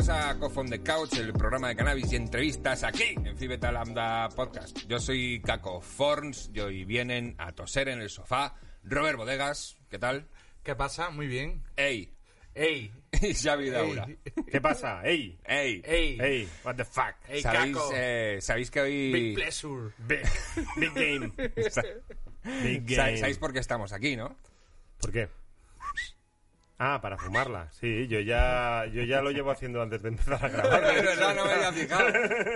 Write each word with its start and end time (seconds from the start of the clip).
Bienvenidos 0.00 0.32
a 0.32 0.38
Cough 0.38 0.56
on 0.56 0.70
the 0.70 0.82
Couch, 0.82 1.18
el 1.18 1.34
programa 1.34 1.68
de 1.68 1.76
cannabis 1.76 2.10
y 2.10 2.16
entrevistas 2.16 2.84
aquí 2.84 3.14
en 3.22 3.36
Fibeta 3.36 3.70
Lambda 3.70 4.30
Podcast. 4.30 4.78
Yo 4.88 4.98
soy 4.98 5.42
Caco 5.42 5.82
Forns 5.82 6.50
y 6.54 6.60
hoy 6.60 6.84
vienen 6.86 7.34
a 7.36 7.52
toser 7.52 7.90
en 7.90 8.00
el 8.00 8.08
sofá 8.08 8.54
Robert 8.82 9.18
Bodegas, 9.18 9.76
¿qué 9.90 9.98
tal? 9.98 10.26
¿Qué 10.62 10.74
pasa? 10.74 11.10
Muy 11.10 11.26
bien. 11.26 11.62
Ey, 11.76 12.14
¡Ey! 12.54 12.90
y 13.20 13.34
Xavi 13.34 13.68
Daura. 13.68 14.06
¡Ey! 14.08 14.18
¿Qué 14.50 14.60
pasa? 14.62 15.02
¡Ey! 15.04 15.38
Ey, 15.44 15.82
¡Ey! 15.84 16.18
¡Ey! 16.18 16.48
What 16.64 16.76
the 16.76 16.84
fuck? 16.86 17.16
¡Ey, 17.28 17.42
¿sabéis, 17.42 17.76
Caco! 17.76 17.90
eh, 17.94 18.38
¿sabéis 18.40 18.70
que 18.70 18.80
hoy... 18.80 19.12
Big 19.12 19.34
pleasure. 19.34 19.92
Big, 19.98 20.22
big 20.76 20.94
game. 20.94 21.32
Big 22.62 22.86
game. 22.86 23.18
¿Sabéis 23.18 23.36
por 23.36 23.52
qué 23.52 23.58
estamos 23.58 23.92
aquí, 23.92 24.16
no? 24.16 24.34
¿Por 24.98 25.12
qué? 25.12 25.28
Ah, 26.82 26.98
para 27.02 27.18
fumarla. 27.18 27.68
Sí, 27.72 28.08
yo 28.08 28.20
ya, 28.20 28.86
yo 28.86 29.02
ya 29.02 29.20
lo 29.20 29.30
llevo 29.32 29.50
haciendo 29.50 29.82
antes 29.82 30.00
de 30.00 30.08
empezar 30.08 30.42
a 30.42 30.48
grabar. 30.48 30.82
Es 30.96 31.02
verdad, 31.04 31.34
no 31.36 31.44
me 31.44 31.52
había 31.52 31.72
fijado. 31.74 32.08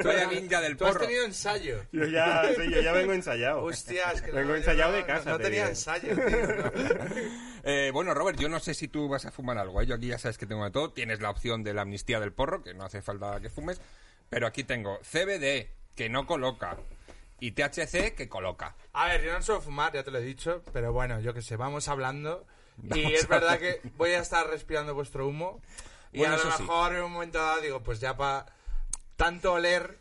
Soy 0.03 0.15
el 0.17 0.31
ninja 0.31 0.61
del 0.63 0.79
Tú 0.79 0.87
has 0.87 0.93
porro. 0.93 1.05
tenido 1.05 1.25
ensayo. 1.27 1.83
Yo 1.93 2.07
ya, 2.07 2.43
sí, 2.57 2.71
yo 2.71 2.81
ya 2.81 2.93
vengo 2.93 3.13
ensayado. 3.13 3.63
Hostias, 3.63 4.23
que 4.23 4.33
Vengo 4.33 4.53
no- 4.53 4.57
ensayado 4.57 4.93
no- 4.93 4.97
de 4.97 5.05
casa, 5.05 5.31
No 5.31 5.37
te 5.37 5.45
tenía 5.45 5.69
ensayo, 5.69 6.15
tío. 6.17 6.25
¿no? 6.25 6.73
Eh, 7.67 7.91
bueno, 7.95 8.13
Robert, 8.13 8.39
yo 8.39 8.49
no 8.51 8.61
sé 8.61 8.75
si 8.75 8.89
tú 8.89 9.09
vas 9.09 9.25
a 9.27 9.31
fumar 9.31 9.57
algo. 9.59 9.81
¿eh? 9.81 9.87
Yo 9.87 9.95
aquí 9.95 10.07
ya 10.09 10.19
sabes 10.19 10.37
que 10.39 10.45
tengo 10.47 10.65
de 10.65 10.71
todo. 10.71 10.93
Tienes 10.93 11.21
la 11.21 11.31
opción 11.31 11.63
de 11.63 11.73
la 11.75 11.83
amnistía 11.83 12.21
del 12.21 12.33
porro, 12.33 12.63
que 12.63 12.75
no 12.75 12.85
hace 12.85 13.01
falta 13.03 13.41
que 13.41 13.49
fumes. 13.51 13.81
Pero 14.31 14.47
aquí 14.47 14.65
tengo 14.65 14.99
CBD, 15.03 15.69
que 15.95 16.09
no 16.11 16.27
coloca. 16.27 16.77
Y 17.41 17.53
THC, 17.53 18.15
que 18.15 18.29
coloca. 18.29 18.75
A 18.95 19.07
ver, 19.09 19.23
yo 19.25 19.33
no 19.35 19.43
suelo 19.43 19.61
fumar, 19.61 19.93
ya 19.95 20.03
te 20.03 20.11
lo 20.11 20.19
he 20.19 20.23
dicho, 20.23 20.63
pero 20.73 20.93
bueno, 20.95 21.21
yo 21.21 21.33
qué 21.35 21.41
sé, 21.43 21.57
vamos 21.57 21.89
hablando. 21.89 22.47
y 22.95 23.15
es 23.15 23.29
verdad 23.29 23.59
que 23.59 23.81
voy 23.97 24.11
a 24.11 24.21
estar 24.21 24.47
respirando 24.49 24.95
vuestro 24.95 25.27
humo. 25.27 25.61
Y 26.13 26.19
Bueno, 26.19 26.35
a 26.35 26.37
lo 26.39 26.53
sí. 26.53 26.63
mejor 26.63 26.95
en 26.95 27.03
un 27.03 27.13
momento 27.13 27.39
dado 27.39 27.61
digo, 27.61 27.83
pues 27.83 28.01
ya 28.01 28.17
para 28.17 28.47
tanto 29.17 29.55
oler, 29.55 29.99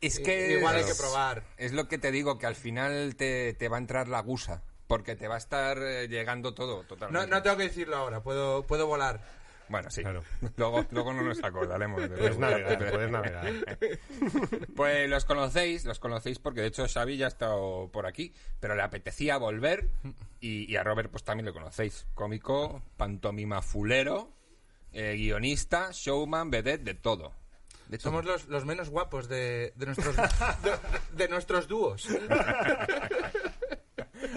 Es 0.00 0.18
que... 0.18 0.52
igual 0.58 0.76
hay 0.76 0.84
que 0.84 0.94
probar. 0.94 1.44
Es 1.56 1.72
lo 1.72 1.88
que 1.88 1.98
te 1.98 2.10
digo, 2.10 2.38
que 2.38 2.46
al 2.46 2.56
final 2.56 3.14
te, 3.16 3.54
te 3.54 3.68
va 3.68 3.76
a 3.76 3.80
entrar 3.80 4.08
la 4.08 4.20
gusa. 4.20 4.62
Porque 4.88 5.16
te 5.16 5.26
va 5.26 5.34
a 5.34 5.38
estar 5.38 5.78
eh, 5.78 6.06
llegando 6.06 6.54
todo 6.54 6.82
No, 6.82 6.84
totalmente. 6.84 7.26
no 7.28 7.42
tengo 7.42 7.56
que 7.56 7.64
decirlo 7.64 7.96
ahora, 7.96 8.22
puedo, 8.22 8.62
puedo 8.68 8.86
volar. 8.86 9.20
Bueno, 9.68 9.90
sí. 9.90 10.02
Claro. 10.02 10.22
Luego, 10.56 10.84
luego 10.90 11.12
no 11.12 11.22
nos 11.22 11.42
acordaremos. 11.42 12.00
de- 12.02 12.08
Puedes 12.16 12.38
navegar, 12.38 12.78
puedes 12.78 13.10
navegar. 13.10 13.52
Pues 14.76 15.08
los 15.10 15.24
conocéis, 15.24 15.84
los 15.84 15.98
conocéis 15.98 16.38
porque 16.38 16.60
de 16.60 16.68
hecho 16.68 16.86
Xavi 16.86 17.16
ya 17.16 17.24
ha 17.26 17.28
estado 17.28 17.90
por 17.92 18.06
aquí, 18.06 18.32
pero 18.60 18.74
le 18.76 18.82
apetecía 18.82 19.38
volver 19.38 19.88
y, 20.40 20.70
y 20.70 20.76
a 20.76 20.84
Robert 20.84 21.10
pues 21.10 21.24
también 21.24 21.46
lo 21.46 21.52
conocéis. 21.52 22.06
Cómico, 22.14 22.82
pantomima 22.96 23.60
fulero, 23.62 24.32
eh, 24.92 25.14
guionista, 25.16 25.88
showman, 25.92 26.50
vedette, 26.50 26.84
de 26.84 26.94
todo. 26.94 27.32
De. 27.88 27.98
Somos 28.00 28.24
los, 28.24 28.48
los 28.48 28.64
menos 28.64 28.88
guapos 28.90 29.28
de, 29.28 29.72
de 29.76 29.86
nuestros, 29.86 30.16
de, 30.62 30.72
de 31.12 31.28
nuestros 31.28 31.68
dúos. 31.68 32.08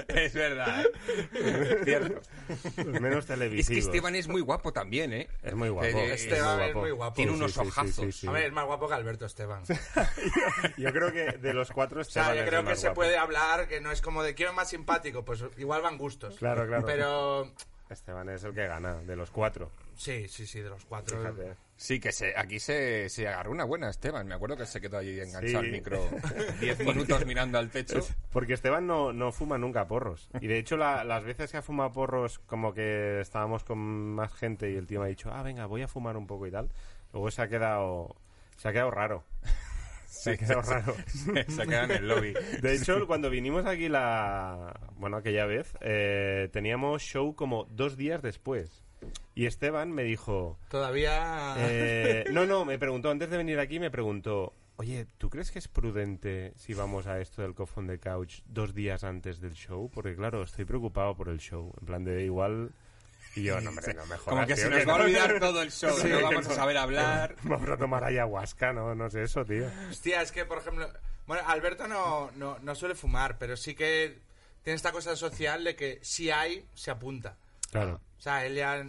Es 0.10 0.34
verdad. 0.34 0.86
Es 1.34 1.78
cierto. 1.86 2.22
Menos 3.00 3.30
Es 3.30 3.68
que. 3.68 3.78
Esteban 3.78 4.16
es 4.16 4.28
muy 4.28 4.42
guapo 4.42 4.74
también, 4.74 5.14
¿eh? 5.14 5.28
Es 5.44 5.54
muy 5.54 5.70
guapo. 5.70 5.88
Esteban 5.88 6.62
es 6.62 6.76
muy 6.76 6.92
guapo. 6.92 7.16
Tiene 7.16 7.32
unos 7.32 7.54
sí, 7.54 7.60
sí, 7.62 7.68
ojazos. 7.68 7.96
sí, 7.96 8.12
sí. 8.12 8.28
A 8.28 8.32
ver, 8.32 8.46
es 8.46 8.52
más 8.52 8.66
guapo 8.66 8.88
que 8.88 8.94
Alberto 8.96 9.26
Esteban. 9.26 9.64
Yo 10.78 10.92
creo 10.92 11.12
que 11.12 11.38
de 11.38 11.54
los 11.54 11.72
cuatro 11.72 12.02
O 12.02 12.04
sea, 12.04 12.24
Esteban 12.24 12.44
yo 12.44 12.50
creo 12.50 12.66
que 12.66 12.76
se 12.76 12.88
guapo. 12.88 12.96
puede 12.96 13.18
hablar, 13.18 13.68
que 13.68 13.82
no 13.82 13.92
es 13.92 14.02
como 14.02 14.24
de 14.24 14.34
quiero 14.34 14.54
más 14.54 14.70
simpático, 14.70 15.24
pues 15.24 15.44
igual 15.58 15.82
van 15.82 15.98
gustos. 15.98 16.36
Claro, 16.38 16.66
claro. 16.68 16.86
Pero 16.86 17.52
Esteban 17.90 18.30
es 18.30 18.44
el 18.44 18.54
que 18.54 18.68
gana, 18.68 18.96
de 18.96 19.16
los 19.16 19.30
cuatro. 19.32 19.72
Sí, 20.00 20.28
sí, 20.28 20.48
sí, 20.48 20.62
de 20.62 20.70
los 20.70 20.86
cuatro. 20.86 21.18
Fíjate. 21.20 21.56
Sí, 21.76 22.00
que 22.00 22.12
se, 22.12 22.34
aquí 22.38 22.60
se, 22.60 23.08
se 23.10 23.28
agarró 23.28 23.52
una 23.52 23.64
buena 23.64 23.90
Esteban. 23.90 24.28
Me 24.28 24.36
acuerdo 24.36 24.58
que 24.58 24.66
se 24.66 24.82
quedó 24.82 24.98
allí 24.98 25.20
enganchado 25.20 25.48
Sí. 25.48 25.56
al 25.56 25.72
micro 25.72 26.10
10 26.60 26.80
minutos 26.80 27.26
mirando 27.26 27.58
al 27.58 27.70
techo. 27.70 28.00
Porque 28.32 28.54
Esteban 28.54 28.86
no, 28.86 29.14
no 29.14 29.32
fuma 29.32 29.58
nunca 29.58 29.88
porros. 29.88 30.30
Y 30.42 30.48
de 30.48 30.58
hecho, 30.58 30.76
la- 30.76 31.04
las 31.06 31.24
veces 31.24 31.52
que 31.52 31.58
ha 31.58 31.62
fumado 31.62 31.92
porros, 31.94 32.40
como 32.40 32.74
que 32.74 33.22
estábamos 33.22 33.64
con 33.64 33.78
más 33.80 34.34
gente 34.34 34.70
y 34.72 34.76
el 34.76 34.88
tío 34.88 35.00
me 35.00 35.06
ha 35.06 35.10
dicho, 35.10 35.30
ah, 35.32 35.42
venga, 35.44 35.68
voy 35.68 35.82
a 35.82 35.88
fumar 35.88 36.18
un 36.18 36.28
poco 36.28 36.48
y 36.48 36.52
tal. 36.52 36.70
Luego 37.14 37.32
se 37.32 37.42
ha 37.44 37.48
quedado, 37.48 38.16
se 38.58 38.68
ha 38.68 38.72
quedado 38.74 38.92
raro. 38.92 39.24
Se 40.06 40.32
ha 40.32 40.38
quedado 40.38 40.62
raro. 40.64 40.96
se 41.48 41.66
queda 41.68 41.84
en 41.86 41.92
el 41.92 42.08
lobby. 42.10 42.34
De 42.62 42.74
hecho, 42.74 43.08
cuando 43.08 43.30
vinimos 43.30 43.66
aquí 43.66 43.88
la... 43.88 44.78
Bueno, 44.98 45.16
aquella 45.18 45.46
vez, 45.46 45.78
eh, 45.82 46.50
teníamos 46.52 47.04
show 47.04 47.36
como 47.36 47.66
dos 47.70 47.96
días 47.96 48.22
después. 48.22 48.84
Y 49.40 49.46
Esteban 49.46 49.90
me 49.94 50.04
dijo... 50.04 50.60
Todavía. 50.68 51.56
eh, 51.60 52.26
no, 52.34 52.46
no, 52.46 52.66
me 52.66 52.78
preguntó, 52.78 53.10
antes 53.10 53.30
de 53.30 53.38
venir 53.38 53.58
aquí, 53.58 53.80
me 53.80 53.90
preguntó... 53.90 54.52
Oye, 54.76 55.08
¿tú 55.18 55.30
crees 55.30 55.50
que 55.50 55.60
es 55.60 55.70
prudente 55.70 56.52
si 56.58 56.74
vamos 56.74 57.08
a 57.08 57.22
esto 57.22 57.42
del 57.42 57.56
Cough 57.56 57.70
on 57.78 57.88
the 57.88 58.00
Couch 58.00 58.42
dos 58.48 58.74
días 58.76 59.06
antes 59.06 59.40
del 59.40 59.54
show? 59.54 59.90
Porque, 59.94 60.14
claro, 60.14 60.44
estoy 60.44 60.66
preocupado 60.66 61.16
por 61.16 61.30
el 61.30 61.40
show. 61.40 61.74
En 61.80 61.88
plan 61.88 62.04
de 62.04 62.26
igual... 62.26 62.74
Y 63.34 63.44
yo, 63.44 63.62
no, 63.62 63.70
hombre, 63.70 63.94
no 63.94 64.06
me 64.08 64.18
jodas, 64.18 64.24
Como 64.24 64.42
que 64.46 64.56
tío, 64.56 64.64
se 64.66 64.70
nos 64.72 64.80
va 64.86 64.96
a 64.96 64.98
no- 64.98 65.04
olvidar 65.06 65.40
todo 65.40 65.62
el 65.62 65.72
show, 65.72 65.96
Sí, 65.98 66.10
no 66.10 66.22
vamos 66.22 66.46
a 66.46 66.56
saber 66.56 66.76
hablar. 66.78 67.36
Vamos 67.44 67.70
a 67.70 67.78
tomar 67.78 68.04
ayahuasca, 68.04 68.74
no, 68.74 68.94
no 68.94 69.10
sé 69.10 69.24
eso, 69.24 69.46
tío. 69.46 69.72
Hostia, 69.90 70.22
es 70.22 70.34
que, 70.34 70.44
por 70.44 70.58
ejemplo. 70.58 70.92
Bueno, 71.28 71.44
Alberto 71.48 71.88
no, 71.88 72.30
no, 72.36 72.60
no 72.60 72.76
suele 72.76 72.94
fumar, 72.96 73.38
pero 73.38 73.56
sí 73.56 73.74
que 73.74 74.20
tiene 74.64 74.76
esta 74.76 74.92
cosa 74.92 75.16
social 75.16 75.64
de 75.64 75.78
que 75.78 76.00
si 76.02 76.30
hay, 76.30 76.66
se 76.74 76.92
apunta. 76.92 77.38
Claro. 77.72 78.02
O 78.18 78.22
sea, 78.22 78.46
él 78.46 78.56
ya. 78.56 78.86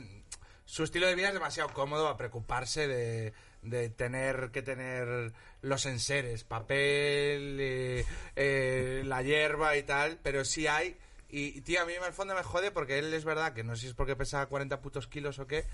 Su 0.71 0.85
estilo 0.85 1.09
de 1.09 1.17
vida 1.17 1.29
es 1.29 1.35
demasiado 1.35 1.69
cómodo 1.73 2.07
a 2.07 2.17
preocuparse 2.17 2.87
de, 2.87 3.33
de 3.63 3.91
tener 3.91 4.51
que 4.53 4.63
tener 4.63 5.33
los 5.63 5.85
enseres, 5.85 6.45
papel, 6.45 7.57
eh, 7.61 8.05
eh, 8.37 9.03
la 9.05 9.21
hierba 9.21 9.77
y 9.77 9.83
tal, 9.83 10.21
pero 10.23 10.45
sí 10.45 10.69
hay. 10.69 10.97
Y, 11.29 11.61
tío, 11.63 11.83
a 11.83 11.87
mí 11.87 11.95
en 11.95 12.05
el 12.05 12.13
fondo 12.13 12.37
me 12.37 12.45
jode 12.45 12.71
porque 12.71 13.01
él 13.01 13.13
es 13.13 13.25
verdad 13.25 13.53
que 13.53 13.65
no 13.65 13.75
sé 13.75 13.83
si 13.83 13.87
es 13.89 13.95
porque 13.95 14.15
pesa 14.15 14.47
40 14.47 14.81
putos 14.81 15.09
kilos 15.09 15.41
o 15.41 15.49
qué, 15.49 15.65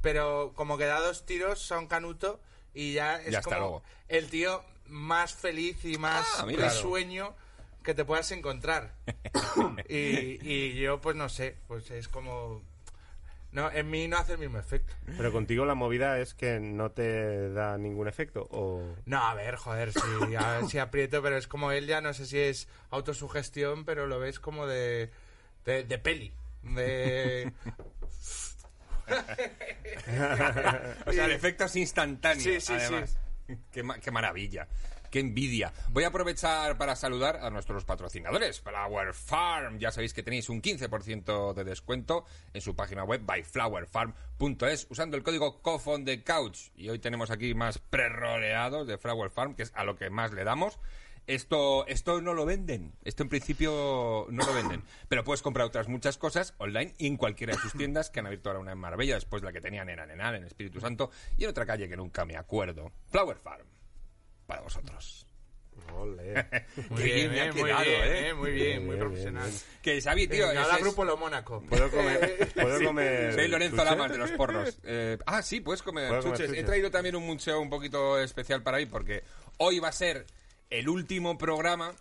pero 0.00 0.54
como 0.56 0.78
que 0.78 0.86
da 0.86 0.98
dos 1.00 1.26
tiros 1.26 1.70
a 1.70 1.78
un 1.78 1.86
canuto 1.86 2.40
y 2.72 2.94
ya 2.94 3.16
es 3.20 3.32
Ya 3.32 3.42
como 3.42 3.56
luego. 3.58 3.82
el 4.08 4.30
tío 4.30 4.64
más 4.86 5.34
feliz 5.34 5.84
y 5.84 5.98
más 5.98 6.26
Ah, 6.38 6.46
risueño 6.46 7.34
que 7.84 7.92
te 7.92 8.06
puedas 8.06 8.30
encontrar. 8.32 8.94
y, 9.90 10.38
y 10.42 10.74
yo, 10.80 11.02
pues 11.02 11.16
no 11.16 11.28
sé, 11.28 11.58
pues 11.66 11.90
es 11.90 12.08
como. 12.08 12.62
No, 13.50 13.70
en 13.70 13.88
mí 13.90 14.08
no 14.08 14.18
hace 14.18 14.32
el 14.34 14.38
mismo 14.38 14.58
efecto. 14.58 14.92
Pero 15.16 15.32
contigo 15.32 15.64
la 15.64 15.74
movida 15.74 16.18
es 16.20 16.34
que 16.34 16.60
no 16.60 16.90
te 16.90 17.50
da 17.50 17.78
ningún 17.78 18.06
efecto, 18.06 18.46
o... 18.50 18.94
No, 19.06 19.22
a 19.26 19.34
ver, 19.34 19.56
joder, 19.56 19.92
sí, 19.92 20.34
a 20.38 20.58
ver 20.58 20.66
si 20.68 20.78
aprieto, 20.78 21.22
pero 21.22 21.36
es 21.38 21.48
como 21.48 21.72
él 21.72 21.86
ya, 21.86 22.00
no 22.02 22.12
sé 22.12 22.26
si 22.26 22.38
es 22.38 22.68
autosugestión, 22.90 23.84
pero 23.86 24.06
lo 24.06 24.18
ves 24.18 24.38
como 24.38 24.66
de, 24.66 25.10
de, 25.64 25.84
de 25.84 25.98
peli. 25.98 26.32
De... 26.62 27.50
O 31.06 31.12
sea, 31.12 31.24
el 31.24 31.32
efecto 31.32 31.64
es 31.64 31.76
instantáneo. 31.76 32.42
Sí, 32.42 32.60
sí, 32.60 32.72
además. 32.74 33.16
Qué, 33.72 33.82
ma- 33.82 33.98
qué 33.98 34.10
maravilla. 34.10 34.68
Qué 35.10 35.20
envidia. 35.20 35.72
Voy 35.90 36.04
a 36.04 36.08
aprovechar 36.08 36.76
para 36.76 36.94
saludar 36.94 37.36
a 37.36 37.50
nuestros 37.50 37.84
patrocinadores. 37.84 38.60
Flower 38.60 39.14
Farm. 39.14 39.78
Ya 39.78 39.90
sabéis 39.90 40.12
que 40.12 40.22
tenéis 40.22 40.48
un 40.48 40.60
15% 40.60 41.54
de 41.54 41.64
descuento 41.64 42.24
en 42.52 42.60
su 42.60 42.76
página 42.76 43.04
web 43.04 43.22
byflowerfarm.es 43.24 44.86
usando 44.90 45.16
el 45.16 45.22
código 45.22 45.62
COFON 45.62 46.04
de 46.04 46.22
Couch. 46.22 46.70
Y 46.76 46.90
hoy 46.90 46.98
tenemos 46.98 47.30
aquí 47.30 47.54
más 47.54 47.78
preroleados 47.78 48.86
de 48.86 48.98
Flower 48.98 49.30
Farm, 49.30 49.54
que 49.54 49.62
es 49.62 49.72
a 49.74 49.84
lo 49.84 49.96
que 49.96 50.10
más 50.10 50.32
le 50.32 50.44
damos. 50.44 50.78
Esto, 51.26 51.86
esto 51.86 52.22
no 52.22 52.32
lo 52.32 52.46
venden. 52.46 52.94
Esto 53.04 53.22
en 53.22 53.28
principio 53.28 54.26
no 54.30 54.46
lo 54.46 54.54
venden. 54.54 54.82
Pero 55.08 55.24
puedes 55.24 55.42
comprar 55.42 55.66
otras 55.66 55.86
muchas 55.86 56.16
cosas 56.16 56.54
online 56.56 56.94
y 56.96 57.06
en 57.06 57.18
cualquiera 57.18 57.54
de 57.54 57.60
sus 57.60 57.74
tiendas, 57.74 58.08
que 58.08 58.20
han 58.20 58.26
abierto 58.26 58.48
ahora 58.48 58.60
una 58.60 58.72
en 58.72 58.78
Marbella, 58.78 59.14
después 59.14 59.42
la 59.42 59.52
que 59.52 59.60
tenían 59.60 59.90
en 59.90 60.00
Arenal, 60.00 60.36
en 60.36 60.44
Espíritu 60.44 60.80
Santo, 60.80 61.10
y 61.36 61.44
en 61.44 61.50
otra 61.50 61.66
calle 61.66 61.86
que 61.86 61.98
nunca 61.98 62.24
me 62.24 62.36
acuerdo. 62.36 62.92
Flower 63.10 63.36
Farm. 63.36 63.77
Para 64.48 64.62
vosotros. 64.62 65.26
Ole. 65.94 66.46
Muy 66.90 67.02
bien, 67.02 67.30
bien 67.30 67.30
me 67.30 67.40
ha 67.40 67.44
eh, 67.46 67.52
muy 67.52 67.62
quedado, 67.64 67.84
bien, 67.84 68.02
¿eh? 68.02 68.28
eh, 68.28 68.34
muy 68.34 68.50
bien, 68.50 68.78
muy 68.86 68.96
Bien, 68.96 68.98
profesional. 68.98 69.48
bien, 69.48 69.62
Que 69.82 70.00
Xavi, 70.02 70.26
tío, 70.28 70.46
ese 70.50 70.54
la 70.54 70.74
es- 70.76 70.80
grupo 70.82 71.04
Lo 71.04 71.16
Mónaco. 71.16 71.62
¿Puedo 71.68 71.90
comer? 71.92 72.48
¿Puedo 72.54 72.78
Sí, 72.78 72.84
comer 72.84 73.34
Soy 73.34 73.48
Lorenzo 73.48 73.76
chuches? 73.76 73.90
Lamas 73.90 74.10
de 74.12 74.18
los 74.18 74.30
porros. 74.32 74.78
Eh, 74.84 75.18
ah, 75.26 75.42
sí, 75.42 75.60
puedes 75.60 75.82
comer 75.82 76.08
Puedo 76.08 76.22
comer 76.22 76.38
chuches. 76.38 76.56
He 76.58 76.64
traído 76.64 76.90
también 76.90 77.14
un 77.16 77.24
museo 77.26 77.60
un 77.60 77.68
poquito 77.70 78.18
especial 78.18 78.62
para 78.62 78.78
ahí 78.78 78.86
porque 78.86 79.22
hoy 79.58 79.78
va 79.80 79.88
a 79.88 79.92
ser 79.92 80.26
el 80.70 80.88
último 80.88 81.36
programa 81.38 81.92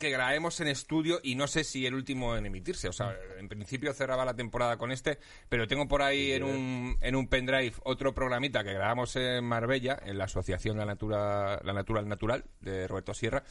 que 0.00 0.10
grabemos 0.10 0.58
en 0.60 0.66
estudio 0.68 1.20
y 1.22 1.34
no 1.36 1.46
sé 1.46 1.62
si 1.62 1.84
el 1.86 1.94
último 1.94 2.34
en 2.34 2.46
emitirse. 2.46 2.88
O 2.88 2.92
sea, 2.92 3.14
en 3.38 3.48
principio 3.48 3.92
cerraba 3.92 4.24
la 4.24 4.34
temporada 4.34 4.78
con 4.78 4.90
este, 4.90 5.18
pero 5.48 5.68
tengo 5.68 5.86
por 5.86 6.00
ahí 6.02 6.32
en 6.32 6.42
un, 6.42 6.96
en 7.02 7.14
un 7.14 7.28
pendrive 7.28 7.74
otro 7.84 8.14
programita 8.14 8.64
que 8.64 8.72
grabamos 8.72 9.14
en 9.16 9.44
Marbella, 9.44 9.98
en 10.02 10.16
la 10.16 10.24
Asociación 10.24 10.78
La 10.78 10.86
Natura, 10.86 11.60
La 11.62 11.74
Natural 11.74 12.08
Natural 12.08 12.42
de 12.60 12.88
Roberto 12.88 13.12
Sierra. 13.12 13.44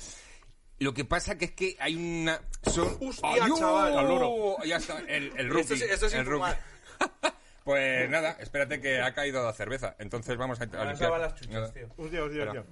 Lo 0.80 0.92
que 0.94 1.06
pasa 1.06 1.38
que 1.38 1.46
es 1.46 1.52
que 1.52 1.78
hay 1.80 1.96
una... 1.96 2.42
Son... 2.64 2.98
¡Hostia, 3.00 3.30
¡Ay, 3.44 3.52
chaval! 3.56 3.98
al 4.00 4.08
loro! 4.08 4.56
Ya 4.66 4.78
está, 4.78 4.98
el, 5.08 5.32
el 5.38 5.50
rugby. 5.50 5.62
Esto 5.62 5.74
es- 5.76 5.82
esto 5.84 6.06
es 6.08 6.14
el 6.14 6.20
sin 6.22 6.26
rugby. 6.26 6.50
fumar. 6.52 7.34
Pues 7.64 8.10
nada, 8.10 8.32
espérate 8.40 8.82
que 8.82 9.00
ha 9.00 9.14
caído 9.14 9.44
la 9.46 9.54
cerveza. 9.54 9.96
Entonces 10.00 10.36
vamos 10.38 10.60
a, 10.60 10.64
a 10.64 10.86
limpiar. 10.86 11.20
las 11.20 11.36
chuchas, 11.36 11.72
tío. 11.72 11.88
Hostia, 11.98 12.24
hostia, 12.24 12.44
hostia. 12.46 12.64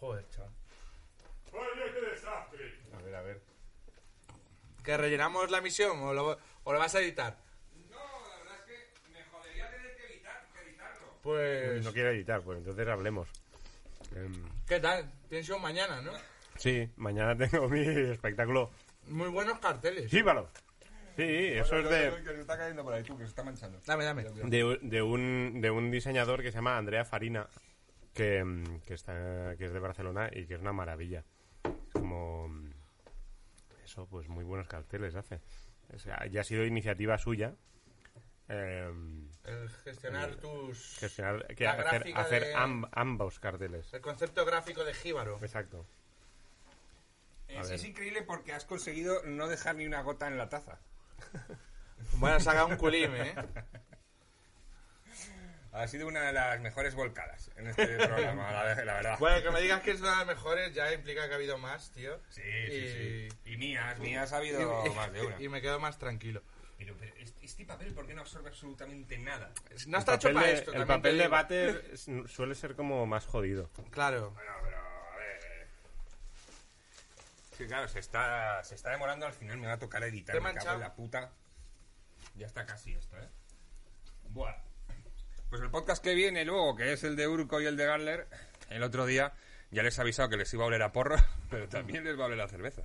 Joder, 0.00 0.26
chaval. 0.30 0.50
A 2.98 3.02
ver, 3.02 3.14
a 3.14 3.20
ver. 3.22 3.42
¿Que 4.82 4.96
rellenamos 4.96 5.50
la 5.50 5.60
misión 5.60 5.98
o 6.00 6.12
lo, 6.12 6.38
o 6.64 6.72
lo 6.72 6.78
vas 6.78 6.94
a 6.94 7.00
editar? 7.00 7.38
No, 7.90 7.98
la 7.98 8.38
verdad 8.38 8.56
es 8.58 8.64
que 8.66 9.10
me 9.12 9.22
jodería 9.24 9.70
tener 9.70 9.96
que, 9.96 10.06
editar, 10.12 10.48
que 10.52 10.68
editarlo. 10.68 11.06
Pues... 11.22 11.84
No 11.84 11.92
quiero 11.92 12.10
editar, 12.10 12.42
pues 12.42 12.58
entonces 12.58 12.88
hablemos. 12.88 13.28
Em, 14.14 14.44
¿Qué 14.66 14.80
tal? 14.80 15.10
Tienes 15.28 15.46
show 15.46 15.58
mañana, 15.58 16.00
¿no? 16.02 16.12
sí, 16.56 16.88
mañana 16.96 17.36
tengo 17.36 17.68
mi 17.70 17.80
espectáculo. 17.80 18.70
Muy 19.08 19.28
buenos 19.28 19.58
carteles. 19.58 20.10
¡Síbalo! 20.10 20.48
Sí, 21.16 21.22
eso 21.24 21.78
es 21.78 21.90
de, 21.90 22.22
Que 22.24 22.34
se 22.34 22.40
está 22.40 22.56
cayendo 22.56 22.82
por 22.82 22.94
ahí, 22.94 23.02
tú, 23.02 23.16
que 23.16 23.24
se 23.24 23.30
está 23.30 23.42
manchando. 23.42 23.78
Dame, 23.86 24.04
dame. 24.04 24.24
de, 24.24 24.78
de 24.80 25.02
un, 25.02 25.60
de 25.60 25.70
un 25.70 25.90
diseñador 25.90 26.42
que 26.42 26.50
se 26.50 26.56
llama 26.56 26.78
Andrea 26.78 27.04
Farina, 27.04 27.46
que, 28.14 28.42
mm, 28.42 28.80
que, 28.86 28.94
está, 28.94 29.54
que 29.56 29.66
es 29.66 29.72
de 29.72 29.78
Barcelona 29.78 30.30
y 30.32 30.46
que 30.46 30.54
es 30.54 30.60
una 30.60 30.72
maravilla. 30.72 31.22
Como... 31.92 32.48
mm, 32.48 32.71
Eso, 33.92 34.06
pues 34.06 34.26
muy 34.26 34.42
buenos 34.42 34.66
carteles 34.68 35.14
hace. 35.14 35.38
O 35.94 35.98
sea, 35.98 36.24
ya 36.30 36.40
ha 36.40 36.44
sido 36.44 36.64
iniciativa 36.64 37.18
suya. 37.18 37.52
em, 38.48 39.28
El 39.44 39.68
gestionar 39.68 40.36
tus... 40.36 40.96
gestionar, 40.98 41.46
que 41.54 41.66
hacer, 41.68 41.84
gráfica 41.84 42.20
hacer 42.22 42.44
de- 42.44 42.54
amb- 42.56 42.88
ambos 42.92 43.38
carteles. 43.38 43.92
El 43.92 44.00
concepto 44.00 44.46
gráfico 44.46 44.82
de 44.84 44.94
Jíbaro. 44.94 45.38
Exacto. 45.42 45.84
Es, 47.48 47.84
increíble 47.84 48.22
porque 48.22 48.54
has 48.54 48.64
conseguido 48.64 49.22
no 49.26 49.46
dejar 49.46 49.74
ni 49.76 49.84
una 49.84 50.00
gota 50.00 50.26
en 50.26 50.38
la 50.38 50.48
taza. 50.48 50.78
Bueno, 52.14 52.40
saca 52.40 52.64
un 52.64 52.76
culime, 52.76 53.28
¿eh? 53.28 53.34
Ha 55.72 55.88
sido 55.88 56.06
una 56.06 56.20
de 56.22 56.32
las 56.34 56.60
mejores 56.60 56.94
volcadas 56.94 57.50
en 57.56 57.66
este 57.66 57.86
programa, 57.96 58.52
la, 58.52 58.74
la 58.84 58.94
verdad. 58.94 59.18
Bueno, 59.18 59.42
que 59.42 59.50
me 59.50 59.60
digas 59.62 59.80
que 59.80 59.92
es 59.92 60.00
una 60.00 60.10
de 60.10 60.16
las 60.18 60.26
mejores 60.26 60.74
ya 60.74 60.92
implica 60.92 61.26
que 61.26 61.32
ha 61.32 61.36
habido 61.36 61.56
más, 61.56 61.90
tío. 61.92 62.20
sí, 62.28 62.42
y- 62.42 62.66
sí, 62.70 63.28
sí. 63.44 63.50
Y 63.52 63.56
mías, 63.56 63.98
mías 63.98 64.32
ha 64.32 64.36
habido 64.36 64.84
Y, 64.86 64.90
más 64.94 65.12
de 65.12 65.22
una. 65.22 65.40
y 65.40 65.48
me 65.48 65.62
quedo 65.62 65.80
más 65.80 65.98
tranquilo. 65.98 66.42
Pero, 66.76 66.94
pero 66.98 67.14
este, 67.40 67.64
papel, 67.64 67.94
¿por 67.94 68.06
qué 68.06 68.12
no 68.12 68.20
absorbe 68.22 68.48
absolutamente 68.50 69.16
nada? 69.16 69.50
No 69.86 69.98
está 69.98 70.16
hecho 70.16 70.32
para 70.32 70.50
esto. 70.50 70.72
el 70.74 70.84
papel 70.86 71.16
de 71.16 71.28
váter 71.28 71.92
suele 72.28 72.54
ser 72.54 72.74
como 72.74 73.06
más 73.06 73.24
jodido. 73.24 73.70
Claro. 73.90 74.32
Bueno, 74.32 74.50
pero 74.62 74.76
a 74.78 75.16
ver. 75.16 75.68
Sí, 77.56 77.66
claro, 77.66 77.88
se 77.88 78.00
está, 78.00 78.62
se 78.64 78.74
está 78.74 78.90
demorando. 78.90 79.26
Al 79.26 79.32
final 79.32 79.56
me 79.58 79.68
va 79.68 79.74
a 79.74 79.78
tocar 79.78 80.02
editar. 80.02 80.38
Me 80.40 80.52
cago 80.54 80.72
en 80.74 80.80
la 80.80 80.92
puta. 80.94 81.30
Ya 82.34 82.46
está 82.46 82.66
casi 82.66 82.92
esto, 82.92 83.16
¿eh? 83.16 83.28
Buah. 84.30 84.54
Pues 85.52 85.60
el 85.60 85.68
podcast 85.70 86.02
que 86.02 86.14
viene 86.14 86.46
luego, 86.46 86.74
que 86.76 86.94
es 86.94 87.04
el 87.04 87.14
de 87.14 87.28
Urco 87.28 87.60
y 87.60 87.66
el 87.66 87.76
de 87.76 87.84
Garler, 87.84 88.26
el 88.70 88.82
otro 88.82 89.04
día 89.04 89.34
ya 89.70 89.82
les 89.82 89.98
he 89.98 90.00
avisado 90.00 90.30
que 90.30 90.38
les 90.38 90.50
iba 90.54 90.64
a 90.64 90.68
oler 90.68 90.80
a 90.80 90.92
porro, 90.92 91.16
pero 91.50 91.68
también 91.68 92.04
les 92.04 92.18
va 92.18 92.22
a 92.22 92.26
oler 92.28 92.40
a 92.40 92.48
cerveza. 92.48 92.80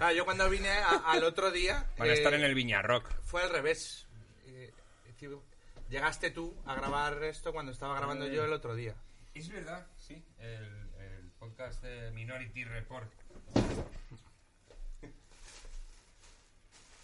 Ah, 0.00 0.12
yo 0.12 0.24
cuando 0.24 0.50
vine 0.50 0.70
a- 0.70 1.12
al 1.12 1.22
otro 1.22 1.52
día... 1.52 1.86
Van 1.96 2.08
a 2.08 2.10
eh, 2.10 2.16
estar 2.16 2.34
en 2.34 2.42
el 2.42 2.56
Viña 2.56 2.82
Rock. 2.82 3.08
Fue 3.22 3.44
al 3.44 3.50
revés. 3.50 4.08
Eh, 4.46 4.72
tío, 5.20 5.40
Llegaste 5.88 6.32
tú 6.32 6.52
a 6.66 6.74
grabar 6.74 7.22
esto 7.22 7.52
cuando 7.52 7.70
estaba 7.70 7.96
grabando 7.96 8.26
yo 8.26 8.44
el 8.44 8.52
otro 8.52 8.74
día. 8.74 8.96
Es 9.32 9.48
verdad, 9.48 9.86
sí. 9.98 10.20
El, 10.40 10.64
el 10.98 11.30
podcast 11.38 11.80
de 11.84 12.10
Minority 12.10 12.64
Report. 12.64 13.08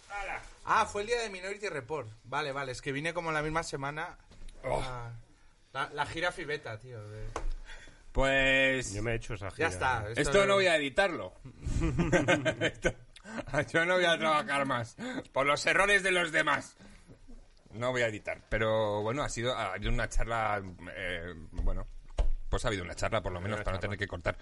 ¡Hala! 0.09 0.41
Ah, 0.65 0.85
fue 0.85 1.03
el 1.03 1.07
día 1.07 1.21
de 1.21 1.29
Minority 1.29 1.69
Report. 1.69 2.09
Vale, 2.25 2.51
vale, 2.51 2.73
es 2.73 2.81
que 2.81 2.91
vine 2.91 3.13
como 3.13 3.31
la 3.31 3.41
misma 3.41 3.63
semana. 3.63 4.17
Oh. 4.67 4.81
a- 4.81 5.11
la, 5.73 5.89
la 5.93 6.05
gira 6.05 6.31
Fibeta, 6.31 6.77
tío. 6.79 7.05
de- 7.09 7.27
Pues. 8.11 8.93
Yo 8.93 9.03
me 9.03 9.11
he 9.11 9.15
hecho 9.15 9.33
esa 9.33 9.51
gira. 9.51 9.67
Ya 9.69 9.73
está. 9.73 10.05
Esto 10.15 10.45
no 10.45 10.53
voy 10.55 10.67
a 10.67 10.75
editarlo. 10.77 11.33
Esto- 12.61 12.93
Yo 13.73 13.85
no 13.85 13.95
voy 13.95 14.05
a 14.05 14.17
trabajar 14.17 14.65
más. 14.65 14.95
Por 15.33 15.45
los 15.45 15.65
errores 15.65 16.03
de 16.03 16.11
los 16.11 16.31
demás. 16.31 16.75
No 17.73 17.91
voy 17.91 18.03
a 18.03 18.07
editar. 18.07 18.39
Pero 18.49 19.01
bueno, 19.01 19.23
ha 19.23 19.29
sido 19.29 19.53
ha 19.53 19.73
habido 19.73 19.91
una 19.91 20.07
charla. 20.07 20.61
eh, 20.95 21.33
bueno, 21.51 21.85
pues 22.49 22.63
ha 22.63 22.69
habido 22.69 22.83
una 22.83 22.95
charla 22.95 23.21
por 23.21 23.33
lo 23.33 23.41
menos 23.41 23.59
para 23.61 23.75
no 23.75 23.79
tener 23.81 23.97
que 23.97 24.07
cortar. 24.07 24.37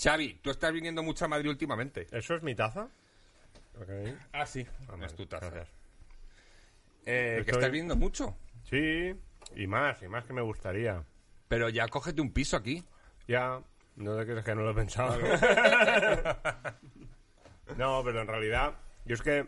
Xavi, 0.00 0.34
tú 0.42 0.50
estás 0.50 0.72
viniendo 0.72 1.02
mucho 1.02 1.24
a 1.24 1.28
Madrid 1.28 1.50
últimamente. 1.50 2.06
¿Eso 2.12 2.34
es 2.36 2.42
mi 2.44 2.54
taza? 2.54 2.88
Ah, 4.32 4.46
sí. 4.46 4.64
Ah, 4.88 4.94
es 5.04 5.14
tu 5.16 5.26
taza. 5.26 5.48
Eh, 5.48 5.64
que 7.04 7.40
Estoy- 7.40 7.54
estás 7.54 7.70
viniendo 7.70 7.96
mucho. 7.96 8.36
Sí, 8.68 9.14
y 9.56 9.66
más, 9.66 10.02
y 10.02 10.08
más 10.08 10.24
que 10.24 10.32
me 10.32 10.42
gustaría. 10.42 11.04
Pero 11.48 11.68
ya 11.68 11.88
cógete 11.88 12.20
un 12.20 12.32
piso 12.32 12.56
aquí. 12.56 12.84
Ya, 13.26 13.60
no 13.96 14.16
te 14.16 14.24
crees 14.24 14.44
que 14.44 14.54
no 14.54 14.62
lo 14.62 14.70
he 14.70 14.74
pensado. 14.74 15.18
no, 17.76 18.02
pero 18.04 18.20
en 18.20 18.26
realidad, 18.26 18.74
yo 19.04 19.14
es 19.14 19.22
que 19.22 19.46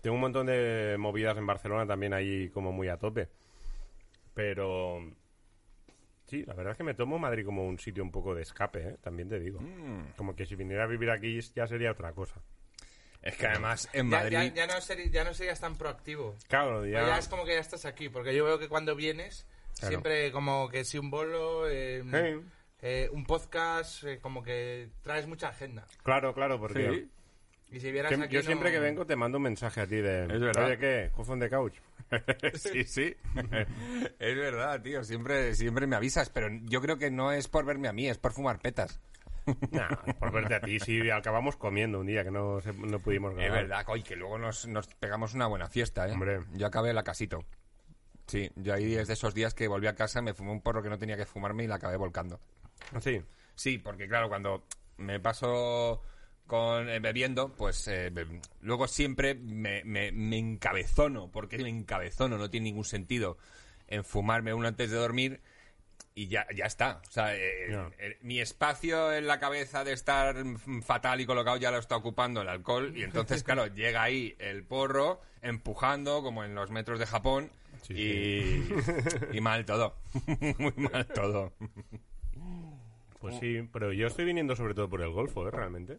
tengo 0.00 0.14
un 0.14 0.20
montón 0.20 0.46
de 0.46 0.96
movidas 0.98 1.36
en 1.36 1.46
Barcelona 1.46 1.86
también 1.86 2.14
ahí 2.14 2.48
como 2.50 2.72
muy 2.72 2.88
a 2.88 2.96
tope. 2.96 3.28
Pero 4.34 5.00
sí, 6.26 6.44
la 6.44 6.54
verdad 6.54 6.72
es 6.72 6.76
que 6.78 6.84
me 6.84 6.94
tomo 6.94 7.18
Madrid 7.18 7.44
como 7.44 7.66
un 7.66 7.78
sitio 7.78 8.02
un 8.02 8.10
poco 8.10 8.34
de 8.34 8.42
escape, 8.42 8.88
¿eh? 8.88 8.96
también 9.00 9.28
te 9.28 9.40
digo. 9.40 9.60
Mm. 9.60 10.12
Como 10.16 10.36
que 10.36 10.46
si 10.46 10.56
viniera 10.56 10.84
a 10.84 10.86
vivir 10.86 11.10
aquí 11.10 11.40
ya 11.54 11.66
sería 11.66 11.92
otra 11.92 12.12
cosa. 12.12 12.40
Es 13.22 13.36
que 13.36 13.46
además 13.46 13.88
en 13.92 14.10
Ya, 14.10 14.18
Madrid. 14.18 14.32
ya- 14.32 14.54
ya 14.54 14.66
no 14.66 14.74
seri- 14.74 15.10
ya 15.10 15.24
no 15.24 15.34
serías 15.34 15.60
tan 15.60 15.76
proactivo. 15.76 16.36
Claro, 16.48 16.86
Ya. 16.86 17.06
ya... 17.06 17.18
es 17.18 17.28
como 17.28 17.44
que 17.44 17.54
ya 17.54 17.60
estás 17.60 17.84
aquí, 17.84 18.08
porque 18.08 18.34
yo 18.34 18.44
veo 18.44 18.58
que 18.58 18.68
cuando 18.68 18.94
vienes, 18.94 19.46
Claro. 19.78 19.88
siempre 19.88 20.30
como 20.32 20.68
que 20.68 20.84
si 20.84 20.98
un 20.98 21.10
bolo, 21.10 21.68
eh, 21.68 22.02
Sí. 22.04 22.46
eh, 22.82 23.08
un 23.12 23.24
podcast, 23.26 24.04
eh, 24.04 24.18
como 24.20 24.42
que 24.42 24.88
traes 25.02 25.26
mucha 25.26 25.48
agenda. 25.48 25.86
Claro, 26.02 26.32
claro, 26.34 26.58
porque... 26.60 26.90
Sí. 26.90 27.10
Y 27.76 27.80
si 27.80 27.90
vieras 27.90 28.10
que- 28.14 28.22
aquí 28.22 28.34
yo 28.34 28.40
no- 28.42 28.46
siempre 28.46 28.70
que 28.70 28.78
vengo 28.78 29.04
te 29.06 29.16
mando 29.16 29.38
un 29.38 29.42
mensaje 29.44 29.80
a 29.80 29.86
ti 29.88 29.96
de... 29.96 30.22
Es 30.32 30.40
verdad. 30.40 30.66
Oye, 30.66 30.78
¿qué? 30.78 31.10
¿Cough 31.14 31.30
on 31.30 31.40
the 31.40 31.50
couch? 31.50 31.74
sí, 32.54 32.84
sí. 32.84 33.16
es 34.20 34.36
verdad, 34.36 34.80
tío. 34.82 35.02
Siempre, 35.02 35.54
siempre 35.56 35.86
me 35.88 35.96
avisas, 35.96 36.30
pero 36.30 36.48
yo 36.62 36.80
creo 36.80 36.96
que 36.96 37.10
no 37.10 37.32
es 37.32 37.48
por 37.48 37.64
verme 37.64 37.88
a 37.88 37.92
mí, 37.92 38.08
es 38.08 38.18
por 38.18 38.32
fumar 38.32 38.60
petas. 38.60 39.00
Nah, 39.70 39.88
por 40.18 40.32
verte 40.32 40.54
a 40.54 40.60
ti, 40.60 40.78
sí, 40.80 41.10
acabamos 41.10 41.56
comiendo 41.56 42.00
un 42.00 42.06
día 42.06 42.24
que 42.24 42.30
no, 42.30 42.60
se- 42.60 42.72
no 42.72 42.98
pudimos 42.98 43.32
Es 43.32 43.36
grabar. 43.38 43.62
verdad, 43.62 43.84
coy, 43.84 44.02
que 44.02 44.16
luego 44.16 44.38
nos, 44.38 44.66
nos 44.66 44.86
pegamos 44.88 45.34
una 45.34 45.46
buena 45.46 45.68
fiesta, 45.68 46.08
¿eh? 46.08 46.12
Hombre. 46.12 46.40
Yo 46.54 46.66
acabé 46.66 46.92
la 46.92 47.02
casito. 47.02 47.44
Sí, 48.26 48.50
yo 48.56 48.74
ahí 48.74 48.94
es 48.96 49.06
de 49.06 49.14
esos 49.14 49.34
días 49.34 49.54
que 49.54 49.68
volví 49.68 49.86
a 49.86 49.94
casa, 49.94 50.20
me 50.20 50.34
fumé 50.34 50.50
un 50.50 50.60
porro 50.60 50.82
que 50.82 50.88
no 50.88 50.98
tenía 50.98 51.16
que 51.16 51.26
fumarme 51.26 51.64
y 51.64 51.66
la 51.68 51.76
acabé 51.76 51.96
volcando. 51.96 52.40
Sí, 53.00 53.22
Sí, 53.54 53.78
porque 53.78 54.06
claro, 54.08 54.28
cuando 54.28 54.64
me 54.98 55.18
paso 55.20 56.02
con 56.46 56.88
eh, 56.88 56.98
bebiendo, 57.00 57.54
pues 57.54 57.88
eh, 57.88 58.10
be- 58.10 58.40
luego 58.60 58.86
siempre 58.88 59.34
me, 59.34 59.82
me, 59.84 60.12
me 60.12 60.38
encabezono, 60.38 61.30
porque 61.30 61.58
me 61.58 61.68
encabezono, 61.68 62.36
no 62.36 62.50
tiene 62.50 62.64
ningún 62.64 62.84
sentido 62.84 63.38
en 63.88 64.04
fumarme 64.04 64.52
uno 64.54 64.68
antes 64.68 64.90
de 64.90 64.96
dormir 64.96 65.40
y 66.16 66.28
ya, 66.28 66.46
ya 66.52 66.64
está. 66.64 67.02
O 67.06 67.10
sea, 67.12 67.36
eh, 67.36 67.70
eh, 67.98 68.18
mi 68.22 68.40
espacio 68.40 69.12
en 69.12 69.26
la 69.26 69.38
cabeza 69.38 69.84
de 69.84 69.92
estar 69.92 70.34
fatal 70.82 71.20
y 71.20 71.26
colocado 71.26 71.58
ya 71.58 71.70
lo 71.70 71.78
está 71.78 71.94
ocupando 71.94 72.40
el 72.40 72.48
alcohol 72.48 72.96
y 72.96 73.02
entonces, 73.04 73.44
claro, 73.44 73.66
llega 73.74 74.02
ahí 74.02 74.34
el 74.38 74.64
porro 74.64 75.20
empujando 75.42 76.22
como 76.22 76.42
en 76.42 76.54
los 76.54 76.70
metros 76.70 76.98
de 76.98 77.06
Japón 77.06 77.52
Sí, 77.82 77.94
y, 77.94 79.36
y 79.36 79.40
mal 79.42 79.64
todo. 79.66 79.94
Muy 80.58 80.72
mal 80.76 81.06
todo. 81.06 81.52
Pues 83.20 83.38
sí, 83.38 83.68
pero 83.72 83.92
yo 83.92 84.06
estoy 84.06 84.24
viniendo 84.24 84.56
sobre 84.56 84.74
todo 84.74 84.88
por 84.88 85.02
el 85.02 85.10
golfo, 85.10 85.46
¿eh? 85.46 85.50
Realmente. 85.50 85.98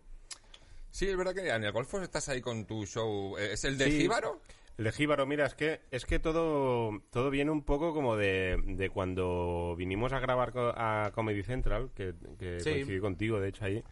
Sí, 0.91 1.07
es 1.07 1.15
verdad 1.15 1.35
que 1.35 1.47
en 1.47 1.63
el 1.63 1.71
Golfo 1.71 2.01
estás 2.01 2.27
ahí 2.29 2.41
con 2.41 2.65
tu 2.65 2.85
show. 2.85 3.37
¿Es 3.37 3.63
el 3.65 3.77
de 3.77 3.85
Sí. 3.85 3.99
Jíbaro? 4.01 4.41
El 4.77 4.85
de 4.85 4.91
Jíbaro, 4.91 5.25
mira, 5.25 5.45
es 5.47 5.55
que, 5.55 5.79
es 5.89 6.05
que 6.05 6.19
todo, 6.19 7.01
todo 7.09 7.29
viene 7.31 7.49
un 7.49 7.63
poco 7.63 7.93
como 7.95 8.15
de, 8.15 8.61
de 8.65 8.89
cuando 8.91 9.75
vinimos 9.75 10.13
a 10.13 10.19
grabar 10.19 10.51
co- 10.51 10.73
a 10.75 11.11
Comedy 11.15 11.41
Central, 11.41 11.89
que, 11.95 12.13
que 12.37 12.59
Sí. 12.59 12.69
coincidí 12.71 12.99
contigo, 12.99 13.39
de 13.39 13.49
hecho, 13.49 13.65
ahí. 13.65 13.83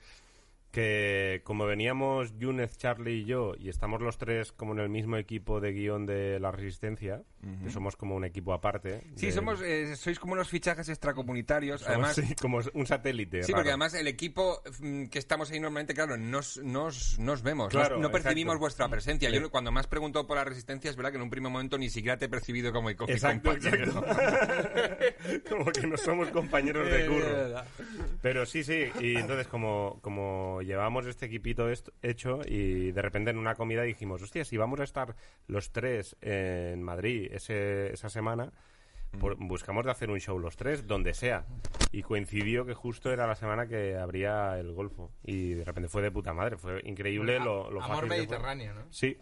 Que 0.71 1.41
como 1.45 1.65
veníamos 1.65 2.37
Yunez, 2.37 2.77
Charlie 2.77 3.21
y 3.21 3.25
yo, 3.25 3.53
y 3.57 3.69
estamos 3.69 4.01
los 4.01 4.17
tres 4.17 4.51
como 4.51 4.73
en 4.73 4.79
el 4.79 4.89
mismo 4.89 5.15
equipo 5.17 5.59
de 5.61 5.71
guion 5.71 6.05
de 6.05 6.39
La 6.39 6.51
Resistencia, 6.51 7.23
que 7.63 7.69
somos 7.69 7.95
como 7.95 8.15
un 8.15 8.25
equipo 8.25 8.53
aparte. 8.53 9.01
Sí, 9.15 9.27
de- 9.27 9.31
somos, 9.31 9.61
eh, 9.61 9.95
sois 9.95 10.19
como 10.19 10.33
unos 10.33 10.49
fichajes 10.49 10.89
extracomunitarios. 10.89 11.81
somos, 11.81 11.93
además, 11.93 12.15
sí, 12.15 12.35
como 12.41 12.59
un 12.73 12.87
satélite. 12.87 13.43
Sí, 13.43 13.51
raro. 13.51 13.59
porque 13.59 13.69
además 13.69 13.93
el 13.93 14.07
equipo 14.07 14.61
mm, 14.79 15.05
que 15.05 15.19
estamos 15.19 15.51
ahí 15.51 15.59
normalmente, 15.59 15.93
claro, 15.93 16.17
nos, 16.17 16.57
nos, 16.63 17.19
nos 17.19 17.41
vemos, 17.43 17.69
Claro, 17.69 17.95
nos- 17.95 18.01
no 18.03 18.11
percibimos 18.11 18.53
exacto. 18.53 18.59
vuestra 18.59 18.89
presencia. 18.89 19.29
Sí. 19.29 19.35
Yo 19.39 19.49
cuando 19.51 19.71
más 19.71 19.87
pregunto 19.87 20.25
por 20.25 20.37
la 20.37 20.43
resistencia 20.43 20.89
es 20.89 20.95
verdad 20.95 21.11
que 21.11 21.17
en 21.17 21.23
un 21.23 21.29
primer 21.29 21.51
momento 21.51 21.77
ni 21.77 21.89
siquiera 21.89 22.17
te 22.17 22.25
he 22.25 22.29
percibido 22.29 22.71
como 22.71 22.87
mi 22.89 22.93
Exacto, 23.07 23.51
compañero. 23.51 23.85
exacto. 23.85 25.49
como 25.49 25.65
que 25.71 25.87
no 25.87 25.97
somos 25.97 26.29
compañeros 26.29 26.87
de 26.89 26.95
Eh, 27.05 27.07
curro. 27.07 27.61
Pero 28.21 28.45
sí, 28.45 28.63
sí, 28.63 28.85
y 28.99 29.15
entonces 29.17 29.47
como, 29.47 29.99
como 30.01 30.61
llevamos 30.61 31.05
este 31.05 31.25
equipito 31.27 31.67
hecho 32.01 32.39
y 32.47 32.91
de 32.91 33.01
repente 33.01 33.31
en 33.31 33.37
una 33.37 33.55
comida 33.55 33.83
dijimos, 33.83 34.21
hostia, 34.21 34.45
si 34.45 34.57
vamos 34.57 34.79
a 34.79 34.83
estar 34.83 35.15
los 35.47 35.71
tres 35.71 36.15
en 36.21 36.81
Madrid 36.81 37.27
ese, 37.35 37.93
esa 37.93 38.09
semana, 38.09 38.51
por- 39.19 39.35
buscamos 39.37 39.85
de 39.85 39.91
hacer 39.91 40.09
un 40.09 40.19
show 40.19 40.37
los 40.39 40.55
tres, 40.57 40.87
donde 40.87 41.13
sea. 41.13 41.45
Y 41.91 42.01
coincidió 42.03 42.65
que 42.65 42.73
justo 42.73 43.11
era 43.13 43.27
la 43.27 43.35
semana 43.35 43.67
que 43.67 43.95
abría 43.97 44.57
el 44.59 44.71
Golfo. 44.73 45.11
Y 45.23 45.53
de 45.53 45.63
repente 45.63 45.89
fue 45.89 46.01
de 46.01 46.11
puta 46.11 46.33
madre, 46.33 46.57
fue 46.57 46.81
increíble 46.85 47.39
lo, 47.39 47.69
lo 47.71 47.81
Amor 47.81 47.95
fácil 47.97 48.01
que 48.01 48.07
fue. 48.07 48.17
mediterráneo, 48.17 48.73
¿no? 48.73 48.85
Sí, 48.91 49.17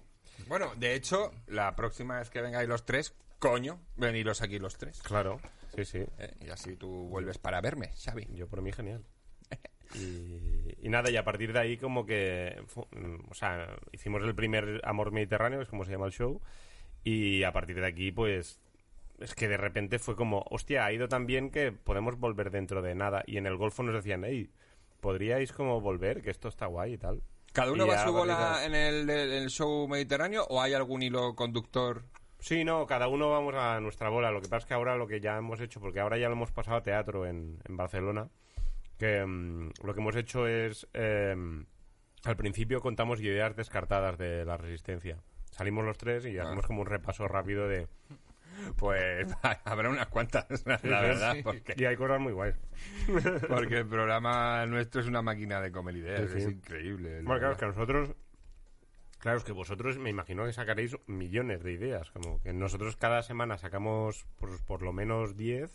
Bueno, 0.48 0.74
de 0.77 0.96
hecho, 0.96 1.32
la 1.48 1.75
próxima 1.75 2.17
vez 2.20 2.29
que 2.29 2.41
vengáis 2.41 2.67
los 2.67 2.86
tres, 2.86 3.15
coño, 3.39 3.79
veniros 3.98 4.41
aquí 4.41 4.58
los 4.58 4.77
tres. 4.77 5.01
claro, 5.03 5.39
sí, 5.75 5.86
sí. 5.86 6.00
Eh, 6.17 6.34
y 6.41 6.50
así 6.50 6.75
tú 6.75 6.89
vuelves 7.10 7.38
para 7.38 7.62
verme, 7.62 7.91
Xavi. 8.03 8.27
Yo 8.34 8.48
por 8.48 8.62
mí 8.62 8.72
genial. 8.72 9.03
Y, 9.96 10.75
y 10.82 10.89
nada, 10.89 11.12
y 11.12 11.17
a 11.17 11.24
partir 11.24 11.53
de 11.53 11.60
ahí 11.60 11.77
como 11.77 12.03
que, 12.03 12.60
mm, 12.93 13.29
o 13.29 13.34
sea, 13.36 13.75
hicimos 13.91 14.24
el 14.24 14.34
primer 14.34 14.82
Amor 14.86 15.12
Mediterráneo, 15.12 15.60
que 15.60 15.63
es 15.65 15.70
como 15.70 15.86
se 15.86 15.91
llama 15.91 16.08
el 16.08 16.12
show, 16.12 16.41
y 17.03 17.43
a 17.43 17.51
partir 17.51 17.79
de 17.79 17.88
aquí 17.88 18.12
pues 18.12 18.60
es 19.19 19.36
que 19.36 19.48
de 19.48 19.57
repente 19.57 20.00
fue 20.00 20.15
como, 20.15 20.43
hostia, 20.50 20.86
ha 20.86 20.91
ido 20.91 21.07
tan 21.07 21.25
bien 21.25 21.50
que 21.50 21.72
podemos 21.72 22.17
volver 22.19 22.51
dentro 22.51 22.81
de 22.81 22.95
nada. 22.95 23.24
Y 23.25 23.38
en 23.38 23.45
el 23.45 23.55
Golfo 23.57 23.83
nos 23.83 23.95
decían, 23.95 24.24
hey, 24.25 24.50
¿podríais 25.00 25.53
como 25.53 25.79
volver? 25.81 26.22
Que 26.22 26.31
esto 26.31 26.50
está 26.50 26.65
guay 26.65 26.93
y 26.93 26.98
tal. 26.98 27.24
¿Cada 27.53 27.72
uno 27.72 27.86
Y 27.86 27.89
va 27.89 28.01
a 28.01 28.05
su 28.05 28.12
bola 28.12 28.65
en 28.65 28.74
el, 28.74 29.50
show 29.50 29.88
mediterráneo 29.88 30.45
o 30.50 30.62
hay 30.62 30.74
algún 30.74 31.03
hilo 31.03 31.36
conductor? 31.36 32.03
Sí, 32.39 32.65
no, 32.65 32.86
cada 32.86 33.07
uno 33.07 33.29
vamos 33.29 33.55
a 33.55 33.79
nuestra 33.79 34.10
bola. 34.10 34.31
Lo 34.31 34.41
que 34.41 34.50
pasa 34.50 34.63
es 34.63 34.65
que 34.65 34.74
ahora 34.74 34.98
lo 34.98 35.07
que 35.07 35.22
ya 35.22 35.38
hemos 35.38 35.62
hecho, 35.62 35.79
porque 35.79 36.00
ahora 36.00 36.17
ya 36.17 36.27
lo 36.27 36.33
hemos 36.33 36.51
pasado 36.51 36.77
a 36.77 36.83
teatro 36.83 37.25
en, 37.25 37.60
en 37.63 37.77
Barcelona, 37.77 38.29
que 38.98 39.24
mm, 39.24 39.72
lo 39.83 39.93
que 39.93 40.01
hemos 40.01 40.15
hecho 40.15 40.48
es, 40.48 40.88
eh, 40.93 41.36
al 42.25 42.36
principio 42.36 42.81
contamos 42.81 43.22
ideas 43.22 43.55
descartadas 43.55 44.17
de 44.17 44.43
la 44.43 44.57
resistencia. 44.57 45.22
Salimos 45.53 45.86
los 45.86 45.98
tres 45.98 46.25
y 46.25 46.38
hacemos 46.38 46.65
como 46.65 46.81
un 46.81 46.88
repaso 46.88 47.27
rápido 47.27 47.67
de... 47.67 47.88
Pues 48.75 49.27
habrá 49.65 49.89
unas 49.89 50.07
cuantas, 50.07 50.65
la 50.65 51.01
verdad, 51.01 51.36
porque, 51.43 51.75
Y 51.77 51.86
hay 51.86 51.95
cosas 51.95 52.19
muy 52.19 52.33
guays. 52.33 52.55
porque 53.48 53.77
el 53.77 53.88
programa 53.88 54.65
nuestro 54.65 55.01
es 55.01 55.07
una 55.07 55.22
máquina 55.22 55.62
de 55.62 55.72
comer 55.72 55.98
ideas, 55.98 56.31
Sí, 56.31 56.39
sí. 56.39 56.45
es 56.45 56.51
increíble. 56.53 57.22
Bueno, 57.22 57.39
claro, 57.39 57.51
es 57.53 57.57
que 57.60 57.65
nosotros... 57.67 58.15
Claro, 59.19 59.38
es 59.38 59.43
que 59.45 59.53
vosotros 59.53 59.98
me 60.00 60.10
imagino 60.10 60.43
que 60.45 60.51
sacaréis 60.51 60.98
millones 61.07 61.63
de 61.63 61.72
ideas. 61.72 62.12
Como 62.12 62.41
que 62.41 62.51
nosotros 62.51 62.98
cada 62.98 63.24
semana 63.24 63.57
sacamos 63.57 64.25
pues, 64.38 64.62
por 64.63 64.81
lo 64.81 64.91
menos 64.91 65.38
10 65.38 65.72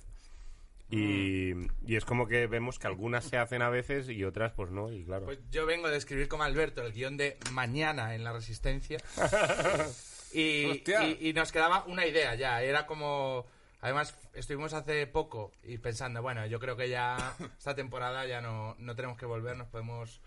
y, 0.90 1.52
y 1.87 1.97
es 1.97 2.04
como 2.04 2.26
que 2.26 2.47
vemos 2.47 2.78
que 2.78 2.87
algunas 2.87 3.25
se 3.25 3.37
hacen 3.37 3.61
a 3.62 3.68
veces 3.68 4.09
y 4.09 4.25
otras 4.25 4.52
pues 4.52 4.71
no. 4.71 4.90
Y 4.92 5.04
claro. 5.04 5.26
Pues 5.26 5.38
yo 5.50 5.66
vengo 5.66 5.88
de 5.88 5.97
escribir 5.99 6.28
como 6.28 6.45
Alberto 6.45 6.83
el 6.83 6.92
guion 6.92 7.16
de 7.16 7.37
Mañana 7.52 8.14
en 8.14 8.25
La 8.25 8.33
Resistencia. 8.33 8.99
y, 10.33 10.83
y- 10.87 11.18
y 11.28 11.33
nos 11.33 11.52
quedaba 11.52 11.85
una 11.87 12.07
idea 12.07 12.35
ya. 12.35 12.62
Era 12.62 12.87
como. 12.87 13.47
Además, 13.80 14.12
estuvimos 14.35 14.73
hace 14.73 15.07
poco 15.07 15.52
y 15.62 15.78
pensando, 15.78 16.21
bueno, 16.21 16.45
yo 16.47 16.59
creo 16.59 16.76
que 16.76 16.88
ya 16.88 17.37
esta 17.59 17.75
temporada 17.76 18.26
ya 18.26 18.40
no, 18.40 18.75
no 18.78 18.97
tenemos 18.97 19.16
que 19.16 19.26
volver, 19.26 19.57
nos 19.57 19.68
podemos 19.68 20.21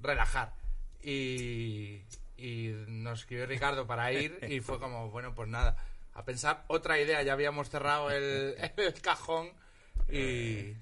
relajar. 0.00 0.54
Y, 1.02 2.02
y 2.36 2.72
nos 2.88 3.20
escribió 3.20 3.46
Ricardo 3.46 3.86
para 3.86 4.12
ir 4.12 4.38
y 4.48 4.60
fue 4.60 4.78
como, 4.78 5.10
bueno, 5.10 5.34
pues 5.34 5.48
nada, 5.48 5.76
a 6.14 6.24
pensar 6.24 6.64
otra 6.68 6.98
idea. 6.98 7.22
Ya 7.22 7.34
habíamos 7.34 7.68
cerrado 7.70 8.10
el, 8.10 8.54
el 8.76 8.94
cajón 9.02 9.50
y. 10.12 10.76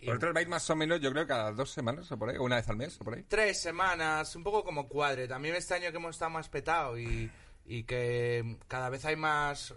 y- 0.00 0.06
Vosotros 0.06 0.32
vais 0.34 0.48
más 0.48 0.68
o 0.70 0.76
menos, 0.76 1.00
yo 1.00 1.10
creo, 1.12 1.26
cada 1.26 1.50
dos 1.52 1.70
semanas 1.70 2.10
o 2.12 2.18
por 2.18 2.30
ahí, 2.30 2.36
o 2.36 2.42
una 2.44 2.56
vez 2.56 2.68
al 2.68 2.76
mes 2.76 3.00
o 3.00 3.04
por 3.04 3.14
ahí. 3.14 3.24
tres 3.28 3.60
semanas, 3.60 4.34
un 4.36 4.44
poco 4.44 4.62
como 4.64 4.88
cuadre. 4.88 5.26
También 5.26 5.54
este 5.56 5.74
año 5.74 5.90
que 5.90 5.96
hemos 5.96 6.14
estado 6.16 6.30
más 6.30 6.48
petado 6.48 6.98
y, 6.98 7.30
y 7.66 7.82
que 7.84 8.58
cada 8.68 8.88
vez 8.90 9.04
hay 9.04 9.16
más 9.16 9.74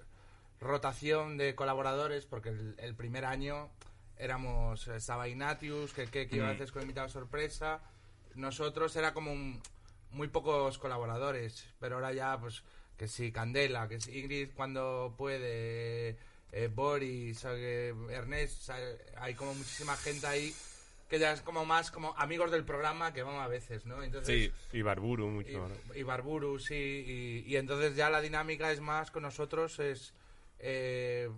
rotación 0.59 1.37
de 1.37 1.55
colaboradores, 1.55 2.25
porque 2.25 2.49
el, 2.49 2.75
el 2.77 2.95
primer 2.95 3.25
año 3.25 3.69
éramos, 4.17 4.87
estaba 4.89 5.27
Ignatius, 5.27 5.91
que, 5.93 6.05
que, 6.05 6.27
que 6.27 6.35
iba 6.35 6.47
a 6.49 6.51
veces 6.51 6.71
con 6.71 6.83
invitado 6.83 7.09
sorpresa. 7.09 7.81
Nosotros 8.35 8.95
era 8.95 9.13
como 9.13 9.31
un- 9.31 9.59
muy 10.11 10.27
pocos 10.27 10.77
colaboradores, 10.77 11.65
pero 11.79 11.95
ahora 11.95 12.13
ya, 12.13 12.39
pues, 12.39 12.63
que 12.97 13.07
sí, 13.07 13.31
Candela, 13.31 13.87
que 13.87 13.99
sí, 13.99 14.19
Ingrid 14.19 14.49
cuando 14.55 15.15
puede, 15.17 16.17
eh, 16.51 16.69
Boris, 16.73 17.45
eh, 17.47 17.93
Ernest, 18.09 18.69
hay 19.17 19.33
como 19.35 19.53
muchísima 19.53 19.95
gente 19.97 20.27
ahí 20.27 20.53
que 21.09 21.19
ya 21.19 21.33
es 21.33 21.41
como 21.41 21.65
más 21.65 21.91
como 21.91 22.15
amigos 22.17 22.51
del 22.51 22.63
programa 22.63 23.13
que 23.13 23.21
van 23.23 23.35
a 23.35 23.47
veces, 23.47 23.85
¿no? 23.85 24.01
Entonces, 24.01 24.51
Sí. 24.71 24.77
Y 24.77 24.81
Barburu 24.81 25.27
mucho. 25.29 25.67
¿no? 25.67 25.93
y, 25.93 25.99
y 25.99 26.03
Barburu, 26.03 26.57
sí, 26.59 26.73
y, 27.45 27.51
y 27.51 27.57
entonces 27.57 27.95
ya 27.97 28.09
la 28.09 28.21
dinámica 28.21 28.71
es 28.71 28.79
más 28.79 29.11
con 29.11 29.23
nosotros, 29.23 29.77
es 29.79 30.13
eh, 30.59 31.29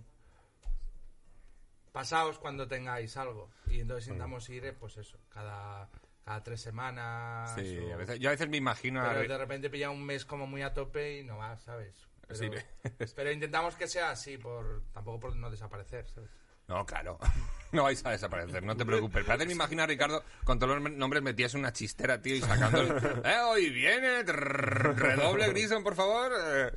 pasaos 1.92 2.38
cuando 2.38 2.66
tengáis 2.68 3.16
algo. 3.16 3.50
Y 3.68 3.80
entonces 3.80 4.08
intentamos 4.08 4.48
ir, 4.50 4.64
eh, 4.64 4.72
pues 4.72 4.96
eso, 4.96 5.18
cada, 5.28 5.88
cada 6.24 6.42
tres 6.42 6.60
semanas. 6.60 7.54
Sí, 7.56 7.78
o- 7.78 7.94
a 7.94 7.96
veces, 7.96 8.18
yo 8.18 8.28
a 8.28 8.32
veces 8.32 8.48
me 8.48 8.56
imagino... 8.56 9.00
a 9.00 9.08
pero 9.08 9.22
Ri- 9.24 9.28
de 9.28 9.38
repente 9.38 9.70
pilla 9.70 9.90
un 9.90 10.04
mes 10.04 10.24
como 10.24 10.46
muy 10.46 10.62
a 10.62 10.72
tope 10.74 11.18
y 11.18 11.24
no 11.24 11.36
va, 11.38 11.56
¿sabes? 11.58 11.94
Pero, 12.28 12.38
Sí. 13.06 13.12
pero 13.14 13.30
intentamos 13.32 13.74
que 13.76 13.86
sea 13.88 14.10
así, 14.10 14.38
por 14.38 14.82
tampoco 14.92 15.20
por 15.20 15.36
no 15.36 15.50
desaparecer, 15.50 16.06
¿sabes? 16.08 16.30
No, 16.66 16.84
claro. 16.86 17.18
No 17.72 17.82
vais 17.82 18.06
a 18.06 18.10
desaparecer, 18.12 18.62
no 18.62 18.76
te 18.76 18.86
preocupes. 18.86 19.22
Pero 19.22 19.32
a 19.32 19.36
veces 19.36 19.48
me 19.48 19.54
imagino 19.54 19.82
a 19.82 19.86
Ricardo 19.86 20.22
con 20.44 20.60
todos 20.60 20.80
los 20.80 20.92
nombres 20.92 21.24
metías 21.24 21.52
en 21.54 21.60
una 21.60 21.72
chistera, 21.72 22.22
tío, 22.22 22.36
y 22.36 22.40
sacando 22.40 22.80
el... 22.80 22.88
¡Eh, 23.24 23.38
hoy 23.48 23.68
viene! 23.70 24.22
trrr, 24.22 24.96
Redoble, 24.96 25.48
Grison, 25.48 25.82
por 25.82 25.96
favor. 25.96 26.30
eh. 26.40 26.70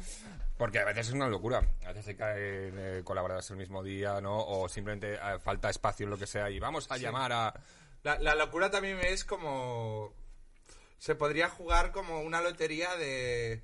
Porque 0.57 0.79
a 0.79 0.85
veces 0.85 1.09
es 1.09 1.13
una 1.13 1.27
locura. 1.27 1.61
A 1.85 1.89
veces 1.89 2.03
se 2.03 2.15
caen 2.15 2.73
eh, 2.79 3.01
colaboradores 3.03 3.47
el 3.51 3.57
mismo 3.57 3.83
día, 3.83 4.19
¿no? 4.21 4.39
O 4.43 4.67
simplemente 4.67 5.13
eh, 5.13 5.37
falta 5.39 5.69
espacio 5.69 6.05
en 6.05 6.09
lo 6.09 6.17
que 6.17 6.25
sea 6.25 6.49
y 6.49 6.57
vamos 6.59 6.89
a 6.91 6.97
llamar 6.97 7.31
a... 7.31 7.53
La, 8.01 8.17
la 8.17 8.33
locura 8.33 8.71
también 8.71 8.97
es 9.03 9.23
como... 9.23 10.15
Se 10.97 11.13
podría 11.13 11.47
jugar 11.47 11.91
como 11.91 12.21
una 12.21 12.41
lotería 12.41 12.95
de... 12.95 13.61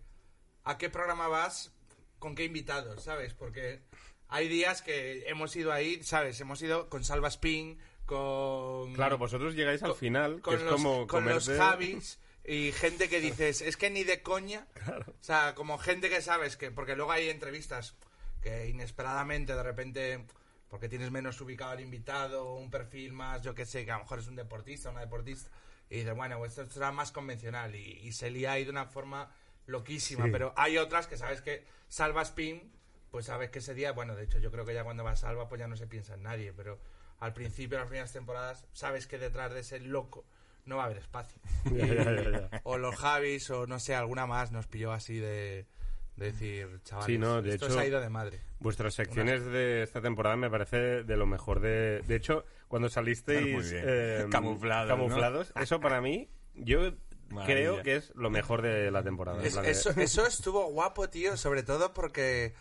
¿A 0.63 0.77
qué 0.77 0.89
programa 0.89 1.27
vas? 1.27 1.71
¿Con 2.19 2.35
qué 2.35 2.45
invitados? 2.45 3.03
¿Sabes? 3.03 3.33
Porque 3.33 3.81
hay 4.29 4.47
días 4.47 4.81
que 4.81 5.27
hemos 5.27 5.55
ido 5.55 5.71
ahí, 5.71 6.01
¿sabes? 6.03 6.39
Hemos 6.39 6.61
ido 6.61 6.89
con 6.89 7.03
Salva 7.03 7.27
Spin, 7.27 7.77
con... 8.05 8.93
Claro, 8.93 9.17
vosotros 9.17 9.55
llegáis 9.55 9.83
al 9.83 9.95
final, 9.95 10.41
con 10.41 10.55
que 10.55 10.61
es 10.61 10.65
los, 10.65 10.73
como 10.73 11.07
con 11.07 11.25
los 11.25 11.49
Javis 11.49 12.19
y 12.45 12.71
gente 12.73 13.09
que 13.09 13.21
dices, 13.21 13.61
es 13.61 13.77
que 13.77 13.89
ni 13.89 14.03
de 14.03 14.21
coña. 14.21 14.67
O 15.07 15.23
sea, 15.23 15.55
como 15.55 15.77
gente 15.77 16.09
que 16.09 16.21
sabes 16.21 16.57
que. 16.57 16.71
Porque 16.71 16.95
luego 16.95 17.11
hay 17.11 17.29
entrevistas 17.29 17.95
que 18.41 18.67
inesperadamente, 18.67 19.55
de 19.55 19.63
repente, 19.63 20.25
porque 20.67 20.89
tienes 20.89 21.11
menos 21.11 21.39
ubicado 21.39 21.71
al 21.71 21.79
invitado, 21.79 22.55
un 22.55 22.69
perfil 22.69 23.13
más, 23.13 23.41
yo 23.41 23.55
que 23.55 23.65
sé, 23.65 23.85
que 23.85 23.91
a 23.91 23.97
lo 23.97 24.03
mejor 24.03 24.19
es 24.19 24.27
un 24.27 24.35
deportista, 24.35 24.89
una 24.89 24.99
deportista, 24.99 25.49
y 25.89 25.99
dices, 25.99 26.15
bueno, 26.15 26.43
esto 26.45 26.65
será 26.65 26.91
más 26.91 27.13
convencional. 27.13 27.75
Y, 27.75 27.99
y 28.01 28.11
se 28.11 28.29
lía 28.29 28.53
ahí 28.53 28.65
de 28.65 28.71
una 28.71 28.87
forma 28.87 29.33
loquísima. 29.67 30.25
Sí. 30.25 30.31
Pero 30.31 30.53
hay 30.57 30.77
otras 30.77 31.07
que 31.07 31.17
sabes 31.17 31.41
que 31.41 31.65
Salva 31.87 32.21
Spin, 32.23 32.71
pues 33.11 33.25
sabes 33.25 33.49
que 33.51 33.59
ese 33.59 33.73
día, 33.73 33.91
bueno, 33.91 34.15
de 34.15 34.23
hecho, 34.23 34.39
yo 34.39 34.51
creo 34.51 34.65
que 34.65 34.73
ya 34.73 34.83
cuando 34.83 35.03
va 35.03 35.15
Salva, 35.15 35.47
pues 35.49 35.59
ya 35.59 35.67
no 35.67 35.77
se 35.77 35.87
piensa 35.87 36.15
en 36.15 36.23
nadie, 36.23 36.53
pero 36.53 36.79
al 37.19 37.33
principio, 37.33 37.77
las 37.77 37.87
primeras 37.87 38.11
temporadas, 38.11 38.65
sabes 38.73 39.07
que 39.07 39.17
detrás 39.17 39.53
de 39.53 39.61
ese 39.61 39.79
loco 39.79 40.25
no 40.65 40.77
va 40.77 40.83
a 40.83 40.85
haber 40.87 40.97
espacio. 40.97 41.39
Ya, 41.71 41.85
ya, 41.85 42.03
ya, 42.03 42.31
ya. 42.51 42.61
O 42.63 42.77
los 42.77 42.95
Javis, 42.95 43.49
o 43.49 43.67
no 43.67 43.79
sé, 43.79 43.95
alguna 43.95 44.25
más 44.25 44.51
nos 44.51 44.67
pilló 44.67 44.91
así 44.91 45.17
de, 45.19 45.65
de 46.17 46.25
decir, 46.25 46.79
chavales, 46.83 47.05
Sí, 47.05 47.17
no, 47.17 47.41
de 47.41 47.53
esto 47.53 47.65
hecho- 47.67 47.75
se 47.75 47.79
ha 47.81 47.85
ido 47.85 48.01
de 48.01 48.09
madre. 48.09 48.41
Vuestras 48.59 48.93
secciones 48.93 49.45
de 49.45 49.83
esta 49.83 50.01
temporada 50.01 50.35
me 50.37 50.49
parece 50.49 51.03
de 51.03 51.17
lo 51.17 51.25
mejor 51.25 51.59
de... 51.59 52.01
De 52.07 52.15
hecho, 52.15 52.45
cuando 52.67 52.89
salisteis 52.89 53.71
eh, 53.73 54.25
Camuflados, 54.31 54.89
¿no? 54.89 54.95
camuflados, 54.95 55.53
eso 55.61 55.79
para 55.81 55.99
mí, 56.01 56.29
yo 56.55 56.93
Maravilla. 57.33 57.55
creo 57.59 57.83
que 57.83 57.95
es 57.97 58.11
lo 58.15 58.29
mejor 58.29 58.61
de 58.61 58.89
la 58.91 59.03
temporada. 59.03 59.43
Es- 59.43 59.55
de- 59.55 59.69
eso, 59.69 59.89
eso 59.91 60.25
estuvo 60.25 60.65
guapo, 60.67 61.09
tío, 61.09 61.35
sobre 61.37 61.63
todo 61.63 61.93
porque 61.93 62.53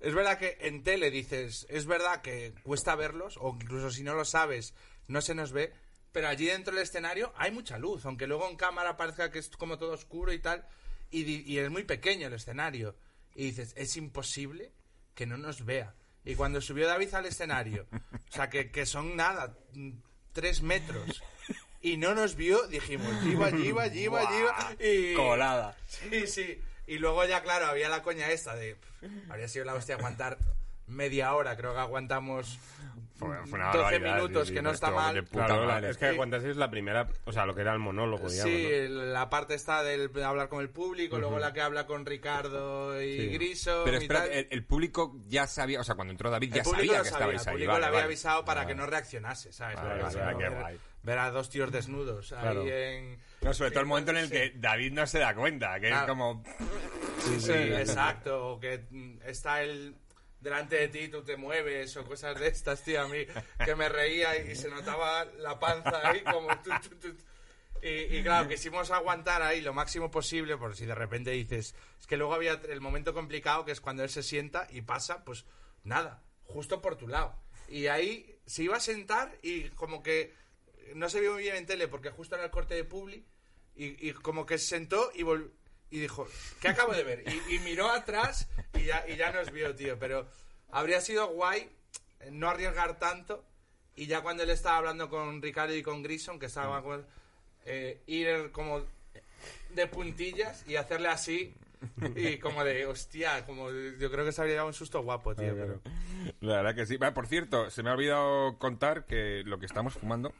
es 0.00 0.14
verdad 0.14 0.38
que 0.38 0.58
en 0.60 0.82
tele 0.82 1.10
dices, 1.10 1.66
es 1.70 1.86
verdad 1.86 2.20
que 2.22 2.54
cuesta 2.62 2.94
verlos, 2.96 3.36
o 3.40 3.56
incluso 3.60 3.90
si 3.90 4.02
no 4.02 4.14
lo 4.14 4.24
sabes, 4.24 4.74
no 5.06 5.20
se 5.20 5.34
nos 5.34 5.52
ve, 5.52 5.72
pero 6.12 6.28
allí 6.28 6.46
dentro 6.46 6.74
del 6.74 6.82
escenario 6.82 7.32
hay 7.36 7.50
mucha 7.50 7.78
luz, 7.78 8.04
aunque 8.06 8.26
luego 8.26 8.48
en 8.48 8.56
cámara 8.56 8.96
parezca 8.96 9.30
que 9.30 9.38
es 9.38 9.50
como 9.50 9.78
todo 9.78 9.92
oscuro 9.92 10.32
y 10.32 10.38
tal, 10.38 10.66
y, 11.10 11.22
y 11.50 11.58
es 11.58 11.70
muy 11.70 11.84
pequeño 11.84 12.26
el 12.26 12.34
escenario. 12.34 12.96
Y 13.36 13.46
dices, 13.46 13.72
es 13.76 13.96
imposible 13.96 14.72
que 15.14 15.26
no 15.26 15.36
nos 15.36 15.64
vea. 15.64 15.94
Y 16.24 16.36
cuando 16.36 16.60
subió 16.60 16.86
David 16.86 17.12
al 17.14 17.26
escenario, 17.26 17.86
o 17.92 18.32
sea, 18.32 18.48
que, 18.48 18.70
que 18.70 18.86
son 18.86 19.16
nada, 19.16 19.56
tres 20.32 20.62
metros, 20.62 21.20
y 21.84 21.96
no 21.96 22.14
nos 22.14 22.34
vio, 22.34 22.66
dijimos, 22.66 23.12
lleva, 23.22 23.50
lleva, 23.50 23.86
lleva, 23.86 24.20
lleva, 24.30 24.56
y... 24.80 25.14
Colada. 25.14 25.76
Sí, 25.86 26.26
sí. 26.26 26.60
Y 26.86 26.98
luego 26.98 27.24
ya, 27.24 27.42
claro, 27.42 27.66
había 27.66 27.88
la 27.88 28.02
coña 28.02 28.30
esta 28.30 28.54
de... 28.56 28.74
pff, 28.74 29.30
habría 29.30 29.48
sido 29.48 29.64
la 29.64 29.74
hostia 29.74 29.94
aguantar 29.94 30.38
media 30.86 31.32
hora, 31.34 31.56
creo 31.56 31.72
que 31.72 31.80
aguantamos 31.80 32.58
Fue- 33.16 33.38
fue 33.46 33.58
una 33.58 33.66
12 33.68 33.78
barbaridad, 33.78 34.16
minutos, 34.16 34.42
sí, 34.42 34.48
sí, 34.48 34.54
que 34.54 34.60
no 34.62 34.70
está 34.70 34.90
mal. 34.90 35.24
Claro, 35.28 35.64
madre. 35.64 35.88
es 35.90 35.96
que 35.96 36.06
aguantasteis 36.06 36.56
la 36.56 36.68
primera, 36.70 37.08
o 37.24 37.32
sea, 37.32 37.46
lo 37.46 37.54
que 37.54 37.62
era 37.62 37.72
el 37.72 37.78
monólogo, 37.78 38.28
digamos. 38.28 38.52
Sí, 38.52 38.68
¿no? 38.90 39.04
la 39.04 39.30
parte 39.30 39.54
está 39.54 39.82
del 39.82 40.12
de 40.12 40.24
hablar 40.24 40.48
con 40.50 40.60
el 40.60 40.68
público, 40.68 41.18
luego 41.18 41.38
la 41.38 41.52
que 41.54 41.62
habla 41.62 41.86
con 41.86 42.04
Ricardo 42.04 43.00
y 43.00 43.16
Sí. 43.18 43.26
Griso. 43.28 43.82
Pero 43.86 43.96
espera, 43.96 44.26
el, 44.26 44.48
el 44.50 44.64
público 44.64 45.16
ya 45.26 45.46
sabía, 45.46 45.80
o 45.80 45.84
sea, 45.84 45.94
cuando 45.94 46.12
entró 46.12 46.30
David 46.30 46.48
El 46.48 46.54
ya 46.58 46.62
público 46.64 46.86
sabía 46.92 47.02
que 47.02 47.08
estabais 47.08 47.42
el 47.42 47.48
ahí. 47.48 47.54
público 47.54 47.72
vale, 47.72 47.80
le 47.80 47.86
había 47.86 47.96
vale. 48.00 48.06
avisado 48.06 48.44
para 48.44 48.60
Vale. 48.62 48.74
que 48.74 48.78
no 48.78 48.86
reaccionase, 48.86 49.52
¿sabes? 49.54 49.76
Vale, 49.76 50.02
no, 50.02 50.10
ver- 51.04 51.18
a 51.18 51.30
dos 51.30 51.48
tíos 51.50 51.70
desnudos 51.70 52.28
Claro. 52.28 52.62
ahí 52.62 52.70
en... 52.70 53.18
No, 53.42 53.52
sobre 53.54 53.70
todo 53.70 53.80
el 53.80 53.86
Sí, 53.86 53.88
momento 53.88 54.10
en 54.10 54.16
el 54.16 54.26
sí. 54.28 54.32
que 54.32 54.52
David 54.56 54.92
no 54.92 55.06
se 55.06 55.18
da 55.20 55.34
cuenta, 55.34 55.78
que 55.78 55.90
es 55.90 56.00
como... 56.02 56.42
Sí, 57.38 57.52
exacto. 57.52 58.52
O 58.52 58.60
que 58.60 58.84
mm, 58.90 59.18
está 59.26 59.62
el 59.62 59.96
delante 60.40 60.76
de 60.76 60.88
ti, 60.88 61.08
tú 61.08 61.22
te 61.22 61.36
mueves 61.36 61.96
o 61.96 62.04
cosas 62.04 62.38
de 62.38 62.48
estas, 62.48 62.82
tío. 62.82 63.02
A 63.02 63.08
mí 63.08 63.18
que 63.64 63.74
me 63.74 63.88
reía 63.88 64.36
y 64.36 64.54
se 64.56 64.68
notaba 64.68 65.24
la 65.38 65.58
panza 65.58 66.08
ahí 66.08 66.22
como... 66.22 66.48
tu, 66.62 66.70
tu, 66.88 66.96
tu. 67.12 67.16
Y, 67.82 68.16
y 68.16 68.22
claro, 68.22 68.48
quisimos 68.48 68.90
aguantar 68.90 69.42
ahí 69.42 69.60
lo 69.60 69.74
máximo 69.74 70.10
posible, 70.10 70.56
por 70.56 70.74
si 70.74 70.86
de 70.86 70.94
repente 70.94 71.30
dices... 71.32 71.74
Es 72.00 72.06
que 72.06 72.16
luego 72.16 72.34
había 72.34 72.60
el 72.68 72.80
momento 72.80 73.12
complicado 73.14 73.64
que 73.64 73.72
es 73.72 73.80
cuando 73.80 74.02
él 74.02 74.08
se 74.10 74.22
sienta 74.22 74.66
y 74.70 74.80
pasa, 74.82 75.22
pues 75.24 75.44
nada, 75.84 76.22
justo 76.44 76.80
por 76.80 76.96
tu 76.96 77.08
lado. 77.08 77.34
Y 77.68 77.86
ahí 77.86 78.38
se 78.46 78.62
iba 78.62 78.76
a 78.76 78.80
sentar 78.80 79.36
y 79.42 79.68
como 79.70 80.02
que 80.02 80.34
no 80.94 81.08
se 81.08 81.20
vio 81.20 81.32
muy 81.32 81.42
bien 81.42 81.56
en 81.56 81.66
tele 81.66 81.88
porque 81.88 82.10
justo 82.10 82.34
era 82.34 82.44
el 82.44 82.50
corte 82.50 82.74
de 82.74 82.84
Publi 82.84 83.24
y, 83.76 84.08
y 84.08 84.12
como 84.12 84.46
que 84.46 84.58
se 84.58 84.66
sentó 84.66 85.10
y 85.14 85.22
volvió 85.22 85.50
y 85.90 85.98
dijo, 86.00 86.26
¿qué 86.60 86.68
acabo 86.68 86.92
de 86.92 87.04
ver? 87.04 87.24
Y, 87.48 87.54
y 87.54 87.58
miró 87.60 87.88
atrás 87.90 88.48
y 88.74 88.84
ya, 88.84 89.04
y 89.08 89.16
ya 89.16 89.30
nos 89.32 89.52
vio, 89.52 89.74
tío. 89.76 89.96
Pero 89.98 90.26
habría 90.70 91.00
sido 91.00 91.28
guay 91.28 91.68
eh, 92.20 92.30
no 92.32 92.48
arriesgar 92.48 92.98
tanto 92.98 93.44
y 93.94 94.06
ya 94.06 94.20
cuando 94.22 94.42
él 94.42 94.50
estaba 94.50 94.78
hablando 94.78 95.08
con 95.08 95.40
Ricardo 95.40 95.74
y 95.74 95.82
con 95.82 96.02
Grison, 96.02 96.38
que 96.40 96.46
estaba 96.46 96.82
con- 96.82 97.06
eh, 97.66 98.00
ir 98.06 98.50
como 98.50 98.82
de 99.70 99.86
puntillas 99.86 100.64
y 100.68 100.76
hacerle 100.76 101.08
así 101.08 101.54
y 102.16 102.38
como 102.38 102.64
de, 102.64 102.86
hostia, 102.86 103.44
como 103.46 103.70
de- 103.70 103.96
yo 103.98 104.10
creo 104.10 104.24
que 104.24 104.32
se 104.32 104.40
habría 104.40 104.56
dado 104.56 104.68
un 104.68 104.74
susto 104.74 105.02
guapo, 105.02 105.34
tío. 105.36 105.54
Claro, 105.54 105.80
pero- 105.82 105.94
La 106.40 106.56
verdad 106.56 106.74
que 106.74 106.86
sí. 106.86 106.98
Por 106.98 107.26
cierto, 107.26 107.70
se 107.70 107.82
me 107.82 107.90
ha 107.90 107.92
olvidado 107.92 108.58
contar 108.58 109.04
que 109.04 109.42
lo 109.44 109.58
que 109.60 109.66
estamos 109.66 109.92
fumando 109.94 110.32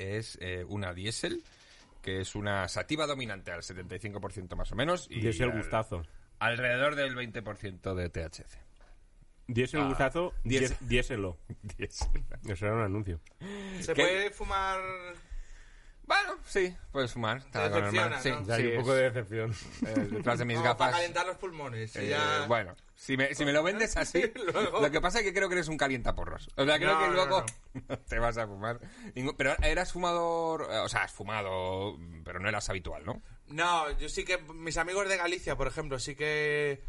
es 0.00 0.38
eh, 0.40 0.64
una 0.68 0.92
diésel, 0.94 1.42
que 2.02 2.20
es 2.20 2.34
una 2.34 2.68
sativa 2.68 3.06
dominante 3.06 3.52
al 3.52 3.62
75% 3.62 4.56
más 4.56 4.72
o 4.72 4.74
menos. 4.76 5.06
Y 5.10 5.20
Diese 5.20 5.44
el 5.44 5.50
al- 5.50 5.58
gustazo. 5.58 6.02
Alrededor 6.38 6.94
del 6.96 7.14
20% 7.14 7.94
de 7.94 8.08
THC. 8.08 8.58
Diese 9.46 9.76
el 9.76 9.82
Ah, 9.82 9.88
gustazo, 9.88 10.32
diéselo. 10.44 11.36
Diésel. 11.76 12.08
Eso 12.48 12.66
era 12.66 12.74
un 12.76 12.82
anuncio. 12.82 13.20
¿Se 13.80 13.92
¿Qué? 13.94 14.02
puede 14.02 14.30
fumar 14.30 14.80
Bueno, 16.10 16.38
sí, 16.44 16.76
puedes 16.90 17.12
fumar. 17.12 17.36
Está 17.38 17.68
normal. 17.68 18.16
Sí, 18.20 18.30
¿no? 18.30 18.44
Ya 18.44 18.56
sí, 18.56 18.62
hay 18.62 18.68
un 18.72 18.80
poco 18.80 18.94
de 18.94 19.02
decepción. 19.10 19.54
eh, 19.86 19.94
detrás 20.10 20.40
de 20.40 20.44
mis 20.44 20.56
no, 20.56 20.64
gafas. 20.64 20.78
para 20.78 20.92
calentar 20.92 21.24
los 21.24 21.36
pulmones? 21.36 21.94
Eh, 21.94 22.08
ya- 22.08 22.46
Bueno, 22.48 22.74
si 22.96 23.16
me, 23.16 23.32
si 23.32 23.44
me 23.44 23.52
lo 23.52 23.62
vendes 23.62 23.96
así, 23.96 24.20
Luego- 24.52 24.80
lo 24.80 24.90
que 24.90 25.00
pasa 25.00 25.18
es 25.20 25.24
que 25.24 25.32
creo 25.32 25.48
que 25.48 25.54
eres 25.54 25.68
un 25.68 25.76
calientaporros. 25.76 26.48
O 26.56 26.64
sea, 26.64 26.78
creo 26.78 26.94
No, 26.94 26.98
que 26.98 27.06
no, 27.06 27.12
luego 27.12 27.44
no. 27.74 27.80
no 27.88 27.98
te 28.00 28.18
vas 28.18 28.36
a 28.38 28.46
fumar. 28.48 28.80
ningún- 29.14 29.36
Pero 29.36 29.54
eras 29.62 29.92
fumador, 29.92 30.66
eh, 30.68 30.78
o 30.78 30.88
sea, 30.88 31.04
has 31.04 31.12
fumado, 31.12 31.96
pero 32.24 32.40
no 32.40 32.48
eras 32.48 32.68
habitual, 32.68 33.04
¿no? 33.04 33.22
No, 33.46 33.88
yo 33.98 34.08
sí 34.08 34.24
que 34.24 34.38
mis 34.38 34.78
amigos 34.78 35.08
de 35.08 35.16
Galicia, 35.16 35.54
por 35.56 35.68
ejemplo, 35.68 36.00
sí 36.00 36.16
que 36.16 36.82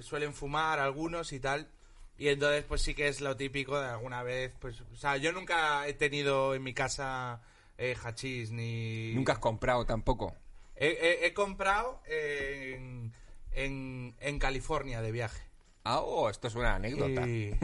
suelen 0.00 0.32
fumar 0.32 0.78
algunos 0.80 1.34
y 1.34 1.40
tal. 1.40 1.68
Y 2.16 2.28
entonces 2.28 2.64
pues 2.64 2.80
sí 2.80 2.94
que 2.94 3.08
es 3.08 3.20
lo 3.20 3.36
típico 3.36 3.78
de 3.78 3.88
alguna 3.88 4.22
vez, 4.22 4.54
pues, 4.60 4.80
o 4.80 4.96
sea, 4.96 5.18
yo 5.18 5.30
nunca 5.32 5.86
he 5.86 5.92
tenido 5.92 6.54
en 6.54 6.62
mi 6.62 6.72
casa 6.72 7.40
eh, 7.82 7.96
hachís 8.04 8.50
ni 8.52 9.12
Nunca 9.14 9.32
has 9.32 9.38
comprado 9.38 9.84
tampoco. 9.86 10.34
he, 10.76 10.86
he- 10.88 11.26
he 11.26 11.34
comprado 11.34 12.00
en, 12.06 13.12
en, 13.52 14.14
en 14.20 14.38
California 14.38 15.00
de 15.02 15.12
viaje. 15.12 15.42
Ah, 15.84 16.00
oh, 16.00 16.30
esto 16.30 16.46
es 16.48 16.54
una 16.54 16.74
anécdota. 16.76 17.26
Y- 17.28 17.52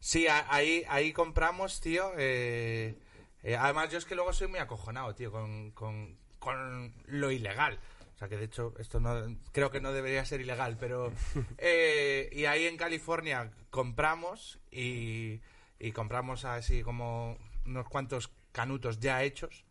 Sí, 0.00 0.26
ahí, 0.28 0.84
ahí 0.88 1.12
compramos, 1.12 1.80
tío. 1.80 2.12
eh, 2.16 2.94
eh, 3.42 3.56
además, 3.56 3.90
yo 3.90 3.98
es 3.98 4.04
que 4.04 4.14
luego 4.14 4.32
soy 4.32 4.46
muy 4.48 4.60
acojonado, 4.60 5.12
tío, 5.14 5.32
con, 5.32 5.72
con, 5.72 6.16
con 6.38 6.94
lo 7.06 7.30
ilegal. 7.32 7.78
O 8.14 8.18
sea, 8.18 8.28
que 8.28 8.36
de 8.36 8.44
hecho, 8.44 8.74
esto 8.78 9.00
no 9.00 9.36
creo 9.52 9.70
que 9.72 9.80
no 9.80 9.92
debería 9.92 10.24
ser 10.24 10.40
ilegal, 10.40 10.76
pero... 10.78 11.12
eh, 11.58 12.28
y 12.32 12.44
ahí 12.46 12.66
en 12.66 12.76
California 12.76 13.50
compramos 13.70 14.60
y, 14.70 15.40
y 15.80 15.92
compramos 15.92 16.44
así 16.44 16.82
como 16.82 17.36
unos 17.66 17.88
cuantos 17.88 18.30
canutos 18.58 18.98
ya 18.98 19.22
hechos. 19.22 19.64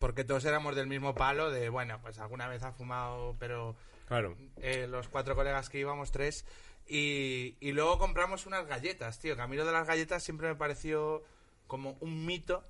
Porque 0.00 0.24
todos 0.24 0.44
éramos 0.44 0.74
del 0.74 0.86
mismo 0.88 1.14
palo 1.14 1.50
de, 1.50 1.68
bueno, 1.68 2.00
pues 2.02 2.18
alguna 2.18 2.48
vez 2.48 2.62
ha 2.64 2.72
fumado, 2.72 3.36
pero 3.38 3.76
Claro. 4.06 4.36
eh, 4.56 4.86
los 4.88 5.08
cuatro 5.08 5.34
colegas 5.36 5.68
que 5.68 5.78
íbamos, 5.78 6.10
tres. 6.10 6.44
Y, 6.86 7.56
y 7.60 7.72
luego 7.72 7.98
compramos 7.98 8.46
unas 8.46 8.66
galletas, 8.66 9.18
tío. 9.20 9.36
Que 9.36 9.42
a 9.42 9.46
mí 9.46 9.56
lo 9.56 9.64
de 9.66 9.72
las 9.72 9.86
galletas 9.86 10.22
siempre 10.24 10.48
me 10.48 10.54
pareció 10.56 11.22
como 11.66 11.96
un 12.00 12.26
mito. 12.26 12.64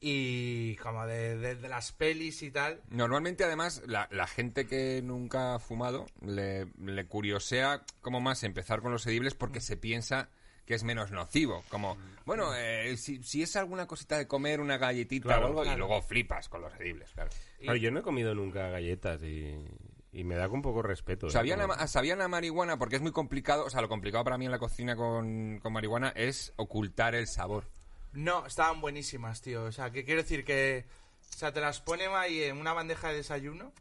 Y 0.00 0.76
como 0.76 1.06
de, 1.06 1.38
de- 1.38 1.54
de 1.54 1.68
las 1.68 1.92
pelis 1.92 2.42
y 2.42 2.50
tal. 2.50 2.82
Normalmente, 2.90 3.44
además, 3.44 3.82
la, 3.86 4.08
la 4.10 4.26
gente 4.26 4.66
que 4.66 5.00
nunca 5.02 5.54
ha 5.54 5.58
fumado 5.58 6.04
le, 6.20 6.66
le 6.78 7.06
curiosea 7.06 7.82
como 8.02 8.20
más 8.20 8.42
empezar 8.42 8.82
con 8.82 8.92
los 8.92 9.06
edibles 9.06 9.34
porque 9.34 9.60
se 9.62 9.76
piensa 9.78 10.28
que 10.66 10.74
es 10.74 10.82
menos 10.84 11.10
nocivo. 11.12 11.62
Como, 11.70 11.96
bueno, 12.24 12.54
eh, 12.54 12.96
si, 12.96 13.22
si 13.22 13.42
es 13.42 13.54
alguna 13.56 13.86
cosita 13.86 14.18
de 14.18 14.26
comer, 14.26 14.60
una 14.60 14.76
galletita 14.78 15.28
Claro, 15.28 15.44
o 15.44 15.60
algo, 15.60 15.64
y 15.64 15.76
luego 15.76 16.02
flipas 16.02 16.48
con 16.48 16.60
los 16.60 16.74
edibles, 16.80 17.10
claro. 17.12 17.30
Claro, 17.60 17.76
yo 17.76 17.90
no 17.90 18.00
he 18.00 18.02
comido 18.02 18.34
nunca 18.34 18.68
galletas 18.68 19.22
y, 19.22 19.54
y 20.12 20.24
me 20.24 20.34
da 20.34 20.48
con 20.48 20.60
poco 20.62 20.82
respeto. 20.82 21.28
¿eh? 21.28 21.30
¿Sabían 21.30 21.60
Como- 21.60 21.74
a, 21.74 21.86
sabían 21.86 22.20
a 22.20 22.28
marihuana? 22.28 22.78
Porque 22.78 22.96
es 22.96 23.02
muy 23.02 23.12
complicado, 23.12 23.64
o 23.64 23.70
sea, 23.70 23.80
lo 23.80 23.88
complicado 23.88 24.24
para 24.24 24.38
mí 24.38 24.44
en 24.44 24.50
la 24.50 24.58
cocina 24.58 24.96
con, 24.96 25.60
con 25.62 25.72
marihuana 25.72 26.08
es 26.16 26.52
ocultar 26.56 27.14
el 27.14 27.28
sabor. 27.28 27.64
No, 28.12 28.44
estaban 28.46 28.80
buenísimas, 28.80 29.40
tío. 29.42 29.64
O 29.64 29.72
sea, 29.72 29.90
que 29.90 30.04
quiero 30.04 30.22
decir 30.22 30.44
que. 30.44 30.84
O 31.30 31.38
sea, 31.38 31.52
te 31.52 31.60
las 31.60 31.80
ponen 31.82 32.10
ahí 32.14 32.42
en 32.44 32.56
una 32.56 32.72
bandeja 32.72 33.08
de 33.10 33.16
desayuno. 33.16 33.72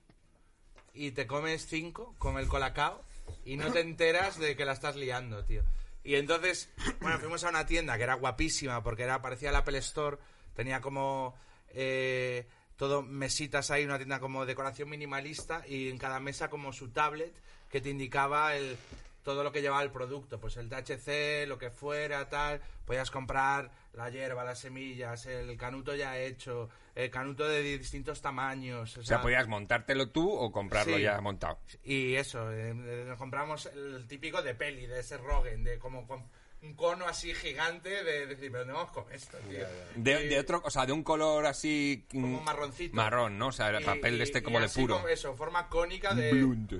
Y 0.93 1.11
te 1.11 1.25
comes 1.27 1.65
cinco 1.67 2.13
con 2.19 2.37
el 2.37 2.47
colacao. 2.47 3.01
Y 3.45 3.57
no 3.57 3.71
te 3.71 3.79
enteras 3.81 4.37
de 4.39 4.55
que 4.55 4.65
la 4.65 4.73
estás 4.73 4.95
liando, 4.95 5.43
tío. 5.45 5.63
Y 6.05 6.15
entonces, 6.15 6.69
bueno, 7.01 7.19
fuimos 7.19 7.43
a 7.43 7.49
una 7.49 7.65
tienda 7.65 7.97
que 7.97 8.03
era 8.03 8.13
guapísima 8.13 8.81
porque 8.81 9.03
era 9.03 9.21
parecía 9.21 9.51
la 9.51 9.59
Apple 9.59 9.79
Store. 9.79 10.17
Tenía 10.55 10.79
como. 10.79 11.35
eh, 11.69 12.47
todo 12.77 13.01
mesitas 13.01 13.71
ahí, 13.71 13.85
una 13.85 13.97
tienda 13.97 14.19
como 14.19 14.45
decoración 14.45 14.89
minimalista. 14.89 15.63
Y 15.67 15.89
en 15.89 15.97
cada 15.97 16.19
mesa 16.19 16.49
como 16.49 16.71
su 16.71 16.89
tablet 16.89 17.33
que 17.69 17.81
te 17.81 17.89
indicaba 17.89 18.55
el 18.55 18.77
todo 19.25 19.43
lo 19.43 19.51
que 19.51 19.61
llevaba 19.61 19.81
el 19.83 19.91
producto, 19.91 20.39
pues 20.39 20.55
el 20.55 20.69
THC, 20.69 21.45
lo 21.47 21.57
que 21.57 21.71
fuera, 21.71 22.29
tal, 22.29 22.61
podías 22.85 23.11
comprar 23.11 23.71
la 23.93 24.09
hierba, 24.09 24.43
las 24.45 24.59
semillas, 24.59 25.25
el 25.25 25.57
canuto 25.57 25.95
ya 25.95 26.17
hecho, 26.19 26.69
el 26.93 27.09
canuto 27.09 27.45
de 27.47 27.61
distintos 27.63 28.21
tamaños, 28.21 28.95
o 28.95 28.99
O 29.01 29.03
sea, 29.03 29.17
sea, 29.17 29.21
podías 29.21 29.47
montártelo 29.47 30.09
tú 30.09 30.31
o 30.31 30.51
comprarlo 30.51 30.95
Sí. 30.97 31.03
ya 31.03 31.19
montado. 31.19 31.57
y 31.83 32.15
eso, 32.15 32.51
eh, 32.53 32.69
eh, 32.69 33.03
nos 33.07 33.17
compramos 33.17 33.65
el 33.65 34.05
típico 34.07 34.41
de 34.43 34.53
peli, 34.53 34.85
de 34.85 34.99
ese 34.99 35.17
Rogen, 35.17 35.63
de 35.63 35.79
como 35.79 36.07
con 36.07 36.23
un 36.61 36.73
cono 36.75 37.07
así 37.07 37.33
gigante 37.33 38.03
de, 38.03 38.25
decir, 38.27 38.49
pero 38.51 38.59
¿dónde 38.59 38.73
vamos 38.73 38.91
con 38.91 39.11
esto, 39.11 39.37
tío? 39.49 39.65
De, 39.95 40.25
Y- 40.25 40.29
de 40.29 40.39
otro, 40.39 40.61
o 40.63 40.69
sea, 40.71 40.85
de 40.85 40.93
un 40.93 41.03
color 41.03 41.45
así... 41.45 42.05
mm, 42.11 42.21
Como 42.21 42.41
marroncito. 42.41 42.95
Marrón, 42.95 43.37
¿no? 43.37 43.47
O 43.47 43.51
sea, 43.51 43.69
el 43.69 43.81
y- 43.81 43.85
papel 43.85 44.15
y- 44.17 44.21
este 44.23 44.39
y 44.39 44.41
como 44.41 44.59
de 44.59 44.65
así 44.65 44.81
puro. 44.81 44.95
como 44.95 45.07
eso, 45.07 45.35
forma 45.35 45.67
cónica 45.67 46.13
de... 46.15 46.31
Blunt. 46.31 46.73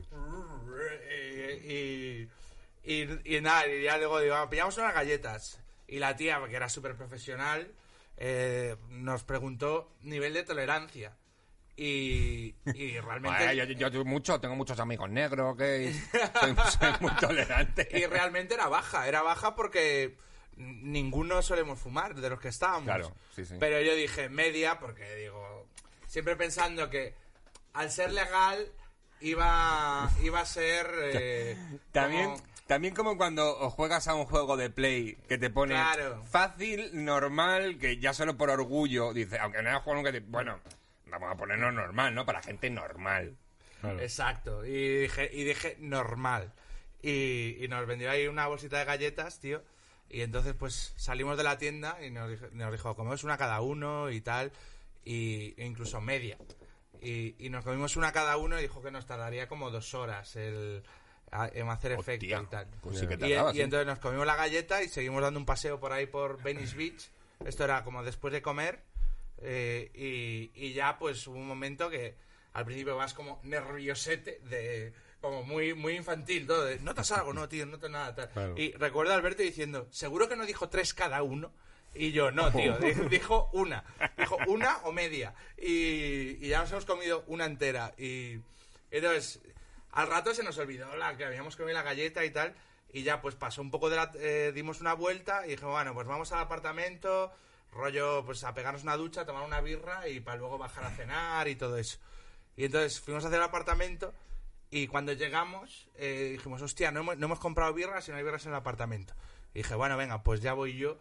Y, 1.55 2.29
y, 2.83 3.41
nada, 3.41 3.67
y 3.67 3.83
ya 3.83 3.97
luego 3.97 4.19
digo, 4.19 4.35
"Ah, 4.35 4.49
pillamos 4.49 4.77
unas 4.77 4.93
galletas. 4.93 5.59
y 5.87 5.99
la 5.99 6.15
tía, 6.15 6.41
que 6.49 6.55
era 6.55 6.67
súper 6.67 6.95
profesional, 6.95 7.71
eh, 8.17 8.75
nos 8.89 9.23
preguntó 9.23 9.91
nivel 10.01 10.33
de 10.33 10.43
tolerancia. 10.43 11.15
Y, 11.77 12.55
y 12.73 12.99
realmente... 13.01 13.45
Bueno, 13.45 13.63
yo, 13.65 13.89
yo 13.89 14.05
mucho, 14.05 14.39
tengo 14.39 14.55
muchos 14.55 14.79
amigos 14.79 15.09
negros 15.09 15.57
que 15.57 15.93
soy, 16.39 16.55
soy 16.79 16.91
muy 17.01 17.11
tolerante. 17.17 17.87
Y 17.91 18.05
realmente 18.05 18.53
era 18.55 18.67
baja, 18.67 19.07
era 19.07 19.21
baja 19.21 19.55
porque 19.55 20.17
ninguno 20.57 21.41
solemos 21.41 21.79
fumar 21.79 22.15
de 22.15 22.29
los 22.29 22.39
que 22.39 22.47
estábamos. 22.47 22.85
Claro, 22.85 23.13
sí, 23.35 23.45
sí. 23.45 23.55
Pero 23.59 23.81
yo 23.81 23.93
dije 23.93 24.29
media 24.29 24.79
porque 24.79 25.15
digo, 25.15 25.67
siempre 26.07 26.35
pensando 26.35 26.89
que 26.89 27.13
al 27.73 27.91
ser 27.91 28.13
legal 28.13 28.71
iba, 29.21 30.09
iba 30.23 30.39
a 30.41 30.45
ser... 30.45 30.87
eh, 31.13 31.57
También, 31.91 32.25
como- 32.31 32.43
también 32.67 32.95
como 32.95 33.15
cuando 33.17 33.69
juegas 33.69 34.07
a 34.07 34.15
un 34.15 34.25
juego 34.25 34.57
de 34.57 34.69
play 34.71 35.15
que 35.27 35.37
te 35.37 35.49
pone 35.51 35.75
Claro. 35.75 36.23
fácil, 36.25 36.89
normal, 37.05 37.77
que 37.77 37.97
ya 37.99 38.13
solo 38.13 38.37
por 38.37 38.49
orgullo, 38.49 39.13
dice, 39.13 39.37
aunque 39.37 39.61
no 39.61 39.69
haya 39.69 39.79
jugado 39.81 40.01
nunca, 40.01 40.17
bueno, 40.27 40.59
vamos 41.05 41.31
a 41.31 41.35
ponernos 41.35 41.73
normal, 41.73 42.15
¿no? 42.15 42.25
Para 42.25 42.41
gente 42.41 42.69
normal. 42.71 43.37
Exacto. 43.99 44.65
Y 44.65 45.01
dije, 45.01 45.29
y 45.31 45.43
dije 45.43 45.77
normal. 45.79 46.53
Y, 47.03 47.63
y 47.63 47.67
nos 47.67 47.85
vendió 47.85 48.09
ahí 48.09 48.25
una 48.25 48.47
bolsita 48.47 48.79
de 48.79 48.85
galletas, 48.85 49.39
tío. 49.39 49.63
Y 50.09 50.21
entonces, 50.21 50.55
pues 50.57 50.93
salimos 50.97 51.37
de 51.37 51.43
la 51.43 51.59
tienda 51.59 51.97
y 52.03 52.09
nos 52.09 52.29
dijo, 52.31 52.47
nos 52.53 52.71
dijo 52.71 52.95
comemos 52.95 53.23
una 53.23 53.37
cada 53.37 53.61
uno 53.61 54.09
y 54.09 54.21
tal. 54.21 54.51
Y, 55.03 55.53
e 55.61 55.65
incluso 55.67 56.01
media. 56.01 56.35
Y, 57.01 57.35
y 57.39 57.49
nos 57.49 57.63
comimos 57.63 57.95
una 57.95 58.11
cada 58.11 58.37
uno 58.37 58.57
y 58.59 58.63
dijo 58.63 58.81
que 58.81 58.91
nos 58.91 59.05
tardaría 59.05 59.47
como 59.47 59.71
dos 59.71 59.93
horas 59.93 60.35
el, 60.35 60.83
a- 61.31 61.49
en 61.53 61.69
hacer 61.69 61.93
efecto 61.93 62.25
Hostia, 62.25 62.41
y 62.43 62.45
tal. 62.47 62.67
pues 62.81 62.99
sí 62.99 63.07
que 63.07 63.13
y, 63.15 63.17
tardaba, 63.17 63.51
y 63.51 63.55
sí. 63.55 63.61
entonces 63.61 63.87
nos 63.87 63.99
comimos 63.99 64.25
la 64.25 64.35
galleta 64.35 64.81
y 64.83 64.89
seguimos 64.89 65.21
dando 65.21 65.39
un 65.39 65.45
paseo 65.45 65.79
por 65.79 65.91
ahí 65.93 66.05
por 66.07 66.41
Venice 66.41 66.75
Beach. 66.75 67.09
Esto 67.45 67.63
era 67.65 67.83
como 67.83 68.03
después 68.03 68.31
de 68.33 68.41
comer. 68.41 68.79
eh, 69.41 69.91
y, 69.93 70.51
y 70.55 70.73
ya 70.73 70.97
pues 70.97 71.27
hubo 71.27 71.35
un 71.37 71.47
momento 71.47 71.89
que 71.89 72.15
al 72.53 72.63
principio 72.65 72.95
vas 72.95 73.13
como 73.13 73.39
nerviosete 73.43 74.39
de 74.45 74.93
como 75.19 75.43
muy 75.43 75.73
muy 75.73 75.93
infantil 75.95 76.47
todo 76.47 76.63
de, 76.65 76.79
notas 76.79 77.11
algo 77.11 77.33
no 77.33 77.49
tío 77.49 77.65
no 77.65 77.73
notas 77.73 77.91
nada 77.91 78.15
tal 78.15 78.29
Claro. 78.33 78.53
y 78.57 78.71
recuerdo 78.73 79.11
a 79.11 79.15
Alberto 79.15 79.43
diciendo 79.43 79.87
seguro 79.91 80.29
que 80.29 80.35
no 80.37 80.45
dijo 80.45 80.69
tres 80.69 80.93
cada 80.93 81.21
uno 81.23 81.51
y 81.95 82.11
yo 82.11 82.31
no 82.31 82.51
tío 82.51 82.77
di- 82.77 82.93
dijo 83.09 83.49
una 83.53 83.83
dijo 84.17 84.37
una 84.47 84.77
o 84.83 84.91
media 84.91 85.33
y, 85.57 86.37
y 86.45 86.47
ya 86.49 86.59
nos 86.59 86.71
hemos 86.71 86.85
comido 86.85 87.23
una 87.27 87.45
entera 87.45 87.93
y 87.97 88.39
entonces 88.91 89.39
al 89.91 90.07
rato 90.07 90.33
se 90.33 90.43
nos 90.43 90.57
olvidó 90.57 90.95
la 90.97 91.15
que 91.17 91.25
habíamos 91.25 91.55
comido 91.55 91.73
la 91.73 91.83
galleta 91.83 92.23
y 92.25 92.29
tal 92.31 92.53
y 92.91 93.03
ya 93.03 93.21
pues 93.21 93.35
pasó 93.35 93.61
un 93.61 93.71
poco 93.71 93.89
de 93.89 93.95
la 93.95 94.11
eh, 94.15 94.51
dimos 94.53 94.81
una 94.81 94.93
vuelta 94.93 95.45
y 95.47 95.51
dije 95.51 95.65
bueno 95.65 95.93
pues 95.93 96.07
vamos 96.07 96.31
al 96.31 96.39
apartamento 96.39 97.31
rollo 97.71 98.23
pues 98.25 98.43
a 98.43 98.53
pegarnos 98.53 98.83
una 98.83 98.95
ducha 98.97 99.25
tomar 99.25 99.43
una 99.43 99.61
birra 99.61 100.07
y 100.07 100.19
para 100.19 100.37
luego 100.37 100.57
bajar 100.57 100.83
a 100.85 100.91
cenar 100.91 101.47
y 101.47 101.55
todo 101.55 101.77
eso 101.77 101.97
y 102.57 102.65
entonces 102.65 102.99
fuimos 103.01 103.25
hacia 103.25 103.37
el 103.37 103.43
apartamento 103.43 104.13
y 104.71 104.87
cuando 104.87 105.13
llegamos 105.13 105.87
eh, 105.95 106.29
dijimos, 106.33 106.61
hostia, 106.61 106.91
no 106.91 107.01
hemos, 107.01 107.17
no 107.17 107.27
hemos 107.27 107.39
comprado 107.39 107.73
birras 107.73 108.07
y 108.07 108.11
no 108.11 108.17
hay 108.17 108.23
birras 108.23 108.43
en 108.45 108.51
el 108.51 108.57
apartamento. 108.57 109.13
Y 109.53 109.59
dije, 109.59 109.75
bueno, 109.75 109.95
venga, 109.95 110.21
pues 110.23 110.41
ya 110.41 110.53
voy 110.53 110.75
yo. 110.75 110.97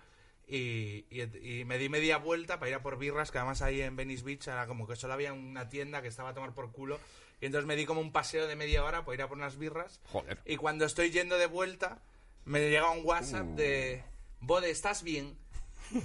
Y, 0.46 1.06
y- 1.10 1.60
y 1.60 1.64
me 1.64 1.78
di 1.78 1.88
media 1.88 2.18
vuelta 2.18 2.58
para 2.58 2.68
ir 2.70 2.74
a 2.76 2.82
por 2.82 2.98
birras, 2.98 3.30
que 3.30 3.38
además 3.38 3.62
ahí 3.62 3.80
en 3.80 3.96
Venice 3.96 4.22
Beach 4.24 4.46
era 4.48 4.66
como 4.66 4.86
que 4.86 4.94
solo 4.96 5.14
había 5.14 5.32
una 5.32 5.68
tienda 5.68 6.02
que 6.02 6.08
estaba 6.08 6.30
a 6.30 6.34
tomar 6.34 6.52
por 6.52 6.70
culo. 6.72 7.00
Y 7.40 7.46
entonces 7.46 7.66
me 7.66 7.76
di 7.76 7.84
como 7.86 8.00
un 8.00 8.12
paseo 8.12 8.46
de 8.46 8.54
media 8.56 8.84
hora 8.84 9.04
para 9.04 9.14
ir 9.14 9.22
a 9.22 9.28
por 9.28 9.36
unas 9.38 9.56
birras. 9.58 10.00
Joder. 10.12 10.38
Y 10.44 10.56
cuando 10.56 10.84
estoy 10.84 11.10
yendo 11.10 11.36
de 11.38 11.46
vuelta, 11.46 12.02
me 12.44 12.60
llega 12.70 12.90
un 12.90 13.04
WhatsApp 13.04 13.46
de, 13.56 14.02
Bode, 14.40 14.70
¿estás 14.70 15.02
bien? 15.02 15.36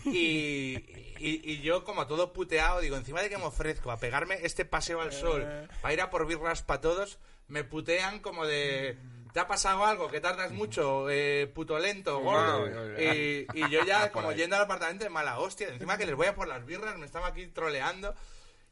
Y, 0.06 0.76
y- 1.20 1.42
y 1.44 1.62
yo, 1.62 1.84
como 1.84 2.08
todo 2.08 2.34
puteado, 2.34 2.80
digo, 2.82 2.96
encima 2.98 3.22
de 3.22 3.30
que 3.30 3.38
me 3.38 3.44
ofrezco 3.46 3.92
a 3.92 3.98
pegarme 3.98 4.38
este 4.44 4.66
paseo 4.66 5.02
al 5.02 5.12
sol 5.14 5.46
para 5.82 5.94
ir 5.94 6.02
a 6.02 6.10
por 6.10 6.28
birras 6.28 6.62
para 6.64 6.82
todos, 6.82 7.20
me 7.48 7.64
putean 7.64 8.20
como 8.20 8.46
de. 8.46 8.98
¿Te 9.34 9.40
ha 9.40 9.48
pasado 9.48 9.86
algo? 9.86 10.08
¿Que 10.10 10.20
tardas 10.22 10.52
mucho? 10.52 11.10
Eh, 11.10 11.50
puto 11.54 11.78
lento, 11.78 12.20
gordo. 12.20 12.66
Y, 13.00 13.48
y 13.54 13.70
yo 13.70 13.84
ya, 13.86 14.12
como 14.12 14.32
yendo 14.32 14.56
al 14.56 14.64
apartamento 14.64 15.04
de 15.04 15.10
mala 15.10 15.40
hostia, 15.40 15.68
encima 15.70 15.98
que 15.98 16.06
les 16.06 16.16
voy 16.16 16.28
a 16.28 16.36
por 16.36 16.48
las 16.48 16.66
birras, 16.66 16.98
me 16.98 17.06
estaba 17.06 17.28
aquí 17.28 17.48
troleando. 17.48 18.16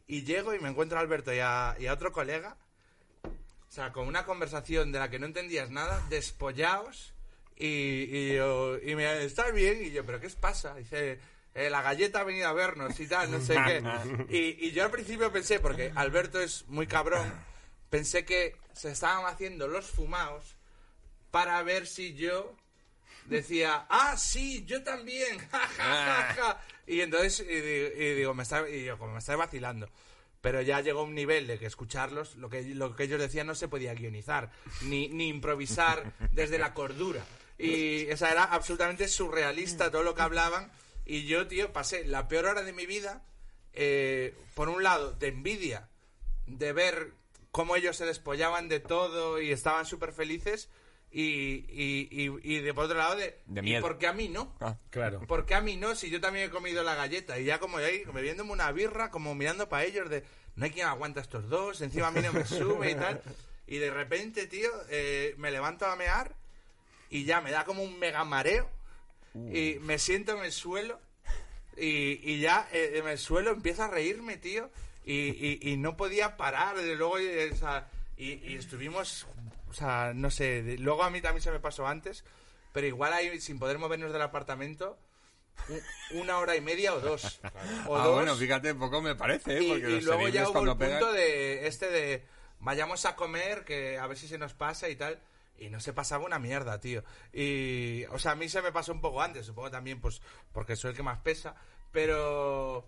Y 0.07 0.23
llego 0.23 0.53
y 0.55 0.59
me 0.59 0.69
encuentro 0.69 0.97
a 0.97 1.01
Alberto 1.01 1.33
y 1.33 1.39
a, 1.39 1.75
y 1.79 1.87
a 1.87 1.93
otro 1.93 2.11
colega. 2.11 2.57
O 3.23 3.71
sea, 3.71 3.91
con 3.91 4.07
una 4.07 4.25
conversación 4.25 4.91
de 4.91 4.99
la 4.99 5.09
que 5.09 5.19
no 5.19 5.25
entendías 5.25 5.69
nada, 5.69 6.01
despollaos. 6.09 7.13
Y, 7.55 7.67
y, 7.67 8.35
yo- 8.35 8.77
y 8.81 8.95
me 8.95 9.23
¿estás 9.25 9.51
bien? 9.53 9.83
Y 9.83 9.91
yo, 9.91 10.05
¿pero 10.05 10.19
qué 10.19 10.27
os 10.27 10.35
pasa? 10.35 10.75
Dice, 10.75 11.19
"Eh, 11.53 11.69
la 11.69 11.81
galleta 11.81 12.21
ha 12.21 12.23
venido 12.23 12.47
a 12.47 12.53
vernos 12.53 12.99
y 12.99 13.07
tal, 13.07 13.29
no 13.31 13.41
sé 13.41 13.55
qué. 13.65 13.83
Y, 14.29 14.67
y 14.67 14.71
yo 14.71 14.83
al 14.85 14.91
principio 14.91 15.31
pensé, 15.31 15.59
porque 15.59 15.91
Alberto 15.95 16.39
es 16.39 16.65
muy 16.67 16.87
cabrón, 16.87 17.31
pensé 17.89 18.25
que 18.25 18.55
se 18.73 18.91
estaban 18.91 19.25
haciendo 19.25 19.67
los 19.67 19.85
fumaos 19.85 20.55
para 21.31 21.61
ver 21.63 21.87
si 21.87 22.13
yo 22.15 22.55
decía, 23.25 23.85
ah, 23.89 24.15
sí, 24.17 24.63
yo 24.65 24.83
también, 24.83 25.37
ja, 25.51 25.59
ja, 25.59 25.95
ja, 25.95 26.33
ja". 26.33 26.61
Y 26.85 27.01
entonces, 27.01 27.45
y, 27.47 27.53
y 27.53 28.15
digo, 28.15 28.33
me 28.33 28.43
está, 28.43 28.67
y 28.69 28.85
yo, 28.85 28.97
como 28.97 29.13
me 29.13 29.19
está 29.19 29.35
vacilando. 29.35 29.89
Pero 30.39 30.61
ya 30.61 30.81
llegó 30.81 31.03
un 31.03 31.15
nivel 31.15 31.47
de 31.47 31.59
que 31.59 31.65
escucharlos, 31.65 32.35
lo 32.35 32.49
que, 32.49 32.63
lo 32.63 32.95
que 32.95 33.03
ellos 33.03 33.19
decían 33.19 33.47
no 33.47 33.55
se 33.55 33.67
podía 33.67 33.93
guionizar, 33.93 34.51
ni, 34.81 35.09
ni 35.09 35.27
improvisar 35.27 36.13
desde 36.31 36.57
la 36.57 36.73
cordura. 36.73 37.25
Y 37.57 38.01
esa 38.09 38.31
era 38.31 38.43
absolutamente 38.43 39.07
surrealista 39.07 39.89
todo 39.91 40.03
lo 40.03 40.13
que 40.13 40.21
hablaban. 40.21 40.71
Y 41.05 41.25
yo, 41.25 41.47
tío, 41.47 41.73
pasé 41.73 42.05
la 42.05 42.27
peor 42.27 42.45
hora 42.45 42.61
de 42.61 42.71
mi 42.71 42.85
vida, 42.85 43.25
eh, 43.73 44.37
por 44.53 44.69
un 44.69 44.83
lado, 44.83 45.13
de 45.13 45.27
envidia, 45.27 45.89
de 46.45 46.71
ver 46.71 47.13
cómo 47.57 47.75
ellos 47.75 47.97
se 47.97 48.05
despollaban 48.05 48.69
de 48.69 48.79
todo 48.79 49.41
y 49.41 49.51
estaban 49.51 49.87
súper 49.87 50.13
felices, 50.13 50.69
y, 51.09 51.65
y, 51.69 52.07
y, 52.11 52.29
y 52.43 52.59
de 52.59 52.73
por 52.75 52.85
otro 52.85 52.97
lado, 52.99 53.15
de, 53.15 53.39
De 53.47 53.61
¿y 53.61 53.63
miedo. 53.63 53.81
por 53.81 53.97
qué 53.97 54.05
a 54.05 54.13
mí 54.13 54.29
no? 54.29 54.55
Ah. 54.59 54.77
Claro. 54.91 55.21
¿Por 55.21 55.47
qué 55.47 55.55
a 55.55 55.61
mí 55.61 55.75
no? 55.75 55.95
Si 55.95 56.11
yo 56.11 56.21
también 56.21 56.45
he 56.45 56.49
comido 56.51 56.83
la 56.83 56.93
galleta. 56.93 57.39
Y 57.39 57.45
ya 57.45 57.59
como 57.59 57.77
ahí, 57.77 58.03
bebiéndome 58.13 58.51
una 58.51 58.71
birra, 58.71 59.09
como 59.09 59.33
mirando 59.33 59.67
para 59.69 59.85
ellos 59.85 60.07
de... 60.07 60.23
No 60.55 60.65
hay 60.65 60.71
quien 60.71 60.85
aguanta 60.85 61.19
estos 61.21 61.49
dos, 61.49 61.81
encima 61.81 62.07
a 62.07 62.11
mí 62.11 62.21
no 62.21 62.31
me 62.31 62.45
sube 62.45 62.91
y 62.91 62.95
tal. 62.95 63.21
Y 63.65 63.77
de 63.79 63.89
repente, 63.89 64.45
tío, 64.45 64.69
eh, 64.89 65.33
me 65.37 65.49
levanto 65.49 65.87
a 65.87 65.95
mear 65.95 66.35
y 67.09 67.25
ya 67.25 67.41
me 67.41 67.49
da 67.51 67.65
como 67.65 67.81
un 67.81 67.97
mega 67.97 68.23
mareo. 68.23 68.69
Y 69.33 69.79
me 69.81 69.97
siento 69.97 70.37
en 70.37 70.43
el 70.45 70.51
suelo 70.51 70.99
y, 71.77 72.19
y 72.31 72.39
ya 72.39 72.67
eh, 72.71 72.93
en 72.99 73.07
el 73.07 73.17
suelo 73.17 73.51
empiezo 73.51 73.83
a 73.83 73.87
reírme, 73.87 74.37
tío. 74.37 74.69
Y, 75.11 75.29
y- 75.29 75.59
y 75.73 75.77
no 75.77 75.95
podía 75.97 76.35
parar. 76.37 76.75
Desde 76.77 76.95
luego, 76.95 77.17
eh, 77.17 77.49
o 77.51 77.55
sea, 77.55 77.87
y, 78.17 78.33
y 78.33 78.55
estuvimos... 78.55 79.25
O 79.69 79.73
sea, 79.73 80.11
no 80.15 80.29
sé. 80.31 80.63
de- 80.63 80.77
luego 80.77 81.03
a 81.03 81.09
mí 81.09 81.21
también 81.21 81.41
se 81.41 81.51
me 81.51 81.59
pasó 81.59 81.87
antes. 81.87 82.23
Pero 82.73 82.87
igual 82.87 83.13
ahí, 83.13 83.39
sin 83.39 83.57
poder 83.59 83.79
movernos 83.79 84.11
del 84.13 84.21
apartamento, 84.21 84.99
una 86.11 86.37
hora 86.37 86.55
y 86.55 86.61
media 86.61 86.93
o 86.93 86.99
dos. 86.99 87.39
O 87.87 87.97
ah, 87.97 88.03
dos. 88.05 88.15
bueno, 88.15 88.35
fíjate, 88.35 88.75
poco 88.75 89.01
me 89.01 89.15
parece, 89.15 89.57
¿eh? 89.57 89.63
y, 89.63 89.69
Porque 89.69 89.89
y 89.89 89.95
los 89.95 90.03
luego 90.03 90.27
ya 90.27 90.47
hubo 90.49 90.59
el 90.63 90.77
pegan- 90.77 90.99
punto 90.99 91.11
de 91.13 91.67
este 91.67 91.89
de 91.89 92.25
vayamos 92.59 93.05
a 93.05 93.15
comer, 93.15 93.63
que 93.65 93.97
a 93.97 94.05
ver 94.07 94.17
si 94.17 94.27
se 94.27 94.37
nos 94.37 94.53
pasa 94.53 94.89
y 94.89 94.95
tal. 94.95 95.19
Y 95.59 95.69
no 95.69 95.79
se 95.79 95.91
pasaba 95.91 96.23
una 96.25 96.37
mierda, 96.37 96.79
tío. 96.79 97.03
Y, 97.33 98.05
o 98.11 98.19
sea, 98.19 98.33
a 98.33 98.35
mí 98.35 98.47
se 98.47 98.61
me 98.61 98.71
pasó 98.71 98.91
un 98.91 99.01
poco 99.01 99.23
antes, 99.23 99.45
supongo 99.47 99.71
también, 99.71 99.99
pues, 99.99 100.21
porque 100.53 100.75
soy 100.75 100.91
el 100.91 100.95
que 100.97 101.01
más 101.01 101.17
pesa. 101.19 101.55
Pero, 101.91 102.87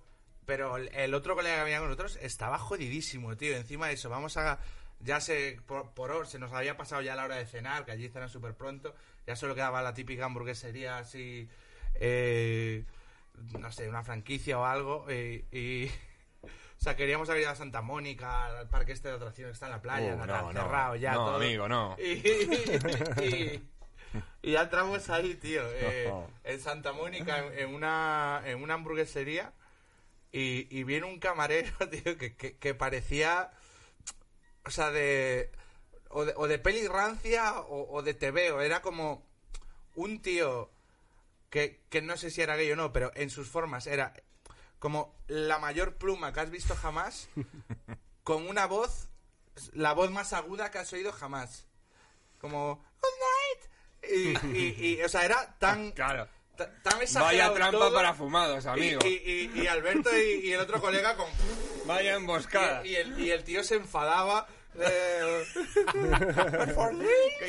pero 0.49 0.77
el, 0.77 1.13
otro 1.13 1.35
colega 1.35 1.57
que 1.57 1.63
venía 1.65 1.77
con 1.77 1.89
nosotros 1.89 2.17
estaba 2.23 2.57
jodidísimo, 2.57 3.37
tío. 3.37 3.55
Encima 3.55 3.85
de 3.87 3.93
eso, 3.93 4.09
vamos 4.09 4.35
a, 4.35 4.57
ya 4.99 5.21
se, 5.21 5.59
por, 5.67 5.91
por 5.91 6.25
se 6.25 6.39
nos 6.39 6.51
había 6.53 6.75
pasado 6.75 7.03
ya 7.03 7.15
la 7.15 7.23
hora 7.25 7.35
de 7.35 7.45
cenar, 7.45 7.85
que 7.85 7.91
allí 7.91 8.09
cenan 8.09 8.29
súper 8.29 8.55
pronto. 8.55 8.95
Ya 9.27 9.35
solo 9.35 9.53
quedaba 9.53 9.83
la 9.83 9.93
típica 9.93 10.25
hamburguesería 10.25 10.97
así, 10.97 11.47
eh, 11.93 12.83
no 13.59 13.71
sé, 13.71 13.87
una 13.87 14.01
franquicia 14.03 14.57
o 14.57 14.65
algo. 14.65 15.05
eh, 15.07 15.45
y, 15.51 15.85
o 16.47 16.49
sea, 16.81 16.95
queríamos 16.95 17.29
haber 17.29 17.43
ido 17.43 17.51
a 17.51 17.55
Santa 17.55 17.83
Mónica, 17.83 18.47
al 18.47 18.69
parque 18.69 18.93
este 18.93 19.09
de 19.09 19.15
atracciones 19.17 19.51
que 19.51 19.53
está 19.53 19.67
en 19.67 19.73
la 19.73 19.81
playa, 19.83 20.15
Uh, 20.15 20.17
no, 20.17 20.25
no, 20.25 20.51
cerrado 20.51 20.95
ya 20.95 21.11
No, 21.11 21.25
todo. 21.25 21.35
amigo, 21.35 21.69
no. 21.69 21.95
Y, 21.99 22.25
y- 23.23 23.69
y 24.41 24.53
ya 24.53 24.61
entramos 24.63 25.07
ahí, 25.11 25.35
tío, 25.35 25.61
eh, 25.75 26.11
en 26.43 26.59
Santa 26.59 26.91
Mónica, 26.91 27.37
en, 27.45 27.59
en 27.59 27.75
una, 27.75 28.41
en 28.45 28.63
una 28.63 28.73
hamburguesería, 28.73 29.53
y, 30.31 30.67
y 30.77 30.83
viene 30.83 31.05
un 31.07 31.19
camarero, 31.19 31.71
tío, 31.89 32.17
que, 32.17 32.35
que, 32.35 32.57
que 32.57 32.73
parecía, 32.75 33.51
o 34.65 34.71
sea, 34.71 34.91
de, 34.91 35.51
o 36.09 36.25
de, 36.25 36.33
o 36.35 36.47
de 36.47 36.59
peli 36.59 36.87
rancia 36.87 37.59
o, 37.59 37.91
o 37.95 38.01
de 38.01 38.13
TVO, 38.13 38.61
era 38.61 38.81
como 38.81 39.25
un 39.95 40.21
tío 40.21 40.69
que, 41.49 41.81
que 41.89 42.01
no 42.01 42.15
sé 42.17 42.29
si 42.31 42.41
era 42.41 42.55
gay 42.55 42.71
o 42.71 42.75
no, 42.75 42.93
pero 42.93 43.11
en 43.15 43.29
sus 43.29 43.49
formas 43.49 43.87
era 43.87 44.13
como 44.79 45.15
la 45.27 45.59
mayor 45.59 45.95
pluma 45.97 46.31
que 46.31 46.39
has 46.39 46.51
visto 46.51 46.75
jamás, 46.75 47.27
con 48.23 48.47
una 48.47 48.65
voz, 48.65 49.09
la 49.73 49.93
voz 49.93 50.09
más 50.11 50.31
aguda 50.33 50.71
que 50.71 50.77
has 50.77 50.93
oído 50.93 51.11
jamás. 51.11 51.65
Como, 52.39 52.75
good 53.01 54.09
night. 54.13 54.45
Y, 54.53 54.57
y- 54.57 54.95
y, 54.99 55.01
o 55.03 55.09
sea, 55.09 55.25
era 55.25 55.57
tan, 55.59 55.91
Claro. 55.93 56.29
Ta- 56.67 56.71
tan 56.83 56.99
Vaya 57.15 57.53
trampa 57.53 57.71
todo, 57.79 57.93
para 57.93 58.13
fumados, 58.13 58.65
amigo. 58.65 58.99
y, 59.05 59.07
y- 59.07 59.51
y 59.61 59.67
Alberto 59.67 60.09
y, 60.15 60.47
y 60.47 60.51
el 60.53 60.59
otro 60.59 60.79
colega 60.81 61.15
con... 61.15 61.27
Vaya 61.85 62.13
emboscada. 62.15 62.85
Y, 62.85 62.89
y 62.91 62.95
el, 62.97 63.19
y 63.19 63.31
el 63.31 63.43
tío 63.43 63.63
se 63.63 63.75
enfadaba. 63.75 64.47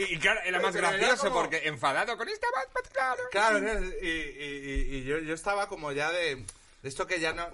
Y, 0.09 0.19
claro, 0.19 0.41
era 0.45 0.61
más 0.61 0.75
era 0.75 0.91
gracioso 0.93 1.29
como- 1.29 1.41
porque 1.43 1.63
enfadado 1.69 2.17
con 2.17 2.29
esta 2.29 2.47
claro. 2.93 3.23
Claro, 3.31 3.61
claro, 3.61 3.85
y, 4.03 4.07
y- 4.07 4.11
y- 4.11 4.97
y 4.97 5.05
yo, 5.05 5.19
yo 5.19 5.35
estaba 5.35 5.69
como 5.69 5.93
ya 5.93 6.11
de, 6.11 6.37
de 6.37 6.89
esto 6.89 7.07
que 7.07 7.21
ya 7.21 7.33
no, 7.33 7.49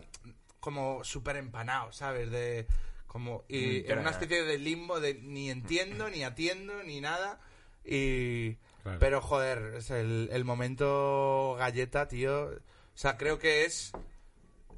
como 0.60 1.02
súper 1.04 1.36
empanado, 1.36 1.92
¿sabes? 1.92 2.30
De, 2.30 2.66
como, 3.06 3.44
y 3.48 3.82
Mm, 3.86 3.90
en 3.92 3.98
una 3.98 4.10
especie 4.10 4.44
de 4.44 4.58
limbo 4.58 5.00
de 5.00 5.14
ni 5.14 5.50
entiendo, 5.50 6.08
ni 6.10 6.22
atiendo, 6.24 6.82
ni 6.82 7.00
nada, 7.00 7.40
y... 7.84 8.56
Claro. 8.86 8.98
Pero, 9.00 9.20
joder, 9.20 9.74
es 9.76 9.90
el, 9.90 10.28
el 10.32 10.44
momento 10.44 11.56
galleta, 11.58 12.08
tío, 12.08 12.44
o 12.46 12.58
sea, 12.98 13.16
creo 13.16 13.38
que 13.38 13.64
es 13.64 13.92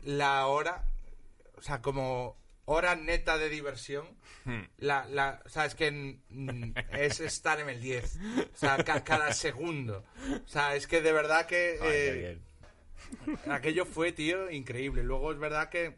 la 0.02 0.46
hora, 0.46 0.84
o 1.56 1.62
sea, 1.62 1.80
como 1.82 2.36
hora 2.64 2.96
neta 2.96 3.38
de 3.38 3.48
diversión, 3.48 4.06
Hmm. 4.44 4.62
la, 4.78 5.04
la, 5.06 5.42
o 5.44 5.48
sea, 5.50 5.66
es 5.66 5.74
que 5.74 6.18
es 6.92 7.20
estar 7.20 7.60
en 7.60 7.68
el 7.68 7.80
10. 7.82 8.16
O 8.54 8.56
sea, 8.56 8.82
ca- 8.82 9.04
cada 9.04 9.32
segundo. 9.34 10.04
O 10.42 10.48
sea, 10.48 10.74
es 10.74 10.86
que 10.86 11.02
de 11.02 11.12
verdad 11.12 11.44
que 11.44 11.78
Ay, 11.82 11.88
eh, 11.90 12.12
bien. 12.14 13.52
aquello 13.52 13.84
fue, 13.84 14.12
tío, 14.12 14.50
increíble. 14.50 15.02
Luego 15.02 15.32
es 15.32 15.38
verdad 15.38 15.68
que, 15.68 15.94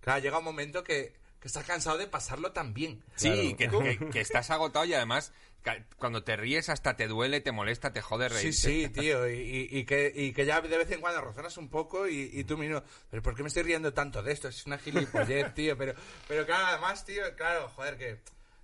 claro, 0.00 0.20
llega 0.20 0.38
un 0.38 0.44
momento 0.44 0.84
que, 0.84 1.14
que 1.40 1.48
estás 1.48 1.64
cansado 1.64 1.96
de 1.96 2.06
pasarlo 2.08 2.52
tan 2.52 2.74
bien. 2.74 3.02
Sí, 3.14 3.54
Claro. 3.56 3.78
que, 3.80 3.96
que- 3.98 4.10
que 4.10 4.20
estás 4.20 4.50
agotado 4.50 4.84
y 4.84 4.92
además 4.94 5.32
cuando 5.98 6.22
te 6.22 6.36
ríes 6.36 6.68
hasta 6.68 6.94
te 6.96 7.08
duele, 7.08 7.40
te 7.40 7.50
molesta, 7.52 7.92
te 7.92 8.00
jode 8.00 8.28
Sí, 8.28 8.34
reír. 8.34 8.54
sí, 8.54 8.88
tío, 8.88 9.28
y, 9.28 9.68
y- 9.70 9.84
que, 9.84 10.12
y 10.14 10.32
que 10.32 10.46
ya 10.46 10.60
de 10.60 10.78
vez 10.78 10.90
en 10.92 11.00
cuando 11.00 11.20
razonas 11.20 11.56
un 11.56 11.68
poco 11.68 12.06
y, 12.06 12.30
y 12.32 12.44
tú 12.44 12.56
mismo, 12.56 12.82
pero 13.10 13.22
¿por 13.22 13.34
qué 13.34 13.42
me 13.42 13.48
estoy 13.48 13.64
riendo 13.64 13.92
tanto 13.92 14.22
de 14.22 14.32
esto? 14.32 14.48
Es 14.48 14.64
una 14.66 14.78
gilipollez, 14.78 15.54
tío, 15.54 15.76
pero, 15.76 15.94
pero 16.28 16.46
claro, 16.46 16.66
además, 16.66 17.04
tío, 17.04 17.22
claro, 17.36 17.68
joder, 17.70 17.96
que 17.98 18.20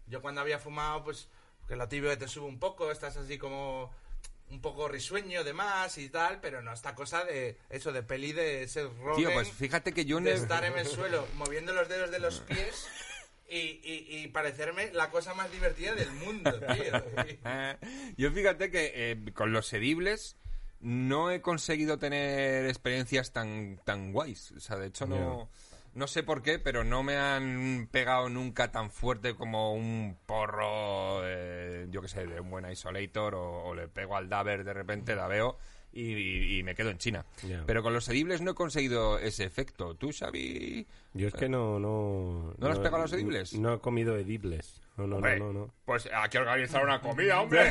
yo 0.07 0.23
cuando 0.23 0.41
había 0.41 0.59
fumado, 0.59 1.03
pues, 1.05 1.29
que 1.67 1.75
lo 1.77 1.89
tibio 1.89 2.17
te 2.17 2.29
sube 2.29 2.47
un 2.47 2.59
poco, 2.61 2.91
estás 2.93 3.17
así 3.17 3.37
como 3.39 3.93
un 4.51 4.61
poco 4.61 4.87
risueño 4.87 5.43
de 5.45 5.55
más 5.55 5.97
y 5.99 6.09
tal, 6.11 6.39
pero 6.41 6.61
no 6.61 6.73
esta 6.73 6.95
cosa 6.95 7.25
de 7.25 7.57
eso, 7.71 7.91
de 7.91 8.03
peli 8.03 8.33
de 8.33 8.69
ser 8.69 8.85
Rogen, 8.99 9.25
Tío, 9.25 9.33
pues 9.33 9.51
fíjate 9.51 9.93
que 9.93 10.05
yo 10.05 10.21
de 10.21 10.35
estar 10.35 10.63
en 10.65 10.77
el 10.77 10.87
suelo 10.87 11.27
moviendo 11.35 11.73
los 11.73 11.89
dedos 11.89 12.11
de 12.11 12.19
los 12.19 12.41
pies 12.41 12.87
y, 13.49 13.81
y, 13.83 14.07
y 14.09 14.29
parecerme 14.29 14.93
la 14.93 15.11
cosa 15.11 15.35
más 15.35 15.51
divertida 15.53 15.95
del 15.95 16.11
mundo, 16.13 16.51
tío. 16.59 17.05
Yo 18.17 18.31
fíjate 18.31 18.71
que 18.71 18.93
eh, 18.95 19.33
con 19.35 19.53
los 19.53 19.73
edibles 19.73 20.37
no 20.81 21.31
he 21.31 21.41
conseguido 21.41 21.99
tener 21.99 22.67
experiencias 22.67 23.33
tan, 23.33 23.79
tan 23.85 24.13
guays. 24.13 24.53
O 24.53 24.61
sea, 24.61 24.77
de 24.77 24.89
hecho 24.89 25.07
no, 25.07 25.49
no 25.95 26.07
sé 26.07 26.23
por 26.23 26.43
qué, 26.43 26.59
pero 26.59 26.83
no 26.85 27.03
me 27.03 27.17
han 27.17 27.89
pegado 27.91 28.29
nunca 28.29 28.73
tan 28.73 28.91
fuerte 28.91 29.35
como 29.35 29.75
un 29.75 30.17
porro, 30.27 31.21
eh, 31.25 31.87
yo 31.91 32.03
qué 32.03 32.09
sé, 32.09 32.27
de 32.27 32.41
un 32.41 32.51
buen 32.51 32.71
isolator 32.71 33.35
o, 33.35 33.65
o 33.65 33.75
le 33.75 33.89
pego 33.89 34.17
al 34.17 34.29
Daber 34.29 34.65
de 34.65 34.73
repente, 34.73 35.15
la 35.15 35.29
veo 35.29 35.59
y, 35.93 36.13
y- 36.15 36.59
y 36.59 36.63
me 36.63 36.75
quedo 36.75 36.91
en 36.91 36.99
China. 36.99 37.25
Pero 37.67 37.83
con 37.83 37.93
los 37.93 38.09
edibles 38.09 38.41
no 38.41 38.53
he 38.53 38.55
conseguido 38.55 39.19
ese 39.19 39.45
efecto. 39.45 39.95
¿Tú, 39.95 40.11
Xavi? 40.13 40.87
Yo 41.15 41.29
es 41.29 41.35
que 41.35 41.49
no... 41.49 41.79
¿No, 41.79 42.55
¿No 42.59 42.67
has 42.69 42.79
pegado 42.79 42.97
a 42.97 43.01
los 43.03 43.13
edibles? 43.13 43.55
No 43.55 43.75
he 43.75 43.81
comido 43.81 44.17
edibles. 44.17 44.81
No, 44.97 45.07
no, 45.07 45.17
Hombre, 45.17 45.39
no, 45.39 45.53
no, 45.53 45.61
no. 45.67 45.75
Pues 45.85 46.09
hay 46.13 46.29
que 46.29 46.39
organizar 46.39 46.83
una 46.85 47.01
comida, 47.01 47.41
hombre. 47.41 47.71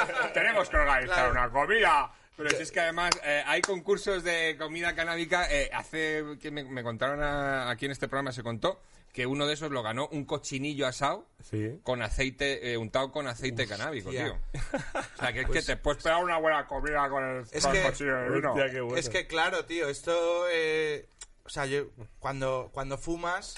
Tenemos 0.34 0.68
que 0.68 0.76
organizar 0.76 1.14
Claro. 1.14 1.30
una 1.32 1.50
comida. 1.50 2.12
Pero 2.36 2.50
si 2.50 2.62
es 2.62 2.72
que 2.72 2.80
además 2.80 3.10
eh, 3.24 3.42
hay 3.46 3.60
concursos 3.60 4.24
de 4.24 4.56
comida 4.58 4.94
canábica. 4.94 5.46
eh, 5.50 5.70
hace 5.72 6.24
que 6.40 6.50
me, 6.50 6.64
me 6.64 6.82
contaron 6.82 7.22
a- 7.22 7.68
aquí 7.70 7.84
en 7.86 7.92
este 7.92 8.08
programa, 8.08 8.32
se 8.32 8.42
contó 8.42 8.80
que 9.12 9.26
uno 9.26 9.46
de 9.46 9.52
esos 9.54 9.70
lo 9.70 9.82
ganó 9.82 10.08
un 10.08 10.24
cochinillo 10.24 10.86
asado 10.86 11.28
Sí. 11.42 11.78
con 11.82 12.00
aceite, 12.02 12.72
eh, 12.72 12.78
untado 12.78 13.12
con 13.12 13.26
aceite 13.26 13.66
canábico, 13.66 14.08
Hostia. 14.08 14.24
tío. 14.24 14.38
O 15.16 15.18
sea, 15.18 15.32
que 15.32 15.40
es 15.42 15.48
que 15.48 15.62
te 15.62 15.76
puedes 15.76 16.02
pegar 16.02 16.24
una 16.24 16.38
buena 16.38 16.66
comida 16.66 17.08
con 17.10 17.22
el, 17.22 17.44
Es 17.52 17.64
con 17.64 17.76
el 17.76 17.82
que- 17.82 17.88
cochillo 17.90 18.16
de 18.16 18.30
vino. 18.30 18.52
Hostia, 18.52 18.70
qué 18.70 18.80
bueno. 18.80 18.96
Es 18.98 19.08
que 19.10 19.26
claro, 19.26 19.64
tío, 19.66 19.88
esto, 19.88 20.46
eh, 20.50 21.08
o 21.44 21.48
sea, 21.50 21.66
yo 21.66 21.90
cuando 22.18 22.70
cuando 22.72 22.96
fumas, 22.96 23.54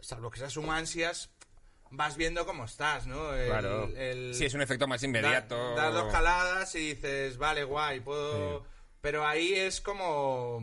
salvo 0.00 0.30
que 0.30 0.38
seas 0.38 0.56
un 0.58 0.68
ansias, 0.68 1.30
vas 1.90 2.16
viendo 2.16 2.44
cómo 2.46 2.64
estás, 2.64 3.06
¿no? 3.06 3.34
El- 3.34 3.48
Claro. 3.48 3.84
el- 3.96 4.34
Sí, 4.34 4.44
es 4.44 4.54
un 4.54 4.62
efecto 4.62 4.86
más 4.86 5.02
inmediato. 5.02 5.74
das 5.74 5.92
dos 5.94 6.12
caladas 6.12 6.74
y 6.74 6.94
dices, 6.94 7.38
vale, 7.38 7.64
guay, 7.64 8.00
puedo. 8.00 8.64
Pero 9.00 9.26
ahí 9.26 9.54
es 9.54 9.80
como. 9.80 10.60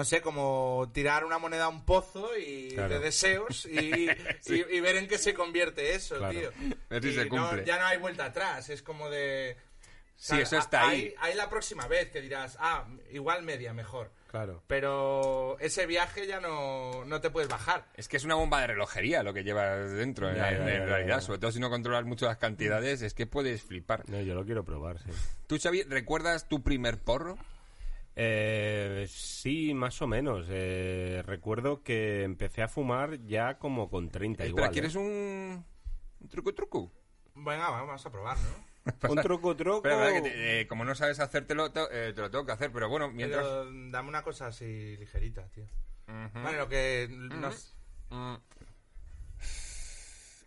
No 0.00 0.04
sé, 0.06 0.22
como 0.22 0.90
tirar 0.94 1.26
una 1.26 1.36
moneda 1.36 1.64
a 1.64 1.68
un 1.68 1.84
pozo 1.84 2.30
y 2.38 2.70
Claro. 2.72 2.94
de 2.94 3.00
deseos 3.00 3.66
y, 3.66 4.08
y- 4.46 4.76
y 4.76 4.80
ver 4.80 4.96
en 4.96 5.06
qué 5.06 5.18
se 5.18 5.34
convierte 5.34 5.94
eso, 5.94 6.16
Claro. 6.16 6.38
tío. 6.40 6.50
Ver 6.88 7.02
si 7.02 7.10
Y 7.10 7.14
se 7.14 7.26
no- 7.26 7.62
ya 7.64 7.78
no 7.78 7.84
hay 7.84 7.98
vuelta 7.98 8.24
atrás, 8.24 8.70
es 8.70 8.82
como 8.82 9.10
de. 9.10 9.58
Sí, 10.16 10.40
eso 10.40 10.56
está 10.56 10.88
ahí. 10.88 11.14
Hay, 11.18 11.34
la 11.34 11.50
próxima 11.50 11.86
vez 11.86 12.10
que 12.10 12.22
dirás, 12.22 12.56
ah, 12.60 12.86
igual 13.10 13.42
media 13.42 13.74
mejor. 13.74 14.10
Claro. 14.30 14.62
Pero 14.66 15.58
ese 15.60 15.84
viaje 15.86 16.26
ya 16.26 16.40
no, 16.40 17.04
no 17.04 17.20
te 17.20 17.28
puedes 17.28 17.48
bajar. 17.50 17.84
Es 17.94 18.08
que 18.08 18.16
es 18.16 18.24
una 18.24 18.36
bomba 18.36 18.60
de 18.62 18.68
relojería 18.68 19.22
lo 19.22 19.34
que 19.34 19.44
llevas 19.44 19.92
dentro, 19.92 20.30
en, 20.30 20.36
Ya, 20.36 20.50
ya, 20.50 20.56
en 20.58 20.66
ya, 20.66 20.72
ya, 20.78 20.84
realidad. 20.86 21.16
ya. 21.16 21.20
Sobre 21.20 21.38
todo 21.40 21.52
si 21.52 21.60
no 21.60 21.68
controlas 21.68 22.04
mucho 22.06 22.24
las 22.24 22.38
cantidades, 22.38 23.02
es 23.02 23.12
que 23.12 23.26
puedes 23.26 23.62
flipar. 23.62 24.08
No, 24.08 24.18
yo 24.22 24.34
lo 24.34 24.46
quiero 24.46 24.64
probar, 24.64 24.98
sí. 24.98 25.10
¿Tú, 25.46 25.58
Xavi, 25.58 25.82
recuerdas 25.82 26.48
tu 26.48 26.62
primer 26.62 26.96
porro? 26.98 27.36
Eh, 28.16 29.06
sí, 29.08 29.72
más 29.74 30.00
o 30.02 30.06
menos. 30.06 30.46
Eh, 30.50 31.22
recuerdo 31.24 31.82
que 31.82 32.22
empecé 32.24 32.62
a 32.62 32.68
fumar 32.68 33.24
ya 33.24 33.58
como 33.58 33.88
con 33.88 34.08
30 34.10 34.46
igual. 34.46 34.64
Espera, 34.64 34.72
¿quieres 34.72 34.94
¿eh? 34.94 34.98
un, 34.98 35.64
un 36.20 36.28
truco 36.28 36.54
truco? 36.54 36.92
Venga, 37.34 37.70
vamos 37.70 38.04
a 38.04 38.10
probar, 38.10 38.36
¿no? 38.38 38.70
Un 39.10 39.16
truco 39.20 39.54
truco. 39.54 39.82
Pero 39.82 39.98
verdad 39.98 40.14
que 40.14 40.22
te- 40.22 40.60
eh, 40.62 40.66
como 40.66 40.84
no 40.86 40.94
sabes 40.94 41.20
hacértelo, 41.20 41.70
te, 41.70 41.80
eh, 41.92 42.12
te 42.14 42.20
lo 42.22 42.30
tengo 42.30 42.46
que 42.46 42.52
hacer. 42.52 42.72
Pero 42.72 42.88
bueno, 42.88 43.10
mientras... 43.10 43.42
Pero 43.44 43.66
dame 43.90 44.08
una 44.08 44.22
cosa 44.22 44.46
así 44.48 44.96
ligerita, 44.96 45.48
tío. 45.50 45.64
Ujú. 46.08 46.40
Bueno, 46.40 46.58
lo 46.58 46.68
que... 46.68 47.06
nos- 47.10 47.76
Mm. 48.10 48.34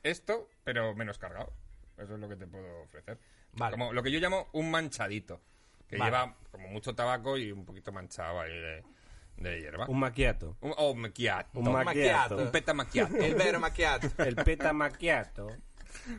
Esto, 0.03 0.49
pero 0.63 0.93
menos 0.95 1.17
cargado. 1.17 1.53
Eso 1.97 2.15
es 2.15 2.19
lo 2.19 2.27
que 2.27 2.35
te 2.35 2.47
puedo 2.47 2.81
ofrecer. 2.81 3.17
Vale. 3.53 3.71
Como 3.71 3.93
lo 3.93 4.03
que 4.03 4.11
yo 4.11 4.19
llamo 4.19 4.49
un 4.51 4.69
manchadito. 4.71 5.39
Que 5.93 5.99
Vale. 5.99 6.11
lleva 6.11 6.35
como 6.51 6.67
mucho 6.69 6.93
tabaco 6.95 7.37
y 7.37 7.51
un 7.51 7.65
poquito 7.65 7.91
manchado 7.91 8.41
ahí 8.41 8.51
de, 8.53 8.83
de 9.37 9.61
hierba. 9.61 9.85
Un 9.87 9.99
macchiato. 9.99 10.57
Un, 10.61 10.73
oh, 10.77 10.93
macchiato. 10.95 11.59
Un 11.59 11.71
macchiato. 11.71 12.37
Un 12.37 12.51
peta 12.51 12.73
macchiato. 12.73 13.15
El 13.19 13.35
vero 13.35 13.59
macchiato. 13.59 14.07
El 14.23 14.35
peta 14.35 14.73
macchiato. 14.73 15.47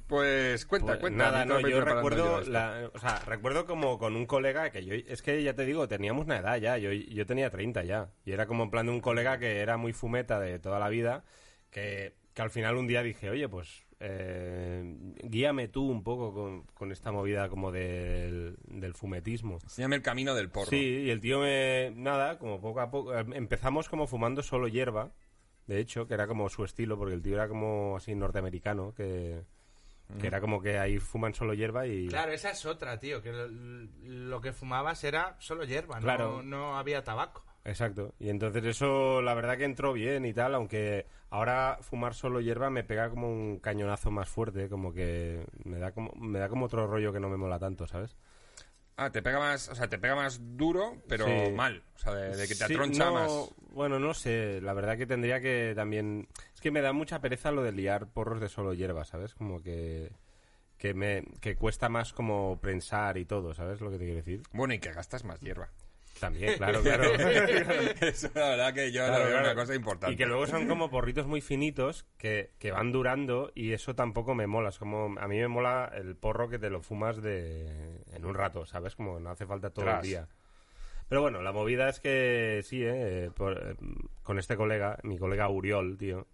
Pues 0.07 0.65
cuenta, 0.67 0.87
Pues 0.93 1.01
cuenta. 1.01 1.25
nada, 1.25 1.45
no, 1.45 1.59
yo 1.61 1.81
recuerdo, 1.81 2.39
esto. 2.41 2.51
la- 2.51 2.91
o 2.95 2.99
sea, 2.99 3.19
recuerdo 3.27 3.67
como 3.67 3.99
con 3.99 4.15
un 4.17 4.25
colega 4.25 4.71
que 4.71 4.85
yo, 4.85 4.95
es 4.95 5.21
que 5.21 5.43
ya 5.43 5.55
te 5.55 5.65
digo, 5.65 5.89
teníamos 5.89 6.25
una 6.27 6.39
edad 6.39 6.57
ya, 6.59 6.79
yo, 6.79 6.93
yo 6.93 7.27
tenía 7.27 7.51
30 7.51 7.83
ya, 7.83 8.09
y 8.25 8.33
era 8.33 8.47
como 8.47 8.63
en 8.65 8.71
plan 8.71 8.87
de 8.87 8.93
un 8.93 9.01
colega 9.01 9.39
que 9.39 9.59
era 9.61 9.77
muy 9.77 9.93
fumeta 9.93 10.39
de 10.39 10.59
toda 10.61 10.79
la 10.79 10.89
vida, 10.89 11.25
que, 11.71 12.15
que 12.35 12.43
al 12.43 12.51
final 12.51 12.77
un 12.77 12.87
día 12.87 13.03
dije, 13.03 13.29
oye, 13.31 13.49
pues 13.49 13.84
eh, 14.07 14.97
guíame 15.23 15.69
tú 15.69 15.89
un 15.89 16.03
poco 16.03 16.33
con, 16.35 16.63
con 16.75 16.93
esta 16.93 17.11
movida 17.11 17.49
como 17.49 17.73
del, 17.73 18.57
del 18.67 18.95
fumetismo. 18.95 19.59
Enséñame 19.63 19.97
el 19.97 20.03
camino 20.03 20.35
del 20.35 20.51
porro. 20.51 20.71
Sí, 20.71 20.77
y 21.07 21.11
el 21.11 21.21
tío 21.21 21.41
me, 21.41 21.91
nada, 21.97 22.39
como 22.39 22.61
poco 22.61 22.81
a 22.81 22.91
poco, 22.91 23.19
eh, 23.19 23.25
empezamos 23.35 23.89
como 23.89 24.07
fumando 24.07 24.43
solo 24.43 24.69
hierba, 24.69 25.13
de 25.67 25.81
hecho, 25.81 26.07
que 26.07 26.15
era 26.15 26.27
como 26.27 26.49
su 26.51 26.65
estilo, 26.65 26.99
porque 26.99 27.15
el 27.15 27.23
tío 27.23 27.35
era 27.35 27.49
como 27.49 27.97
así 27.97 28.15
norteamericano, 28.15 28.95
que... 28.95 29.43
Que 30.21 30.27
era 30.27 30.39
como 30.39 30.61
que 30.61 30.79
ahí 30.79 30.99
fuman 30.99 31.33
solo 31.33 31.55
hierba 31.55 31.87
y... 31.87 32.09
Claro, 32.09 32.31
esa 32.33 32.51
es 32.51 32.67
otra, 32.67 33.01
tío. 33.01 33.23
Que 33.23 33.33
lo, 33.33 33.49
lo 33.49 34.41
que 34.43 34.53
fumabas 34.53 35.03
era 35.03 35.35
solo 35.39 35.65
hierba, 35.65 35.99
Claro. 35.99 36.43
no, 36.43 36.59
no 36.59 36.77
había 36.77 37.03
tabaco. 37.03 37.43
Exacto. 37.65 38.15
Y 38.19 38.29
entonces 38.29 38.65
eso, 38.65 39.23
la 39.23 39.35
verdad 39.35 39.57
que 39.57 39.65
entró 39.65 39.93
bien 39.95 40.27
y 40.27 40.35
tal, 40.35 40.55
aunque 40.55 41.07
ahora 41.31 41.79
fumar 41.81 42.15
solo 42.15 42.41
hierba 42.41 42.69
me 42.71 42.85
pega 42.85 43.09
como 43.09 43.31
un 43.31 43.59
cañonazo 43.59 44.11
más 44.11 44.29
fuerte, 44.29 44.69
como 44.69 44.93
que 44.93 45.47
me 45.65 45.79
da 45.79 45.93
como, 45.93 46.13
me 46.15 46.39
da 46.39 46.49
como 46.49 46.67
otro 46.67 46.87
rollo 46.87 47.13
que 47.13 47.21
no 47.21 47.31
me 47.31 47.39
mola 47.39 47.59
tanto, 47.59 47.87
¿sabes? 47.87 48.17
Ah, 48.97 49.11
te 49.11 49.23
pega 49.23 49.41
más, 49.41 49.69
o 49.71 49.75
sea, 49.75 49.89
te 49.89 49.99
pega 49.99 50.15
más 50.15 50.39
duro, 50.57 50.99
pero 51.09 51.27
Sí. 51.27 51.51
mal. 51.53 51.83
O 51.97 51.99
sea, 51.99 52.15
de, 52.15 52.37
de 52.37 52.43
que 52.47 52.55
te 52.55 52.67
Sí, 52.67 52.75
atroncha 52.75 53.07
no, 53.07 53.13
más. 53.13 53.51
Bueno, 53.73 53.99
no 53.99 54.15
sé, 54.15 54.61
la 54.61 54.73
verdad 54.73 54.97
que 54.97 55.07
tendría 55.07 55.41
que 55.41 55.73
también... 55.75 56.29
Es 56.55 56.61
que 56.61 56.71
me 56.71 56.81
da 56.81 56.93
mucha 56.93 57.21
pereza 57.21 57.51
lo 57.51 57.63
de 57.65 57.73
liar 57.73 58.07
porros 58.13 58.41
de 58.41 58.49
solo 58.49 58.73
hierba, 58.73 59.05
¿sabes? 59.05 59.35
Como 59.35 59.63
que... 59.63 60.13
Que, 60.79 60.93
me, 60.95 61.25
que 61.41 61.57
cuesta 61.57 61.89
más 61.89 62.13
como 62.13 62.61
prensar 62.61 63.17
y 63.17 63.25
todo, 63.25 63.55
¿sabes 63.55 63.81
lo 63.81 63.91
que 63.91 63.97
te 63.99 64.05
quiero 64.05 64.19
decir? 64.19 64.43
Bueno, 64.53 64.75
y 64.75 64.79
que 64.81 64.93
gastas 64.93 65.25
más 65.25 65.41
hierba. 65.41 65.71
También, 66.27 66.57
claro, 66.57 66.81
claro. 66.83 67.05
Eso 68.01 68.31
la 68.35 68.49
verdad 68.51 68.75
que 68.75 68.93
yo 68.93 69.05
Claro, 69.05 69.13
lo 69.13 69.25
veo 69.25 69.29
claro. 69.39 69.47
una 69.53 69.55
cosa 69.55 69.75
importante. 69.75 70.15
Y 70.15 70.17
que 70.17 70.27
luego 70.27 70.47
son 70.47 70.67
como 70.69 70.91
porritos 70.91 71.27
muy 71.27 71.41
finitos 71.41 72.07
que, 72.19 72.51
que 72.59 72.71
van 72.73 72.93
durando 72.93 73.53
y 73.55 73.73
eso 73.73 73.95
tampoco 73.95 74.35
me 74.35 74.47
mola. 74.47 74.69
Es 74.71 74.79
como, 74.79 75.19
a 75.19 75.29
mí 75.29 75.39
me 75.39 75.49
mola 75.49 75.91
el 75.95 76.17
porro 76.17 76.49
que 76.49 76.59
te 76.59 76.71
lo 76.71 76.81
fumas 76.83 77.21
de 77.23 78.03
en 78.13 78.25
un 78.25 78.35
rato, 78.35 78.67
¿sabes? 78.67 78.95
Como 78.97 79.21
no 79.21 79.31
hace 79.31 79.47
falta 79.47 79.71
todo 79.71 79.85
Tras. 79.85 80.03
el 80.03 80.09
día. 80.09 80.29
Pero 81.09 81.21
bueno, 81.21 81.43
la 81.43 81.53
movida 81.53 81.89
es 81.89 82.01
que 82.01 82.61
sí, 82.65 82.83
¿eh? 82.83 83.31
Por- 83.37 83.59
eh, 83.59 83.77
con 84.23 84.39
este 84.39 84.57
colega, 84.57 84.99
mi 85.03 85.19
colega 85.19 85.49
Uriol, 85.49 85.99
tío. 85.99 86.27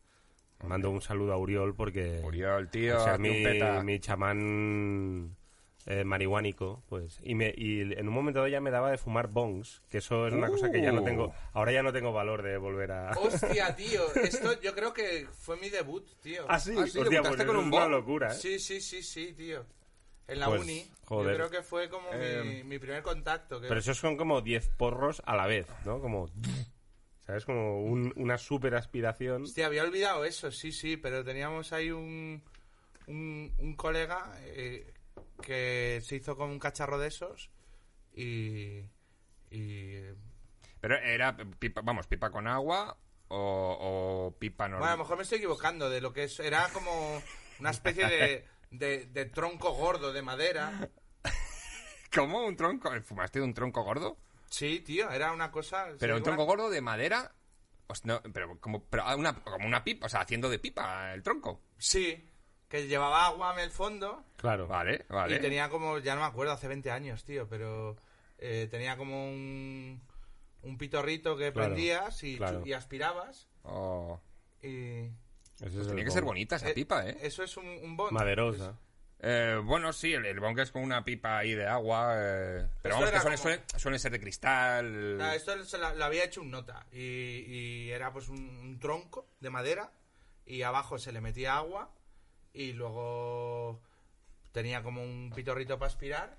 Mando 0.62 0.90
un 0.90 1.00
saludo 1.00 1.32
a 1.32 1.38
Uriol 1.38 1.74
porque... 1.74 2.20
Uriol, 2.22 2.68
tío, 2.70 2.98
o 2.98 3.00
sea, 3.04 3.16
mi, 3.18 3.42
mi 3.82 3.98
chamán 3.98 5.34
eh, 5.86 6.04
marihuánico, 6.04 6.82
pues. 6.88 7.18
Y, 7.22 7.34
me, 7.34 7.52
y 7.56 7.80
en 7.80 8.06
un 8.08 8.14
momento 8.14 8.46
ya 8.46 8.60
me 8.60 8.70
daba 8.70 8.90
de 8.90 8.98
fumar 8.98 9.28
bongs, 9.28 9.82
que 9.88 9.98
eso 9.98 10.26
es 10.26 10.34
una 10.34 10.48
cosa 10.48 10.70
que 10.70 10.82
ya 10.82 10.92
no 10.92 11.00
Uh. 11.00 11.04
tengo... 11.04 11.32
Ahora 11.52 11.72
ya 11.72 11.82
no 11.82 11.92
tengo 11.92 12.12
valor 12.12 12.42
de 12.42 12.56
volver 12.58 12.92
a... 12.92 13.10
Hostia, 13.18 13.74
tío. 13.76 14.14
Esto 14.14 14.60
yo 14.60 14.74
creo 14.74 14.92
que 14.92 15.26
fue 15.32 15.56
mi 15.56 15.70
debut, 15.70 16.06
tío. 16.20 16.44
Ah, 16.48 16.58
sí, 16.60 16.72
Ah, 16.76 16.86
sí, 16.86 16.98
hostia, 16.98 17.04
debutaste 17.04 17.36
pues 17.36 17.46
con 17.46 17.56
un 17.56 17.62
es 17.64 17.68
una 17.72 17.80
bong. 17.82 17.90
locura, 17.90 18.32
¿eh? 18.32 18.34
Sí, 18.34 18.58
sí, 18.58 18.80
sí, 18.80 19.02
sí, 19.02 19.32
tío. 19.32 19.64
En 20.28 20.38
la 20.38 20.46
Pues, 20.46 20.60
uni. 20.60 20.86
joder. 21.06 21.30
Yo 21.32 21.36
creo 21.36 21.50
que 21.50 21.62
fue 21.66 21.88
como 21.88 22.08
Eh, 22.12 22.42
mi, 22.44 22.62
mi 22.64 22.78
primer 22.78 23.02
contacto. 23.02 23.60
que- 23.60 23.66
Pero 23.66 23.80
esos 23.80 23.98
son 23.98 24.16
como 24.16 24.42
10 24.42 24.68
porros 24.76 25.22
a 25.26 25.34
la 25.34 25.46
vez, 25.46 25.66
¿no? 25.84 26.00
Como... 26.00 26.28
¿Sabes? 27.26 27.44
Como 27.44 27.82
un- 27.84 28.12
una 28.16 28.38
super 28.38 28.74
aspiración. 28.74 29.42
Hostia, 29.44 29.66
había 29.66 29.82
olvidado 29.84 30.24
eso, 30.24 30.50
sí, 30.50 30.72
sí, 30.72 30.96
pero 30.96 31.24
teníamos 31.24 31.72
ahí 31.72 31.90
un, 31.90 32.42
un, 33.06 33.52
un 33.58 33.74
colega 33.76 34.32
eh, 34.44 34.92
que 35.42 36.00
se 36.04 36.16
hizo 36.16 36.36
con 36.36 36.50
un 36.50 36.58
cacharro 36.58 36.98
de 36.98 37.08
esos 37.08 37.50
y... 38.14 38.80
y 39.50 40.02
Pero 40.80 40.96
era 40.96 41.36
pipa, 41.58 41.80
vamos, 41.82 42.06
pipa 42.06 42.30
con 42.30 42.46
agua 42.46 42.96
o, 43.28 43.78
o 44.28 44.38
pipa 44.38 44.64
bueno, 44.64 44.76
a 44.76 44.78
normal. 44.80 44.98
lo 44.98 45.04
mejor 45.04 45.16
me 45.16 45.22
estoy 45.22 45.38
equivocando 45.38 45.88
de 45.88 46.00
lo 46.00 46.12
que 46.12 46.24
es... 46.24 46.40
Era 46.40 46.68
como 46.72 47.22
una 47.58 47.70
especie 47.70 48.06
de, 48.06 48.44
de, 48.70 49.06
de 49.06 49.24
tronco 49.26 49.72
gordo 49.72 50.12
de 50.12 50.22
madera. 50.22 50.88
¿Cómo? 52.14 52.44
¿Un 52.44 52.56
tronco? 52.56 52.90
¿Fumaste 53.02 53.38
de 53.38 53.44
un 53.44 53.54
tronco 53.54 53.82
gordo? 53.82 54.16
Sí, 54.48 54.80
tío, 54.80 55.10
era 55.10 55.32
una 55.32 55.50
cosa... 55.52 55.86
¿Pero 55.98 56.16
un 56.16 56.22
tronco 56.22 56.44
gordo 56.44 56.68
de 56.70 56.80
madera? 56.80 57.32
No, 58.04 58.22
pero 58.32 58.58
como, 58.60 58.84
pero 58.84 59.04
una, 59.16 59.34
como 59.42 59.66
una 59.66 59.82
pipa, 59.82 60.06
o 60.06 60.08
sea, 60.08 60.20
haciendo 60.20 60.48
de 60.48 60.58
pipa 60.60 61.12
el 61.12 61.22
tronco. 61.24 61.60
Sí, 61.76 62.29
que 62.70 62.86
llevaba 62.86 63.26
agua 63.26 63.52
en 63.54 63.60
el 63.60 63.70
fondo 63.70 64.24
Claro. 64.36 64.66
Vale, 64.66 65.04
vale. 65.10 65.36
y 65.36 65.40
tenía 65.40 65.68
como... 65.68 65.98
Ya 65.98 66.14
no 66.14 66.22
me 66.22 66.26
acuerdo, 66.28 66.52
hace 66.52 66.68
20 66.68 66.90
años, 66.90 67.24
tío, 67.24 67.46
pero 67.48 67.96
eh, 68.38 68.68
tenía 68.70 68.96
como 68.96 69.28
un... 69.28 70.00
Un 70.62 70.78
pitorrito 70.78 71.36
que 71.36 71.52
Claro, 71.52 71.68
prendías 71.70 72.22
y, 72.22 72.36
claro. 72.36 72.62
y 72.64 72.72
aspirabas 72.72 73.48
Oh, 73.64 74.18
y... 74.62 74.68
Ese 75.56 75.66
es 75.66 75.72
pues 75.74 75.74
el 75.74 75.86
tenía 75.88 76.04
que 76.04 76.08
bong. 76.10 76.14
ser 76.14 76.24
bonita 76.24 76.56
esa 76.56 76.70
Eh, 76.70 76.74
pipa, 76.74 77.06
¿eh? 77.06 77.18
Eso 77.20 77.42
es 77.42 77.56
un, 77.58 77.66
un 77.66 77.96
bond. 77.96 78.12
Maderosa. 78.12 78.78
Eh, 79.22 79.60
Bueno, 79.62 79.92
sí, 79.92 80.14
el, 80.14 80.24
el 80.24 80.40
bong 80.40 80.58
es 80.60 80.70
con 80.70 80.82
una 80.82 81.04
pipa 81.04 81.36
ahí 81.38 81.52
de 81.54 81.66
agua. 81.66 82.14
eh, 82.16 82.66
pero 82.82 82.94
Esto 82.94 83.04
vamos, 83.06 83.10
que 83.10 83.16
era 83.50 83.58
como- 83.60 83.78
suelen 83.78 84.00
ser 84.00 84.12
de 84.12 84.20
cristal. 84.20 85.18
Ah, 85.20 85.34
esto 85.34 85.62
se 85.64 85.76
la- 85.76 85.94
lo 85.94 86.04
había 86.04 86.24
hecho 86.24 86.40
un 86.40 86.50
nota 86.50 86.86
y, 86.92 86.98
y 86.98 87.90
era 87.90 88.10
pues 88.12 88.28
un, 88.30 88.38
un 88.38 88.78
tronco 88.78 89.26
de 89.40 89.50
madera 89.50 89.92
y 90.46 90.62
abajo 90.62 90.98
se 90.98 91.12
le 91.12 91.20
metía 91.20 91.56
agua 91.56 91.90
y 92.52 92.72
luego 92.72 93.80
tenía 94.52 94.82
como 94.82 95.02
un 95.02 95.32
pitorrito 95.34 95.78
para 95.78 95.88
aspirar. 95.88 96.36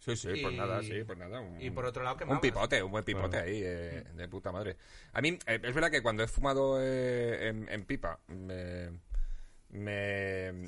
Sí, 0.00 0.16
sí, 0.16 0.28
pues 0.42 0.52
Y- 0.52 0.56
nada, 0.56 0.82
sí, 0.82 1.02
pues 1.04 1.18
nada. 1.18 1.40
Un, 1.40 1.60
y 1.60 1.70
por 1.70 1.86
otro 1.86 2.02
lado 2.02 2.16
quemabas. 2.16 2.38
Un 2.38 2.40
pipote, 2.42 2.82
un 2.82 2.90
buen 2.92 3.04
pipote 3.04 3.38
ahí, 3.38 3.60
eh, 3.64 4.04
de 4.14 4.28
puta 4.28 4.52
madre. 4.52 4.76
A 5.12 5.20
mí, 5.20 5.38
eh, 5.46 5.60
es 5.62 5.74
verdad 5.74 5.90
que 5.90 6.02
cuando 6.02 6.22
he 6.22 6.28
fumado 6.28 6.78
eh, 6.82 7.48
en, 7.48 7.68
en 7.68 7.84
pipa, 7.86 8.20
me, 8.28 8.90
me- 9.70 10.66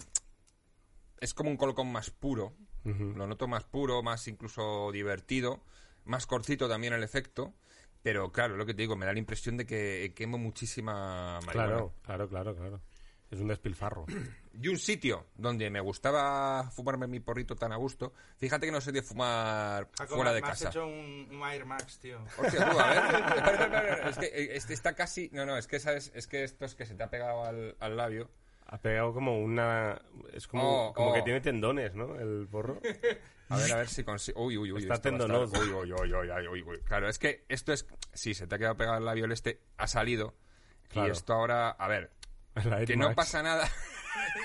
Es 1.20 1.34
como 1.34 1.50
un 1.50 1.56
colocón 1.56 1.90
más 1.92 2.10
puro. 2.10 2.54
Lo 2.84 3.26
noto 3.26 3.48
más 3.48 3.64
puro, 3.64 4.02
más 4.02 4.28
incluso 4.28 4.92
divertido. 4.92 5.60
Más 6.04 6.24
cortito 6.26 6.68
también 6.68 6.92
el 6.92 7.02
efecto. 7.02 7.52
Pero 8.02 8.30
claro, 8.30 8.56
lo 8.56 8.64
que 8.64 8.74
te 8.74 8.82
digo, 8.82 8.94
me 8.94 9.06
da 9.06 9.12
la 9.12 9.18
impresión 9.18 9.56
de 9.56 9.66
que 9.66 10.12
quemo 10.14 10.38
muchísima 10.38 11.40
marihuana. 11.44 11.52
Claro, 11.52 11.92
claro, 12.02 12.28
claro, 12.28 12.54
claro. 12.54 12.80
Es 13.30 13.40
un 13.40 13.48
despilfarro. 13.48 14.06
Y 14.58 14.68
un 14.68 14.78
sitio 14.78 15.26
donde 15.36 15.68
me 15.68 15.80
gustaba 15.80 16.70
fumarme 16.70 17.06
mi 17.06 17.20
porrito 17.20 17.56
tan 17.56 17.72
a 17.72 17.76
gusto. 17.76 18.14
Fíjate 18.38 18.64
que 18.64 18.72
no 18.72 18.80
soy 18.80 18.94
de 18.94 19.02
fumar 19.02 19.86
Ah, 19.98 20.06
fuera 20.06 20.32
de 20.32 20.40
me 20.40 20.46
casa. 20.48 20.68
has 20.70 20.74
hecho 20.74 20.86
un, 20.86 21.28
un 21.30 21.42
Air 21.46 21.66
Max, 21.66 21.98
tío. 21.98 22.24
Hostia, 22.38 22.70
tú, 22.70 22.80
a 22.80 22.86
ver. 22.88 22.96
Espera, 23.04 23.36
espera, 23.36 23.92
espera, 23.92 24.08
Es 24.08 24.16
que 24.18 24.26
eh, 24.26 24.56
este 24.56 24.72
está 24.72 24.94
casi. 24.94 25.28
No, 25.34 25.44
no, 25.44 25.58
es 25.58 25.66
que 25.66 25.78
sabes, 25.78 26.10
es 26.14 26.26
que 26.26 26.42
esto 26.42 26.64
es 26.64 26.74
que 26.74 26.86
se 26.86 26.94
te 26.94 27.02
ha 27.02 27.10
pegado 27.10 27.44
al, 27.44 27.76
al 27.80 27.96
labio. 27.98 28.30
Ha 28.68 28.78
pegado 28.80 29.12
como 29.12 29.38
una... 29.38 30.00
Es 30.32 30.48
como, 30.48 30.86
Oh, 30.88 30.94
como 30.94 31.10
oh. 31.10 31.14
que 31.14 31.20
tiene 31.22 31.42
tendones, 31.42 31.94
¿no? 31.94 32.18
El 32.18 32.48
porro. 32.50 32.80
A 33.50 33.58
ver, 33.58 33.72
a 33.74 33.76
ver 33.76 33.88
si 33.88 34.02
consigo. 34.02 34.42
Uy, 34.44 34.56
uy, 34.56 34.72
uy. 34.72 34.80
Está 34.82 35.00
tendonoso. 35.00 35.60
Uy, 35.60 35.68
uy, 35.68 35.92
uy, 35.92 36.12
uy, 36.14 36.30
uy, 36.30 36.48
uy, 36.48 36.62
uy. 36.62 36.80
Claro, 36.80 37.08
es 37.10 37.18
que 37.18 37.44
esto 37.48 37.72
es. 37.74 37.86
Sí, 38.14 38.32
se 38.34 38.46
te 38.48 38.54
ha 38.54 38.58
quedado 38.58 38.76
pegado 38.76 38.96
al 38.96 39.04
labio 39.04 39.26
el 39.26 39.32
este, 39.32 39.60
ha 39.76 39.86
salido. 39.86 40.34
Claro. 40.88 41.06
Y 41.08 41.10
esto 41.12 41.32
ahora. 41.34 41.70
A 41.70 41.86
ver, 41.86 42.10
Que 42.86 42.96
no 42.96 43.14
pasa 43.14 43.42
nada. 43.42 43.70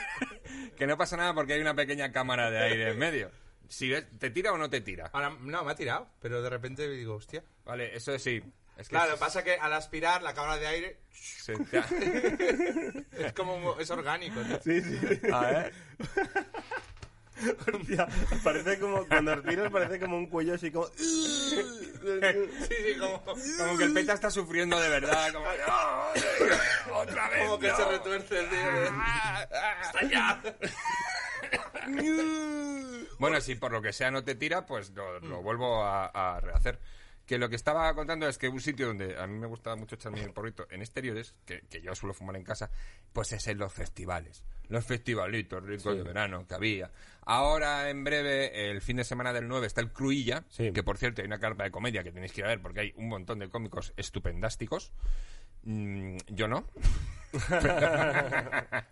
que 0.77 0.85
no 0.87 0.97
pasa 0.97 1.17
nada 1.17 1.33
porque 1.33 1.53
hay 1.53 1.61
una 1.61 1.73
pequeña 1.75 2.11
cámara 2.11 2.51
de 2.51 2.59
aire 2.59 2.89
en 2.91 2.99
medio. 2.99 3.31
Si 3.69 3.89
ves, 3.89 4.05
¿Te 4.19 4.29
tira 4.29 4.51
o 4.51 4.57
no 4.57 4.69
te 4.69 4.81
tira? 4.81 5.09
Ahora, 5.13 5.29
no, 5.39 5.63
me 5.63 5.71
ha 5.71 5.75
tirado, 5.75 6.09
pero 6.21 6.41
de 6.41 6.49
repente 6.49 6.89
digo, 6.89 7.15
hostia. 7.15 7.43
Vale, 7.63 7.95
eso 7.95 8.13
es 8.13 8.21
sí. 8.21 8.41
Es 8.77 8.87
que 8.89 8.95
Claro, 8.95 9.17
pasa 9.17 9.43
que 9.43 9.53
al 9.55 9.71
aspirar 9.73 10.21
la 10.23 10.33
cámara 10.33 10.57
de 10.57 10.67
aire 10.67 10.99
se 11.11 11.55
te 11.57 11.77
ha- 11.77 11.85
es 13.27 13.33
como 13.33 13.79
es 13.79 13.89
orgánico. 13.91 14.41
tío. 14.41 14.59
Sí, 14.61 14.81
sí. 14.81 15.19
A 15.31 15.39
ver. 15.41 15.73
Hostia, 17.73 18.07
parece 18.43 18.79
como... 18.79 19.05
Cuando 19.07 19.33
aspiras 19.33 19.71
parece 19.71 19.99
como 19.99 20.17
un 20.17 20.27
cuello 20.27 20.55
así 20.55 20.71
como... 20.71 20.87
Sí, 20.95 21.61
sí, 22.67 22.97
como, 22.99 23.21
Como 23.23 23.77
que 23.77 23.83
el 23.83 23.93
peta 23.93 24.13
está 24.13 24.29
sufriendo 24.31 24.79
de 24.79 24.89
verdad. 24.89 25.31
Como, 25.33 25.45
"No, 25.45 26.95
otra 26.99 27.29
vez. 27.29 27.43
como 27.43 27.59
que 27.59 27.67
no". 27.67 27.75
se 27.77 27.85
retuerce. 27.85 28.47
¡Hasta 29.81 30.03
ya! 30.09 30.41
Bueno, 33.19 33.39
si 33.41 33.55
por 33.55 33.71
lo 33.71 33.81
que 33.81 33.93
sea 33.93 34.11
no 34.11 34.23
te 34.23 34.35
tira, 34.35 34.65
pues 34.65 34.91
lo, 34.91 35.19
lo 35.19 35.41
vuelvo 35.41 35.83
a, 35.83 36.05
a 36.07 36.39
rehacer. 36.39 36.79
Que 37.25 37.37
lo 37.37 37.49
que 37.49 37.55
estaba 37.55 37.93
contando 37.93 38.27
es 38.27 38.37
que 38.37 38.49
un 38.49 38.59
sitio 38.59 38.87
donde 38.87 39.17
a 39.17 39.27
mí 39.27 39.37
me 39.37 39.47
gusta 39.47 39.75
mucho 39.75 39.95
echarme 39.95 40.21
el 40.23 40.33
porrito 40.33 40.67
en 40.69 40.81
exteriores, 40.81 41.35
que, 41.45 41.61
que 41.69 41.81
yo 41.81 41.93
suelo 41.95 42.13
fumar 42.13 42.35
en 42.35 42.43
casa, 42.43 42.71
pues 43.13 43.31
es 43.31 43.47
en 43.47 43.57
los 43.59 43.71
festivales. 43.71 44.43
Los 44.71 44.85
festivalitos 44.85 45.63
ricos 45.63 45.95
de 45.95 46.03
verano 46.03 46.45
que 46.47 46.53
había. 46.55 46.89
Ahora, 47.23 47.89
en 47.89 48.03
breve, 48.03 48.71
el 48.71 48.81
fin 48.81 48.97
de 48.97 49.03
semana 49.03 49.31
del 49.33 49.47
9 49.47 49.67
está 49.67 49.81
el 49.81 49.91
Cruilla, 49.91 50.43
Sí. 50.49 50.71
que 50.71 50.81
por 50.81 50.97
cierto 50.97 51.21
hay 51.21 51.27
una 51.27 51.39
carpa 51.39 51.63
de 51.65 51.71
comedia 51.71 52.03
que 52.03 52.11
tenéis 52.11 52.31
que 52.33 52.41
ir 52.41 52.45
a 52.45 52.49
ver 52.49 52.61
porque 52.61 52.79
hay 52.79 52.93
un 52.95 53.07
montón 53.09 53.37
de 53.39 53.49
cómicos 53.49 53.93
estupendásticos. 53.97 54.91
Mm, 55.63 56.17
yo 56.27 56.47
no. 56.47 56.67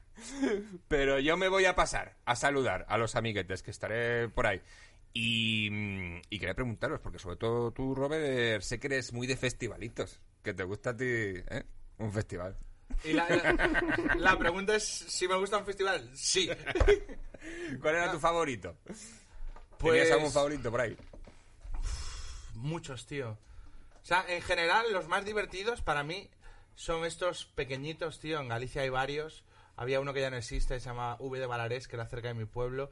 Pero 0.88 1.20
yo 1.20 1.38
me 1.38 1.48
voy 1.48 1.66
a 1.66 1.76
pasar 1.76 2.16
a 2.26 2.36
saludar 2.36 2.86
a 2.90 2.98
los 2.98 3.16
amiguetes 3.16 3.64
que 3.64 3.72
estaré 3.72 4.30
por 4.30 4.48
ahí. 4.48 4.62
Y, 5.14 5.70
mm, 5.72 6.22
y 6.30 6.40
quería 6.40 6.54
preguntaros, 6.54 7.00
porque 7.00 7.20
sobre 7.20 7.38
todo 7.38 7.72
tú, 7.72 7.96
Robert, 7.96 8.62
sé 8.62 8.80
que 8.80 8.88
eres 8.88 9.14
muy 9.14 9.28
de 9.28 9.38
festivalitos. 9.38 10.20
Que 10.44 10.54
te 10.54 10.64
gusta 10.64 10.92
a 10.92 10.98
ti, 10.98 11.06
¿eh? 11.06 11.64
Un 11.98 12.12
festival. 12.12 12.56
Y 13.04 13.14
la, 13.14 13.28
la- 13.30 14.16
la 14.18 14.38
pregunta 14.38 14.76
es 14.76 14.84
si 14.84 15.28
me 15.28 15.36
gusta 15.36 15.58
un 15.58 15.66
festival. 15.66 16.10
Sí. 16.16 16.50
¿Cuál 17.82 17.96
era 17.96 18.12
tu 18.12 18.20
favorito? 18.20 18.76
Pues- 19.78 20.00
¿Tenías 20.00 20.12
algún 20.12 20.32
favorito 20.32 20.70
por 20.72 20.82
ahí? 20.82 20.98
Muchos, 22.56 23.06
tío. 23.06 23.32
O 24.02 24.06
sea, 24.06 24.26
en 24.28 24.42
general, 24.42 24.92
los 24.92 25.08
más 25.08 25.24
divertidos 25.24 25.82
para 25.82 26.04
mí 26.04 26.30
son 26.76 27.06
estos 27.06 27.46
pequeñitos, 27.46 28.20
tío. 28.20 28.40
En 28.40 28.48
Galicia 28.48 28.82
hay 28.82 28.90
varios. 28.90 29.44
Había 29.78 30.02
uno 30.02 30.14
que 30.14 30.22
ya 30.22 30.30
no 30.30 30.36
existe, 30.38 30.80
se 30.80 30.86
llama 30.86 31.16
V 31.20 31.40
de 31.40 31.46
Valarés, 31.46 31.88
que 31.88 31.96
era 31.96 32.06
cerca 32.08 32.28
de 32.30 32.34
mi 32.34 32.46
pueblo. 32.46 32.90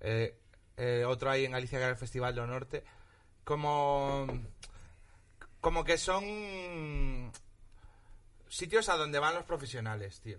Eh, 0.00 0.38
eh, 0.76 1.04
otro 1.06 1.30
hay 1.30 1.44
en 1.46 1.52
Galicia 1.52 1.78
que 1.78 1.84
era 1.84 1.92
el 1.92 1.98
Festival 1.98 2.34
del 2.34 2.46
Norte. 2.48 2.84
Como. 3.44 4.26
Como 5.60 5.84
que 5.84 5.96
son. 5.96 7.32
Sitios 8.48 8.88
a 8.88 8.96
donde 8.96 9.18
van 9.18 9.34
los 9.34 9.44
profesionales, 9.44 10.20
tío. 10.20 10.38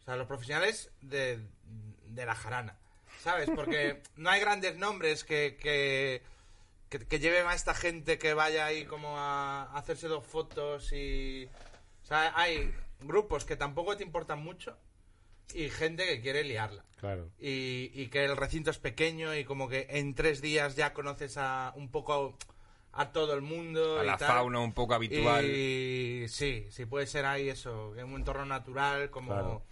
O 0.00 0.04
sea, 0.04 0.16
los 0.16 0.26
profesionales 0.26 0.90
de, 1.00 1.38
de 2.06 2.26
la 2.26 2.34
jarana. 2.34 2.78
¿Sabes? 3.20 3.48
Porque 3.54 4.02
no 4.16 4.30
hay 4.30 4.40
grandes 4.40 4.76
nombres 4.76 5.24
que, 5.24 5.56
que, 5.60 6.22
que, 6.88 7.06
que 7.06 7.18
lleven 7.18 7.46
a 7.46 7.54
esta 7.54 7.74
gente 7.74 8.18
que 8.18 8.34
vaya 8.34 8.66
ahí 8.66 8.84
como 8.84 9.18
a 9.18 9.64
hacerse 9.76 10.08
dos 10.08 10.26
fotos 10.26 10.92
y... 10.92 11.48
O 12.02 12.06
sea, 12.06 12.32
hay 12.34 12.74
grupos 13.00 13.44
que 13.44 13.56
tampoco 13.56 13.96
te 13.96 14.02
importan 14.02 14.42
mucho 14.42 14.76
y 15.54 15.70
gente 15.70 16.04
que 16.06 16.20
quiere 16.20 16.44
liarla. 16.44 16.84
Claro. 16.98 17.30
Y, 17.38 17.90
y 17.94 18.08
que 18.08 18.24
el 18.24 18.36
recinto 18.36 18.70
es 18.70 18.78
pequeño 18.78 19.34
y 19.34 19.44
como 19.44 19.68
que 19.68 19.86
en 19.90 20.14
tres 20.14 20.40
días 20.40 20.76
ya 20.76 20.92
conoces 20.92 21.36
a 21.36 21.72
un 21.76 21.90
poco 21.90 22.12
a 22.12 22.34
todo 23.12 23.34
el 23.34 23.42
mundo. 23.42 23.98
A 24.00 24.04
y 24.04 24.06
la 24.06 24.16
tal. 24.16 24.28
fauna 24.28 24.60
un 24.60 24.72
poco 24.72 24.94
habitual. 24.94 25.44
Y 25.46 26.26
sí, 26.28 26.66
sí 26.70 26.86
puede 26.86 27.06
ser 27.06 27.24
ahí 27.24 27.48
eso, 27.48 27.96
en 27.96 28.06
un 28.06 28.16
entorno 28.16 28.44
natural, 28.46 29.10
como... 29.10 29.32
Claro. 29.32 29.62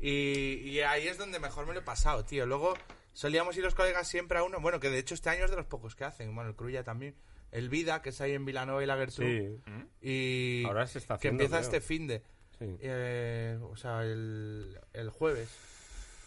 Y, 0.00 0.60
y 0.68 0.80
ahí 0.80 1.08
es 1.08 1.18
donde 1.18 1.40
mejor 1.40 1.66
me 1.66 1.72
lo 1.74 1.80
he 1.80 1.82
pasado, 1.82 2.24
tío. 2.24 2.46
Luego 2.46 2.74
solíamos 3.12 3.56
ir 3.56 3.64
los 3.64 3.74
colegas 3.74 4.06
siempre 4.06 4.38
a 4.38 4.42
uno, 4.44 4.60
bueno, 4.60 4.78
que 4.80 4.90
de 4.90 4.98
hecho 4.98 5.14
este 5.14 5.30
año 5.30 5.44
es 5.44 5.50
de 5.50 5.56
los 5.56 5.66
pocos 5.66 5.96
que 5.96 6.04
hacen, 6.04 6.34
bueno, 6.34 6.50
el 6.50 6.56
Cruya 6.56 6.84
también. 6.84 7.14
El 7.50 7.68
Vida, 7.68 8.02
que 8.02 8.10
es 8.10 8.20
ahí 8.20 8.32
en 8.32 8.44
Vilanova 8.44 8.82
y 8.82 8.86
la 8.86 8.96
Gertrude. 8.96 9.58
Sí, 10.02 10.62
Y 10.62 10.64
Ahora 10.66 10.86
se 10.86 10.98
está 10.98 11.14
que 11.14 11.28
haciendo, 11.28 11.42
empieza 11.44 11.56
creo. 11.62 11.76
este 11.78 11.80
fin 11.80 12.06
de... 12.06 12.18
sí. 12.58 12.76
Eh, 12.80 13.58
o 13.62 13.76
sea, 13.76 14.02
el, 14.02 14.78
el 14.92 15.10
jueves. 15.10 15.48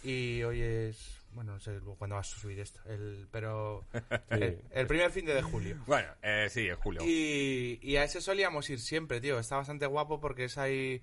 Y 0.03 0.41
hoy 0.43 0.61
es. 0.61 1.20
Bueno, 1.33 1.53
no 1.53 1.59
sé 1.59 1.79
cuándo 1.97 2.15
vas 2.15 2.33
a 2.33 2.39
subir 2.39 2.59
esto. 2.59 2.79
El, 2.85 3.27
pero. 3.31 3.85
El, 4.29 4.61
el 4.71 4.87
primer 4.87 5.11
fin 5.11 5.25
de, 5.25 5.33
de 5.33 5.41
julio. 5.41 5.77
Bueno, 5.87 6.09
eh, 6.21 6.47
sí, 6.49 6.67
en 6.67 6.75
julio. 6.75 7.01
Y, 7.05 7.79
y 7.81 7.95
a 7.97 8.03
ese 8.03 8.21
solíamos 8.21 8.69
ir 8.69 8.79
siempre, 8.79 9.21
tío. 9.21 9.39
Está 9.39 9.55
bastante 9.57 9.85
guapo 9.85 10.19
porque 10.19 10.45
es 10.45 10.57
ahí. 10.57 11.01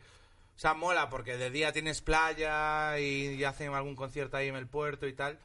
O 0.56 0.58
sea, 0.58 0.74
mola 0.74 1.08
porque 1.08 1.36
de 1.36 1.50
día 1.50 1.72
tienes 1.72 2.00
playa 2.02 2.98
y, 2.98 3.28
y 3.34 3.44
hacen 3.44 3.72
algún 3.74 3.94
concierto 3.96 4.36
ahí 4.36 4.48
en 4.48 4.56
el 4.56 4.66
puerto 4.66 5.06
y 5.06 5.12
tal. 5.12 5.38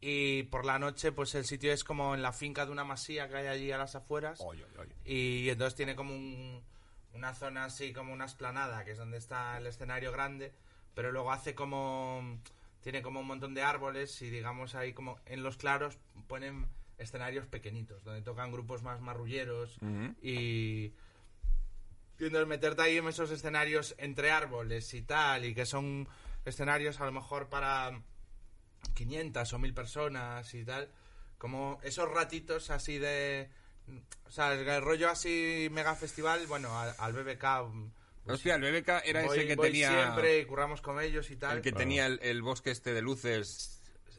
Y 0.00 0.42
por 0.44 0.64
la 0.66 0.78
noche, 0.78 1.12
pues 1.12 1.34
el 1.34 1.44
sitio 1.46 1.72
es 1.72 1.82
como 1.84 2.14
en 2.14 2.20
la 2.22 2.32
finca 2.32 2.66
de 2.66 2.72
una 2.72 2.84
masía 2.84 3.28
que 3.28 3.36
hay 3.36 3.46
allí 3.46 3.72
a 3.72 3.78
las 3.78 3.94
afueras. 3.94 4.40
Oye, 4.44 4.64
oye, 4.64 4.78
oye. 4.78 4.92
Y 5.04 5.48
entonces 5.48 5.74
tiene 5.76 5.96
como 5.96 6.14
un- 6.14 6.62
una 7.14 7.32
zona 7.34 7.64
así, 7.64 7.92
como 7.94 8.12
una 8.12 8.26
esplanada, 8.26 8.84
que 8.84 8.90
es 8.90 8.98
donde 8.98 9.16
está 9.16 9.56
el 9.56 9.66
escenario 9.66 10.12
grande, 10.12 10.52
pero 10.94 11.10
luego 11.12 11.32
hace 11.32 11.54
como... 11.54 12.38
Tiene 12.86 13.02
como 13.02 13.18
un 13.18 13.26
montón 13.26 13.52
de 13.52 13.64
árboles 13.64 14.22
y 14.22 14.30
digamos 14.30 14.76
ahí 14.76 14.92
como 14.92 15.18
en 15.26 15.42
los 15.42 15.56
claros 15.56 15.98
ponen 16.28 16.68
escenarios 16.98 17.44
pequeñitos, 17.44 18.04
donde 18.04 18.22
tocan 18.22 18.52
grupos 18.52 18.84
más 18.84 19.00
marrulleros 19.00 19.78
Ujú. 19.78 20.14
y... 20.22 20.92
y 20.92 20.94
entonces 22.20 22.46
meterte 22.46 22.82
ahí 22.82 22.98
en 22.98 23.08
esos 23.08 23.32
escenarios 23.32 23.96
entre 23.98 24.30
árboles 24.30 24.94
y 24.94 25.02
tal, 25.02 25.44
y 25.44 25.52
que 25.52 25.66
son 25.66 26.08
escenarios 26.44 27.00
a 27.00 27.06
lo 27.06 27.10
mejor 27.10 27.48
para 27.48 28.00
500 28.94 29.52
o 29.52 29.58
1000 29.58 29.74
personas 29.74 30.54
y 30.54 30.64
tal, 30.64 30.88
como 31.38 31.80
esos 31.82 32.08
ratitos 32.08 32.70
así 32.70 32.98
de... 32.98 33.50
O 34.26 34.30
sea, 34.30 34.52
el 34.54 34.80
rollo 34.80 35.10
así 35.10 35.66
mega 35.72 35.96
festival, 35.96 36.46
bueno, 36.46 36.78
al, 36.78 36.94
al 36.98 37.12
BBK... 37.12 37.44
pues, 38.26 38.36
Hostia, 38.36 38.56
el 38.56 38.62
BBK 38.62 38.88
era 39.04 39.24
voy- 39.24 39.38
ese 39.38 39.46
que 39.48 39.56
voy 39.56 39.66
tenía. 39.70 39.88
siempre 39.90 40.38
y 40.40 40.44
curramos 40.44 40.80
con 40.82 41.00
ellos 41.00 41.30
y 41.30 41.36
tal. 41.36 41.56
El 41.56 41.62
que 41.62 41.72
tenía 41.72 42.06
el, 42.06 42.18
el 42.22 42.42
bosque 42.42 42.70
este 42.70 42.92
de 42.92 43.00
luces. 43.02 43.72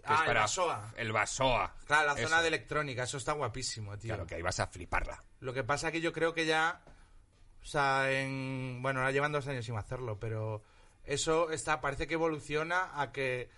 Ah, 0.10 0.22
es 0.24 0.30
el 0.30 0.36
Basoa. 0.36 0.94
El 0.96 1.12
Basoa. 1.12 1.76
Claro, 1.86 2.08
la 2.08 2.14
Eso. 2.20 2.30
zona 2.30 2.42
de 2.42 2.48
electrónica, 2.48 3.04
eso 3.04 3.18
está 3.18 3.34
guapísimo, 3.34 3.98
tío. 3.98 4.14
Claro, 4.14 4.26
que 4.26 4.36
ahí 4.36 4.42
vas 4.42 4.60
a 4.62 4.68
fliparla. 4.68 5.22
Lo 5.42 5.54
que 5.54 5.64
pasa 5.66 5.92
que 5.92 6.00
yo 6.00 6.14
creo 6.14 6.34
que 6.34 6.46
ya, 6.46 6.82
o 7.62 7.66
sea, 7.66 8.10
en, 8.12 8.80
bueno, 8.82 9.02
ahora 9.02 9.12
llevan 9.12 9.34
dos 9.34 9.48
años 9.48 9.66
sin 9.66 9.76
hacerlo, 9.78 10.18
pero 10.18 10.64
eso 11.04 11.52
está, 11.52 11.82
parece 11.82 12.08
que 12.08 12.14
evoluciona 12.14 12.92
a 13.00 13.12
que 13.12 13.50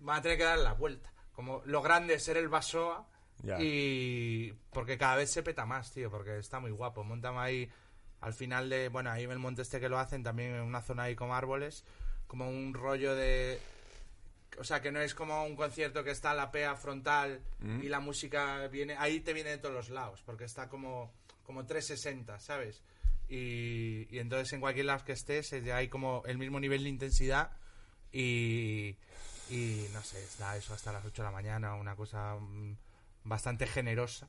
van 0.00 0.18
a 0.18 0.22
tener 0.22 0.36
que 0.36 0.44
dar 0.44 0.58
la 0.58 0.72
vuelta. 0.72 1.12
Como 1.32 1.62
lo 1.64 1.80
grande 1.80 2.14
es 2.14 2.24
ser 2.24 2.36
el 2.38 2.48
Basoa 2.48 3.06
Ya. 3.44 3.56
y 3.60 4.52
porque 4.72 4.98
cada 4.98 5.14
vez 5.14 5.30
se 5.30 5.44
peta 5.44 5.64
más, 5.64 5.92
tío, 5.92 6.10
porque 6.10 6.38
está 6.38 6.58
muy 6.58 6.72
guapo. 6.72 7.04
Montan 7.04 7.38
ahí 7.38 7.70
al 8.20 8.34
final 8.34 8.68
de, 8.68 8.88
bueno, 8.88 9.10
ahí 9.10 9.24
en 9.24 9.30
el 9.30 9.38
monte 9.38 9.62
este 9.62 9.80
que 9.80 9.88
lo 9.88 9.98
hacen, 9.98 10.22
también 10.22 10.54
en 10.54 10.62
una 10.62 10.82
zona 10.82 11.04
ahí 11.04 11.14
con 11.14 11.30
árboles, 11.32 11.84
como 12.26 12.48
un 12.48 12.74
rollo 12.74 13.14
de 13.14 13.60
o 14.58 14.64
sea, 14.64 14.80
que 14.80 14.90
no 14.90 15.00
es 15.00 15.14
como 15.14 15.44
un 15.44 15.54
concierto 15.56 16.02
que 16.02 16.10
está 16.10 16.34
la 16.34 16.50
pea 16.50 16.74
frontal 16.74 17.40
Mm. 17.60 17.82
y 17.82 17.88
la 17.88 18.00
música 18.00 18.66
viene, 18.68 18.96
ahí 18.96 19.20
te 19.20 19.32
viene 19.32 19.50
de 19.50 19.58
todos 19.58 19.74
los 19.74 19.90
lados, 19.90 20.22
porque 20.24 20.44
está 20.44 20.68
como, 20.68 21.12
como 21.44 21.64
360, 21.66 22.38
¿sabes? 22.40 22.82
Y, 23.28 24.06
y 24.10 24.18
entonces 24.18 24.52
en 24.52 24.60
cualquier 24.60 24.86
lado 24.86 25.04
que 25.04 25.12
estés 25.12 25.52
hay 25.52 25.88
como 25.88 26.22
el 26.26 26.38
mismo 26.38 26.58
nivel 26.60 26.82
de 26.82 26.88
intensidad 26.88 27.52
y, 28.10 28.96
y 29.50 29.86
no 29.92 30.02
sé, 30.02 30.22
está 30.22 30.56
eso 30.56 30.72
hasta 30.72 30.92
las 30.92 31.04
8 31.04 31.22
de 31.22 31.26
la 31.26 31.32
mañana, 31.32 31.74
una 31.74 31.94
cosa 31.94 32.36
mm, 32.36 32.76
bastante 33.24 33.66
generosa 33.66 34.28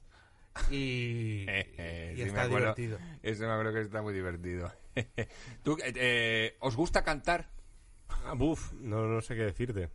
y, 0.72 1.45
y 1.50 2.16
Sí, 2.16 2.22
está 2.22 2.34
me 2.34 2.39
acuerdo. 2.41 2.58
divertido. 2.76 2.97
Eso 3.24 3.43
me 3.45 3.52
acuerdo 3.52 3.74
que 3.74 3.82
está 3.82 4.02
muy 4.02 4.14
divertido. 4.14 4.72
¿Tú, 5.64 5.78
eh, 5.84 5.93
eh, 5.95 6.58
¿Os 6.60 6.76
gusta 6.76 7.04
cantar? 7.04 7.50
Ah, 8.26 8.34
buf, 8.36 8.74
no, 8.74 9.06
no 9.08 9.22
sé 9.22 9.36
qué 9.36 9.43
decirte. 9.43 9.89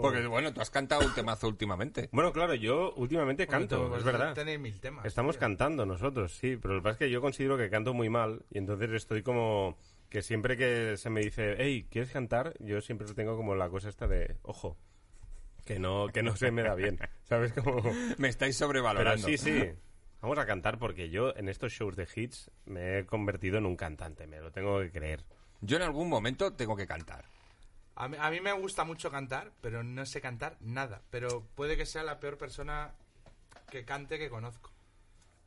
Porque, 0.00 0.26
bueno, 0.26 0.54
tú 0.54 0.60
has 0.60 0.70
cantado 0.70 1.04
un 1.06 1.14
temazo 1.14 1.46
últimamente. 1.48 2.08
Bueno, 2.12 2.32
claro, 2.32 2.54
yo 2.54 2.94
últimamente 2.94 3.46
canto, 3.46 3.94
es 3.96 4.04
verdad. 4.04 4.32
Tenéis 4.34 4.58
mil 4.60 4.80
temas. 4.80 5.04
Estamos 5.04 5.36
tío. 5.36 5.40
cantando 5.40 5.84
nosotros, 5.84 6.32
sí, 6.34 6.56
pero 6.56 6.74
lo 6.74 6.80
que 6.80 6.84
pasa 6.84 6.92
es 6.94 6.98
que 6.98 7.10
yo 7.10 7.20
considero 7.20 7.58
que 7.58 7.68
canto 7.68 7.92
muy 7.94 8.08
mal 8.08 8.44
y 8.50 8.58
entonces 8.58 8.90
estoy 8.92 9.22
como 9.22 9.76
que 10.08 10.22
siempre 10.22 10.56
que 10.56 10.96
se 10.96 11.10
me 11.10 11.20
dice, 11.20 11.56
hey, 11.58 11.86
¿quieres 11.90 12.10
cantar? 12.10 12.54
Yo 12.60 12.80
siempre 12.80 13.06
tengo 13.14 13.36
como 13.36 13.54
la 13.54 13.68
cosa 13.68 13.88
esta 13.88 14.06
de, 14.06 14.36
ojo, 14.42 14.78
que 15.64 15.78
no, 15.78 16.08
que 16.08 16.22
no 16.22 16.36
se 16.36 16.50
me 16.50 16.62
da 16.62 16.74
bien, 16.74 16.98
¿sabes? 17.24 17.52
Como... 17.52 17.82
Me 18.18 18.28
estáis 18.28 18.56
Pero 18.58 18.66
sobrevalorando. 18.68 19.26
sí, 19.26 19.38
sí, 19.38 19.62
vamos 20.20 20.38
a 20.38 20.46
cantar 20.46 20.78
porque 20.78 21.10
yo 21.10 21.34
en 21.36 21.48
estos 21.48 21.72
shows 21.72 21.96
de 21.96 22.08
hits 22.14 22.50
me 22.66 22.98
he 22.98 23.06
convertido 23.06 23.58
en 23.58 23.66
un 23.66 23.76
cantante, 23.76 24.26
me 24.26 24.40
lo 24.40 24.50
tengo 24.50 24.80
que 24.80 24.90
creer. 24.90 25.24
Yo 25.60 25.76
en 25.76 25.82
algún 25.82 26.08
momento 26.08 26.52
tengo 26.54 26.74
que 26.76 26.86
cantar. 26.86 27.24
A 27.94 28.08
mí, 28.08 28.16
a 28.18 28.30
mí 28.30 28.40
me 28.40 28.52
gusta 28.52 28.84
mucho 28.84 29.10
cantar, 29.10 29.52
pero 29.60 29.82
no 29.84 30.06
sé 30.06 30.20
cantar 30.20 30.56
nada. 30.60 31.02
Pero 31.10 31.46
puede 31.54 31.76
que 31.76 31.86
sea 31.86 32.02
la 32.02 32.18
peor 32.18 32.38
persona 32.38 32.94
que 33.70 33.84
cante 33.84 34.18
que 34.18 34.30
conozco. 34.30 34.70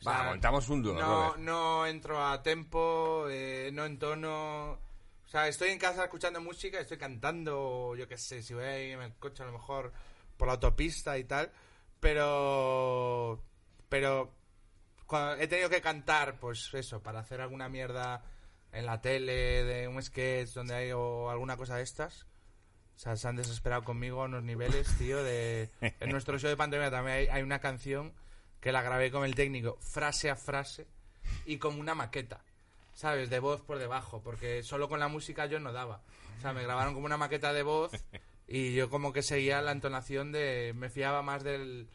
O 0.03 0.07
Va, 0.07 0.24
montamos 0.26 0.70
un 0.70 0.84
dúo, 0.84 0.93
No, 0.93 1.30
Robert. 1.30 1.38
no 1.39 1.88
entro 1.88 2.24
a 2.24 2.43
tempo, 2.43 3.26
eh, 3.30 3.72
no 3.74 3.86
entono. 3.86 4.80
O 5.26 5.28
sea, 5.28 5.47
estoy 5.47 5.69
en 5.69 5.80
casa 5.80 6.03
escuchando 6.03 6.39
música, 6.39 6.80
estoy 6.80 6.97
cantando, 6.97 7.95
yo 7.95 8.07
qué 8.07 8.17
sé, 8.17 8.43
si 8.43 8.53
voy 8.53 8.63
ahí 8.63 8.91
en 8.91 9.01
el 9.01 9.13
coche 9.15 9.43
a 9.43 9.47
lo 9.47 9.53
mejor 9.53 9.91
por 10.38 10.47
la 10.47 10.53
autopista 10.53 11.17
y 11.17 11.23
tal. 11.23 11.51
Pero. 11.99 13.43
Pero. 13.89 14.34
Cuando 15.07 15.36
he 15.41 15.47
tenido 15.47 15.69
que 15.69 15.82
cantar, 15.82 16.39
pues 16.39 16.73
eso, 16.73 17.01
para 17.01 17.19
hacer 17.19 17.39
alguna 17.39 17.69
mierda 17.69 18.23
en 18.71 18.86
la 18.86 19.01
tele, 19.01 19.63
de 19.63 19.88
un 19.88 20.01
sketch 20.01 20.49
donde 20.49 20.76
hay 20.76 20.91
o 20.91 21.30
alguna 21.30 21.57
cosa 21.57 21.78
de 21.78 21.84
estas. 21.84 22.26
O 22.95 22.99
sea, 22.99 23.15
se 23.15 23.28
han 23.28 23.36
desesperado 23.36 23.84
conmigo 23.84 24.21
a 24.21 24.26
unos 24.26 24.43
niveles, 24.43 24.88
tío, 24.97 25.23
de... 25.23 25.69
En 25.82 26.09
nuestro 26.09 26.39
show 26.39 26.49
de 26.49 26.57
pandemia 26.57 26.89
también 26.89 27.28
hay 27.30 27.43
una 27.43 27.59
canción 27.59 28.13
que 28.61 28.71
la 28.71 28.82
grabé 28.82 29.11
con 29.11 29.26
el 29.26 29.36
técnico 29.36 29.78
frase 29.82 30.30
a 30.30 30.36
frase 30.36 30.88
y 31.45 31.57
como 31.57 31.80
una 31.80 31.93
maqueta, 31.93 32.43
¿sabes? 32.95 33.29
De 33.29 33.37
voz 33.39 33.61
por 33.61 33.77
debajo, 33.77 34.23
porque 34.23 34.63
solo 34.63 34.89
con 34.89 34.99
la 34.99 35.07
música 35.07 35.45
yo 35.45 35.59
no 35.59 35.71
daba. 35.71 36.01
O 36.39 36.41
sea, 36.41 36.51
me 36.53 36.63
grabaron 36.63 36.93
como 36.95 37.05
una 37.05 37.17
maqueta 37.17 37.53
de 37.53 37.61
voz 37.63 37.91
y 38.47 38.73
yo 38.73 38.89
como 38.89 39.13
que 39.13 39.21
seguía 39.21 39.61
la 39.61 39.71
entonación 39.71 40.31
de... 40.31 40.73
Me 40.75 40.89
fiaba 40.89 41.21
más 41.21 41.43
del... 41.43 41.87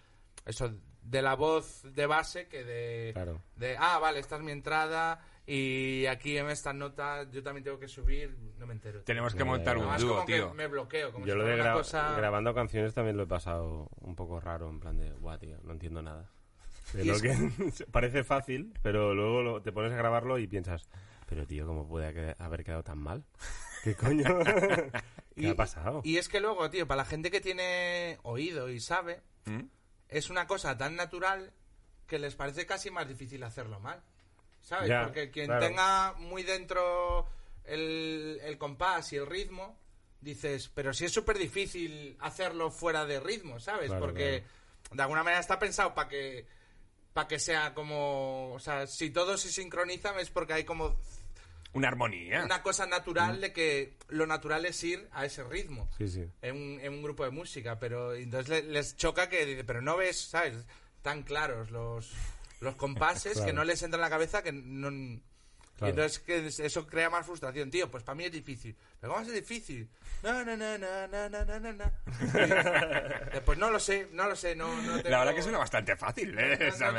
Eso, 0.46 0.72
de 1.02 1.22
la 1.22 1.34
voz 1.34 1.82
de 1.82 2.06
base 2.06 2.46
que 2.48 2.62
de... 2.64 3.10
Claro. 3.14 3.42
De, 3.56 3.76
ah, 3.78 3.98
vale, 3.98 4.20
esta 4.20 4.36
es 4.36 4.42
mi 4.42 4.52
entrada 4.52 5.20
y 5.46 6.06
aquí 6.06 6.36
en 6.38 6.48
esta 6.48 6.72
nota 6.72 7.28
yo 7.30 7.42
también 7.42 7.64
tengo 7.64 7.78
que 7.78 7.88
subir, 7.88 8.36
no 8.58 8.66
me 8.66 8.72
entero. 8.74 8.98
tío. 9.00 9.04
Tenemos 9.04 9.32
que 9.32 9.40
Ya, 9.40 9.44
montar 9.46 9.76
un. 9.76 9.82
Además, 9.84 10.00
dúo, 10.02 10.14
como 10.14 10.26
que 10.26 10.34
tío. 10.36 10.54
me 10.54 10.66
bloqueo, 10.68 11.12
como 11.12 11.26
Yo 11.26 11.32
si 11.32 11.38
lo 11.38 11.44
de 11.44 11.56
gra- 11.58 11.72
cosa... 11.74 12.14
grabando 12.16 12.54
canciones 12.54 12.94
también 12.94 13.16
lo 13.16 13.24
he 13.24 13.26
pasado 13.26 13.88
un 14.00 14.14
poco 14.14 14.38
raro, 14.40 14.68
en 14.70 14.78
plan 14.80 14.96
de, 14.96 15.10
guau, 15.14 15.36
tío, 15.38 15.56
no 15.64 15.72
entiendo 15.72 16.02
nada. 16.02 16.30
De 16.92 17.02
Y 17.04 17.06
lo 17.06 17.14
es- 17.14 17.22
que 17.22 17.84
parece 17.92 18.24
fácil, 18.24 18.72
pero 18.82 19.14
luego 19.14 19.42
lo- 19.42 19.62
te 19.62 19.72
pones 19.72 19.92
a 19.92 19.96
grabarlo 19.96 20.38
y 20.38 20.46
piensas, 20.46 20.88
pero 21.28 21.46
tío, 21.46 21.66
¿cómo 21.66 21.86
puede 21.88 22.34
haber 22.38 22.64
quedado 22.64 22.82
tan 22.82 22.98
mal? 22.98 23.24
¿Qué 23.84 23.94
coño? 23.94 24.24
¿Qué 25.36 25.48
ha 25.48 25.54
pasado? 25.56 26.02
Y 26.04 26.18
es 26.18 26.28
que 26.28 26.40
luego, 26.40 26.68
tío, 26.70 26.86
para 26.86 26.98
la 26.98 27.04
gente 27.06 27.30
que 27.30 27.40
tiene 27.40 28.18
oído 28.22 28.68
y 28.68 28.80
sabe, 28.80 29.22
¿Mm? 29.46 29.62
es 30.08 30.28
una 30.30 30.46
cosa 30.46 30.76
tan 30.76 30.96
natural 30.96 31.52
que 32.06 32.18
les 32.18 32.34
parece 32.34 32.66
casi 32.66 32.90
más 32.90 33.08
difícil 33.08 33.42
hacerlo 33.44 33.80
mal. 33.80 34.02
¿Sabes? 34.62 34.88
Ya, 34.90 35.04
Porque 35.04 35.30
quien 35.30 35.46
claro. 35.46 35.66
tenga 35.66 36.12
muy 36.18 36.42
dentro 36.42 37.26
el, 37.64 38.38
el 38.42 38.58
compás 38.58 39.10
y 39.12 39.16
el 39.16 39.26
ritmo, 39.26 39.78
dices, 40.20 40.70
pero 40.74 40.92
si 40.92 41.06
es 41.06 41.12
súper 41.12 41.38
difícil 41.38 42.16
hacerlo 42.20 42.70
fuera 42.70 43.06
de 43.06 43.20
ritmo, 43.20 43.58
¿sabes? 43.58 43.86
Claro, 43.86 44.04
Porque 44.04 44.44
de 44.92 45.02
alguna 45.02 45.22
manera 45.22 45.40
está 45.40 45.58
pensado 45.58 45.94
para 45.94 46.08
que 46.10 46.46
para 47.12 47.28
que 47.28 47.38
sea 47.38 47.74
como, 47.74 48.52
o 48.52 48.58
sea, 48.60 48.86
si 48.86 49.10
todo 49.10 49.36
se 49.36 49.50
sincroniza 49.50 50.18
es 50.20 50.30
porque 50.30 50.52
hay 50.52 50.64
como 50.64 50.96
Una 51.72 51.88
armonía. 51.88 52.44
una 52.44 52.62
cosa 52.62 52.86
natural 52.86 53.40
de 53.40 53.52
que 53.52 53.96
lo 54.08 54.26
natural 54.26 54.64
es 54.66 54.82
ir 54.84 55.08
a 55.12 55.24
ese 55.24 55.42
ritmo 55.44 55.88
Sí, 55.98 56.08
sí. 56.08 56.24
en 56.42 56.56
un, 56.56 56.80
en 56.80 56.92
un 56.92 57.02
grupo 57.02 57.24
de 57.24 57.30
música, 57.30 57.78
pero 57.78 58.14
entonces 58.14 58.48
le- 58.48 58.62
les 58.72 58.96
choca 58.96 59.28
que 59.28 59.44
dice, 59.46 59.64
pero 59.64 59.80
no 59.82 59.96
ves, 59.96 60.20
¿sabes? 60.20 60.54
Tan 61.02 61.22
claros 61.22 61.70
los, 61.70 62.12
los 62.60 62.76
compases 62.76 63.32
Claro. 63.34 63.46
que 63.46 63.52
no 63.52 63.64
les 63.64 63.82
entra 63.82 63.96
en 63.98 64.02
la 64.02 64.10
cabeza 64.10 64.42
que 64.42 64.52
no, 64.52 65.20
Claro. 65.80 65.86
Y 65.86 65.98
entonces 65.98 66.60
eso 66.60 66.86
crea 66.86 67.08
más 67.08 67.24
frustración, 67.24 67.70
tío. 67.70 67.90
Pues 67.90 68.04
para 68.04 68.14
mí 68.14 68.24
es 68.24 68.32
difícil. 68.32 68.76
Pero 69.00 69.14
¿cómo 69.14 69.24
es 69.24 69.32
difícil? 69.32 69.88
No, 70.22 70.44
no, 70.44 70.54
no, 70.54 70.76
no, 70.76 71.08
no, 71.08 71.28
no, 71.30 71.44
no, 71.44 71.58
no. 71.58 71.72
no. 71.72 71.90
Pues 73.46 73.58
no 73.58 73.70
lo 73.70 73.80
sé, 73.80 74.06
no 74.12 74.28
lo 74.28 74.36
sé. 74.36 74.54
No. 74.54 74.68
La 75.04 75.20
verdad 75.20 75.34
que 75.34 75.42
suena 75.42 75.56
bastante 75.56 75.96
fácil, 75.96 76.38
¿eh? 76.38 76.58
No, 76.60 76.66
Esa 76.66 76.92
no. 76.92 76.98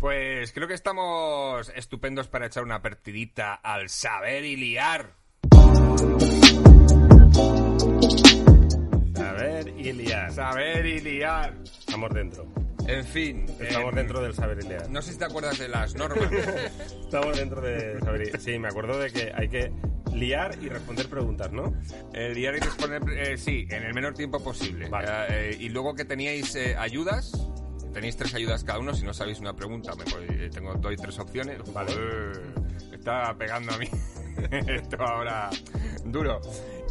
Pues 0.00 0.52
creo 0.52 0.66
que 0.66 0.74
estamos 0.74 1.72
estupendos 1.76 2.26
para 2.26 2.46
echar 2.46 2.64
una 2.64 2.82
partidita 2.82 3.54
al 3.54 3.88
saber 3.88 4.44
y 4.44 4.56
liar. 4.56 5.14
Saber 9.14 9.68
y 9.68 9.92
liar. 9.92 10.32
Saber 10.32 10.86
y 10.86 11.00
liar. 11.00 11.54
Estamos 11.62 12.10
dentro. 12.12 12.65
En 12.88 13.04
fin. 13.04 13.46
Estamos 13.60 13.90
em, 13.90 13.96
dentro 13.96 14.20
del 14.22 14.34
saber 14.34 14.58
y 14.64 14.68
liar. 14.68 14.88
No 14.90 15.02
sé 15.02 15.12
si 15.12 15.18
te 15.18 15.24
acuerdas 15.24 15.58
de 15.58 15.68
las 15.68 15.94
normas. 15.94 16.30
Estamos 17.04 17.36
dentro 17.36 17.60
de 17.60 17.98
saber 18.00 18.32
y... 18.34 18.40
Sí, 18.40 18.58
me 18.58 18.68
acuerdo 18.68 18.98
de 18.98 19.10
que 19.10 19.32
hay 19.34 19.48
que 19.48 19.72
liar 20.14 20.56
y 20.62 20.68
responder 20.68 21.08
preguntas, 21.08 21.52
¿no? 21.52 21.74
El 22.14 22.34
liar 22.34 22.54
y 22.56 22.60
responder, 22.60 23.02
eh, 23.16 23.36
sí, 23.36 23.66
en 23.70 23.82
el 23.82 23.92
menor 23.94 24.14
tiempo 24.14 24.42
posible. 24.42 24.88
Vale. 24.88 25.08
Eh, 25.08 25.50
eh, 25.50 25.56
y 25.60 25.68
luego 25.68 25.94
que 25.94 26.04
teníais 26.04 26.54
eh, 26.54 26.76
ayudas, 26.76 27.32
tenéis 27.92 28.16
tres 28.16 28.34
ayudas 28.34 28.62
cada 28.64 28.78
uno. 28.78 28.94
Si 28.94 29.04
no 29.04 29.12
sabéis 29.12 29.40
una 29.40 29.54
pregunta, 29.54 29.94
me 29.96 30.04
podéis- 30.04 30.30
eh, 30.40 30.50
tengo, 30.52 30.74
doy 30.74 30.96
tres 30.96 31.18
opciones. 31.18 31.58
Vale. 31.72 31.92
Está 32.92 33.36
pegando 33.36 33.72
a 33.74 33.78
mí 33.78 33.88
esto 34.68 34.96
ahora 35.02 35.50
duro. 36.04 36.40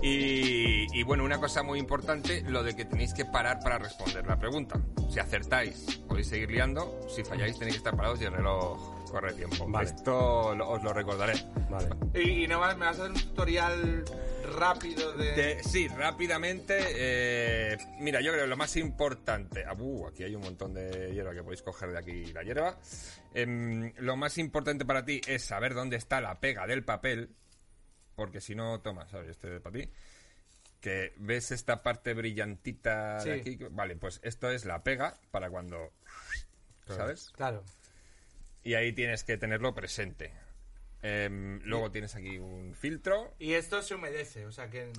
Y, 0.08 0.86
y 1.00 1.02
bueno, 1.04 1.24
una 1.24 1.40
cosa 1.40 1.64
muy 1.64 1.80
importante, 1.80 2.42
lo 2.48 2.62
de 2.62 2.76
que 2.76 2.86
tenéis 2.86 3.12
que 3.16 3.26
parar 3.26 3.60
para 3.60 3.80
responder 3.80 4.26
la 4.28 4.38
pregunta. 4.38 4.80
Si 5.12 5.20
acertáis, 5.20 6.00
podéis 6.08 6.28
seguir 6.28 6.52
liando. 6.52 7.08
Si 7.10 7.24
falláis, 7.24 7.58
tenéis 7.58 7.76
que 7.76 7.78
estar 7.80 7.96
parados 7.96 8.22
y 8.22 8.26
el 8.26 8.34
reloj 8.34 9.10
corre 9.10 9.34
tiempo. 9.34 9.66
Vale. 9.68 9.90
Esto 9.90 10.54
lo- 10.56 10.70
os 10.70 10.84
lo 10.84 10.94
recordaré. 10.94 11.34
Vale. 11.72 11.90
Y, 12.14 12.44
y 12.44 12.48
no 12.48 12.60
vas- 12.60 12.78
me 12.78 12.86
vas 12.86 13.00
a 13.00 13.04
hacer 13.06 13.12
un 13.14 13.20
tutorial 13.20 14.06
rápido 14.60 15.14
de... 15.14 15.58
Sí, 15.64 15.88
rápidamente. 15.88 16.78
eh, 16.96 17.78
mira, 18.00 18.22
yo 18.22 18.32
creo 18.32 18.44
que 18.44 18.50
lo 18.50 18.58
más 18.58 18.76
importante. 18.78 19.64
ah, 19.68 19.74
uh, 19.74 20.08
aquí 20.08 20.24
hay 20.24 20.36
un 20.36 20.42
montón 20.44 20.76
de 20.76 21.14
hierba 21.16 21.34
que 21.34 21.42
podéis 21.42 21.64
coger 21.64 21.90
de 21.92 21.98
aquí 21.98 22.26
la 22.32 22.44
hierba. 22.44 22.78
Em, 23.34 23.92
lo 23.98 24.16
más 24.18 24.38
importante 24.38 24.86
para 24.86 25.04
ti 25.04 25.20
es 25.28 25.44
saber 25.44 25.74
dónde 25.74 25.96
está 25.96 26.22
la 26.22 26.40
pega 26.40 26.68
del 26.68 26.84
papel. 26.84 27.32
Porque 28.16 28.42
si 28.42 28.56
no, 28.56 28.80
toma, 28.82 29.08
¿sabes? 29.10 29.30
Este 29.30 29.60
para 29.60 29.78
ti. 29.80 29.90
Que 30.82 31.14
ves 31.18 31.52
esta 31.52 31.82
parte 31.84 32.14
brillantita 32.14 33.24
de 33.24 33.44
Sí. 33.44 33.56
aquí. 33.56 33.58
Vale, 33.72 33.96
pues 33.96 34.20
esto 34.24 34.52
es 34.52 34.66
la 34.66 34.84
pega 34.84 35.18
para 35.32 35.50
cuando. 35.50 35.92
¿Sabes? 36.88 37.32
Claro. 37.32 37.64
Y 38.64 38.76
ahí 38.76 38.94
tienes 38.94 39.24
que 39.24 39.38
tenerlo 39.38 39.74
presente. 39.74 40.32
Em, 41.02 41.60
luego 41.64 41.92
tienes 41.92 42.16
aquí 42.16 42.38
un 42.38 42.74
filtro. 42.76 43.34
Y 43.40 43.54
esto 43.54 43.82
se 43.82 43.96
humedece, 43.96 44.46
o 44.46 44.52
sea 44.52 44.70
que... 44.70 44.92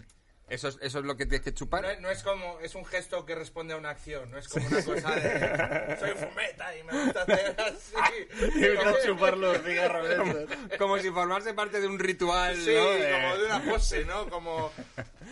Eso 0.48 0.68
es, 0.68 0.78
eso 0.80 1.00
es 1.00 1.04
lo 1.04 1.16
que 1.16 1.26
tienes 1.26 1.40
que 1.44 1.52
chupar. 1.52 1.82
No 1.82 1.90
es, 1.90 2.00
no 2.00 2.08
es 2.10 2.22
como, 2.22 2.60
es 2.60 2.76
un 2.76 2.84
gesto 2.84 3.26
que 3.26 3.34
responde 3.34 3.74
a 3.74 3.76
una 3.78 3.90
acción, 3.90 4.30
no 4.30 4.38
es 4.38 4.46
como 4.46 4.64
una 4.68 4.80
cosa 4.84 5.10
de 5.16 5.96
soy 6.00 6.10
fumeta 6.12 6.76
y 6.76 6.84
me 6.84 7.04
gusta 7.04 7.22
hacer 7.22 7.56
así. 7.60 7.94
Como- 8.76 8.96
que 8.96 9.02
chupar 9.06 9.36
los 9.36 9.58
cigarros 9.64 10.08
estos. 10.08 10.78
como 10.78 10.98
si 10.98 11.10
formase 11.10 11.52
parte 11.52 11.80
de 11.80 11.88
un 11.88 11.98
ritual, 11.98 12.54
Sí, 12.56 12.72
¿no? 12.74 12.90
De- 12.90 13.10
como 13.12 13.36
de 13.38 13.44
una 13.46 13.62
pose, 13.64 14.04
¿no? 14.04 14.28
Como, 14.30 14.72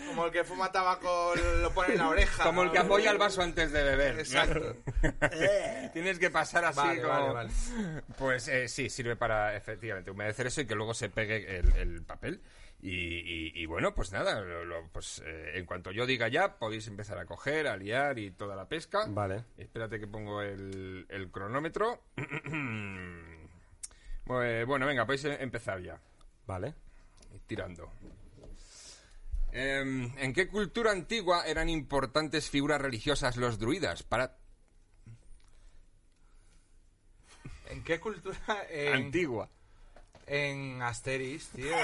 como 0.08 0.26
el 0.26 0.32
que 0.32 0.42
fuma 0.42 0.72
tabaco 0.72 1.32
lo 1.60 1.72
pone 1.72 1.92
en 1.92 1.98
la 1.98 2.08
oreja. 2.08 2.42
como 2.42 2.64
el 2.64 2.72
que 2.72 2.78
apoya 2.78 3.12
el 3.12 3.18
vaso 3.18 3.40
antes 3.42 3.70
de 3.70 3.82
beber. 3.84 4.18
Exacto. 4.18 4.76
Tienes 5.92 6.18
que 6.18 6.30
pasar 6.30 6.64
así 6.64 6.78
Vale, 6.80 7.00
como... 7.02 7.12
vale, 7.14 7.32
vale. 7.32 7.50
Pues 8.18 8.48
eh, 8.48 8.66
sí, 8.68 8.90
sirve 8.90 9.14
para 9.14 9.56
efectivamente 9.56 10.10
humedecer 10.10 10.48
eso 10.48 10.60
y 10.60 10.66
que 10.66 10.74
luego 10.74 10.92
se 10.92 11.08
pegue 11.08 11.58
el, 11.58 11.72
el 11.76 12.02
papel. 12.02 12.40
Y, 12.80 12.90
y- 12.90 13.52
y 13.54 13.66
bueno, 13.66 13.94
pues 13.94 14.12
nada, 14.12 14.40
lo- 14.40 14.64
lo- 14.64 14.88
pues 14.92 15.22
eh, 15.24 15.52
en 15.54 15.64
cuanto 15.64 15.90
yo 15.90 16.04
diga 16.04 16.28
ya, 16.28 16.58
podéis 16.58 16.86
empezar 16.86 17.18
a 17.18 17.24
coger, 17.24 17.66
a 17.66 17.76
liar 17.76 18.18
y 18.18 18.30
toda 18.32 18.54
la 18.56 18.68
pesca. 18.68 19.06
Vale. 19.08 19.44
Espérate 19.56 19.98
que 19.98 20.06
pongo 20.06 20.42
el, 20.42 21.06
el 21.08 21.30
cronómetro. 21.30 22.02
Pues, 24.26 24.66
bueno, 24.66 24.86
venga, 24.86 25.04
podéis 25.04 25.26
eh, 25.26 25.36
empezar 25.40 25.82
ya. 25.82 26.00
Vale. 26.46 26.74
tirando. 27.46 27.92
Em, 29.52 30.10
¿En 30.16 30.32
qué 30.32 30.48
cultura 30.48 30.92
antigua 30.92 31.44
eran 31.46 31.68
importantes 31.68 32.48
figuras 32.48 32.80
religiosas 32.80 33.36
los 33.36 33.58
druidas? 33.58 34.02
Para 34.02 34.38
¿En 37.68 37.82
qué 37.84 38.00
cultura? 38.00 38.38
En, 38.70 38.94
antigua. 38.94 39.48
En 40.26 40.82
Asteris, 40.82 41.48
tío. 41.54 41.72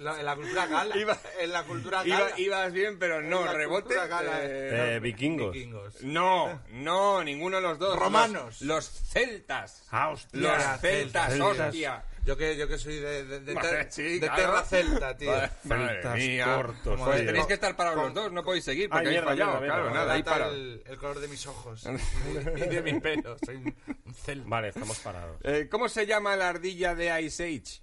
Eh, 0.00 0.04
la- 0.04 0.20
en 0.20 0.26
la 0.26 0.36
cultura 0.36 0.66
gala. 0.66 0.96
Iba- 0.96 1.18
en 1.40 1.52
la 1.52 1.64
cultura 1.64 2.06
Iba- 2.06 2.18
gala. 2.20 2.38
ibas 2.38 2.72
bien, 2.72 2.98
pero 3.00 3.18
En 3.18 3.28
no, 3.28 3.44
la 3.44 3.52
rebote. 3.52 3.82
cultura 3.82 4.06
gala. 4.06 4.38
eh, 4.44 4.94
Eh, 4.96 5.00
vikingos. 5.00 5.52
Vikingos. 5.52 6.02
no, 6.02 6.62
no, 6.70 7.24
ninguno 7.24 7.56
de 7.56 7.62
los 7.64 7.78
dos. 7.80 7.98
Romanos. 7.98 8.60
Los, 8.62 8.62
los 8.62 8.84
celtas. 9.08 9.82
Ah, 9.90 10.10
hostia. 10.10 10.40
Los 10.40 10.52
Celtas, 10.52 10.80
celtas, 10.80 11.32
celtas. 11.32 11.66
hostia. 11.68 12.04
Yo 12.28 12.36
que, 12.36 12.58
yo 12.58 12.68
que 12.68 12.76
soy 12.76 12.96
de, 12.96 13.24
de, 13.24 13.40
de, 13.40 13.54
Madre, 13.54 13.70
ter- 13.84 13.92
sí, 13.92 14.18
de 14.18 14.26
claro. 14.26 14.36
Terra 14.42 14.62
Celta, 14.64 15.16
tío. 15.16 15.32
Celtas 15.66 16.14
mía. 16.18 16.44
cortos, 16.56 17.00
Pues 17.00 17.24
tenéis 17.24 17.46
que 17.46 17.54
estar 17.54 17.74
parados 17.74 18.04
los 18.04 18.12
dos, 18.14 18.32
no 18.32 18.44
podéis 18.44 18.64
seguir 18.64 18.90
porque 18.90 19.08
Ay, 19.08 19.16
habéis 19.16 19.22
mierda, 19.24 19.30
fallado. 19.46 19.60
mierda, 19.62 19.66
claro, 19.76 19.84
mierda. 19.90 20.00
nada, 20.00 20.12
ahí 20.12 20.22
para. 20.22 20.48
el, 20.48 20.82
el 20.84 20.98
color 20.98 21.20
de 21.20 21.28
mis 21.28 21.46
ojos 21.46 21.86
y 22.56 22.68
de 22.68 22.82
mi 22.82 23.00
pelo. 23.00 23.36
Soy 23.46 23.56
un 23.56 23.74
un 24.04 24.14
celta. 24.14 24.46
Vale, 24.46 24.68
estamos 24.68 24.98
parados. 24.98 25.38
Eh, 25.42 25.68
¿Cómo 25.70 25.88
se 25.88 26.04
llama 26.06 26.36
la 26.36 26.50
ardilla 26.50 26.94
de 26.94 27.22
Ice 27.22 27.44
Age? 27.44 27.80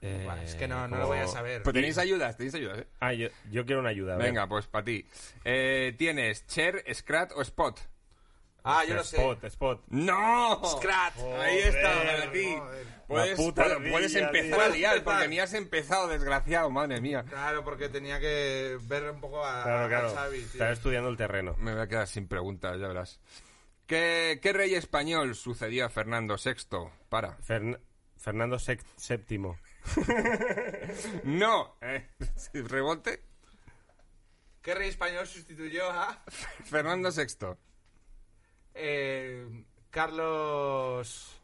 Eh, 0.00 0.26
es 0.44 0.54
que 0.54 0.66
no, 0.66 0.88
no 0.88 0.96
como- 0.96 1.02
lo 1.02 1.06
voy 1.08 1.18
a 1.18 1.26
saber. 1.28 1.62
Pues 1.62 1.74
tenéis 1.74 1.98
ayudas, 1.98 2.34
tenéis 2.36 2.54
ayudas, 2.54 2.78
¿eh? 2.78 2.86
Ah, 3.00 3.12
yo, 3.12 3.28
yo 3.50 3.66
quiero 3.66 3.80
una 3.82 3.90
ayuda. 3.90 4.16
Venga, 4.16 4.46
pues 4.48 4.66
para 4.68 4.84
ti. 4.86 5.04
Eh, 5.44 5.94
¿Tienes 5.98 6.46
Cher, 6.46 6.82
Scrat 6.94 7.32
o 7.34 7.42
Spot? 7.42 7.78
Ah, 8.64 8.84
yo 8.84 8.94
lo 8.96 9.04
sé. 9.04 9.16
Spot, 9.16 9.44
spot. 9.44 9.84
¡No! 9.88 10.60
Scrat. 10.76 11.16
Ahí 11.40 11.58
está, 11.58 12.02
para 12.04 12.32
ti. 12.32 12.56
joder. 12.58 12.86
Puedes, 13.06 13.36
puta 13.36 13.64
puedes- 13.90 14.14
empezar 14.14 14.58
tío. 14.58 14.60
a 14.60 14.68
liar, 14.68 14.90
Puedes 15.02 15.02
porque 15.18 15.28
ni 15.28 15.40
has 15.40 15.54
empezado, 15.54 16.08
desgraciado, 16.08 16.68
madre 16.68 17.00
mía. 17.00 17.24
Claro, 17.26 17.64
porque 17.64 17.88
tenía 17.88 18.20
que 18.20 18.76
ver 18.82 19.10
un 19.10 19.20
poco 19.20 19.42
a, 19.44 19.62
Claro, 19.62 19.84
a 19.84 19.88
claro. 19.88 20.14
Xavi, 20.14 20.38
tío. 20.40 20.46
Estaba 20.52 20.72
estudiando 20.72 21.08
el 21.08 21.16
terreno. 21.16 21.54
Me 21.58 21.72
voy 21.72 21.80
a 21.82 21.86
quedar 21.88 22.06
sin 22.06 22.28
preguntas, 22.28 22.78
ya 22.78 22.88
verás. 22.88 23.20
¿Qué, 23.86 24.38
qué 24.42 24.52
rey 24.52 24.74
español 24.74 25.34
sucedió 25.34 25.86
a 25.86 25.88
Fernando 25.88 26.36
VI? 26.36 26.90
Para. 27.08 27.38
Fern- 27.38 27.80
Fernando 28.18 28.58
VII. 28.58 29.52
¡No! 31.24 31.76
Eh, 31.80 32.08
¿Rebote? 32.52 33.22
¿Qué 34.60 34.74
rey 34.74 34.88
español 34.90 35.26
sustituyó 35.26 35.90
a 35.90 36.22
Fernando 36.64 37.10
VI. 37.10 37.56
Eh, 38.78 39.64
Carlos 39.90 41.40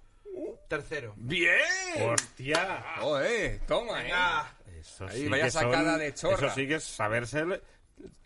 III? 0.71 1.09
¡Bien! 1.17 1.59
¡Hostia! 2.03 2.85
¡Oh, 3.03 3.19
eh! 3.21 3.61
Toma, 3.67 4.01
eh. 4.01 4.05
Venga. 4.05 4.57
Eso 4.79 5.07
Ahí, 5.07 5.23
sí 5.23 5.29
vaya 5.29 5.45
que 5.45 5.51
son- 5.51 5.63
sacada 5.63 5.99
de 5.99 6.15
chorra. 6.15 6.47
Eso 6.47 6.55
sí 6.55 6.69
que 6.69 6.75
es 6.77 6.85
saberse... 6.85 7.45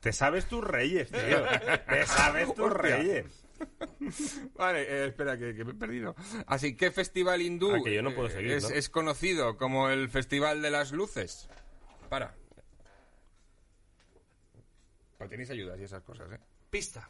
Te 0.00 0.12
sabes 0.12 0.46
tus 0.46 0.64
reyes, 0.64 1.11
tío. 1.11 1.20
Te 1.88 2.06
sabes 2.06 2.54
tus 2.54 2.66
Hostia. 2.72 2.96
reyes. 2.96 3.44
Vale, 4.54 4.82
eh, 4.82 5.06
espera, 5.09 5.36
que, 5.36 5.54
que 5.54 5.64
me 5.64 5.72
he 5.72 5.74
perdido. 5.74 6.14
Así, 6.46 6.74
¿qué 6.76 6.90
festival 6.90 7.42
hindú 7.42 7.74
Ah, 7.74 7.80
que 7.84 7.92
yo 7.94 8.02
no 8.02 8.14
puedo 8.14 8.28
eh, 8.28 8.32
seguir, 8.32 8.52
es, 8.52 8.62
¿no? 8.70 8.70
es 8.70 8.88
conocido 8.88 9.56
como 9.56 9.90
el 9.90 10.09
Festival 10.09 10.62
de 10.62 10.70
las 10.70 10.92
Luces? 10.92 11.48
Para. 12.09 12.34
Pues 15.18 15.28
tenéis 15.30 15.50
ayudas 15.50 15.78
y 15.80 15.84
esas 15.84 16.02
cosas, 16.02 16.30
¿eh? 16.32 16.38
Pista. 16.70 17.09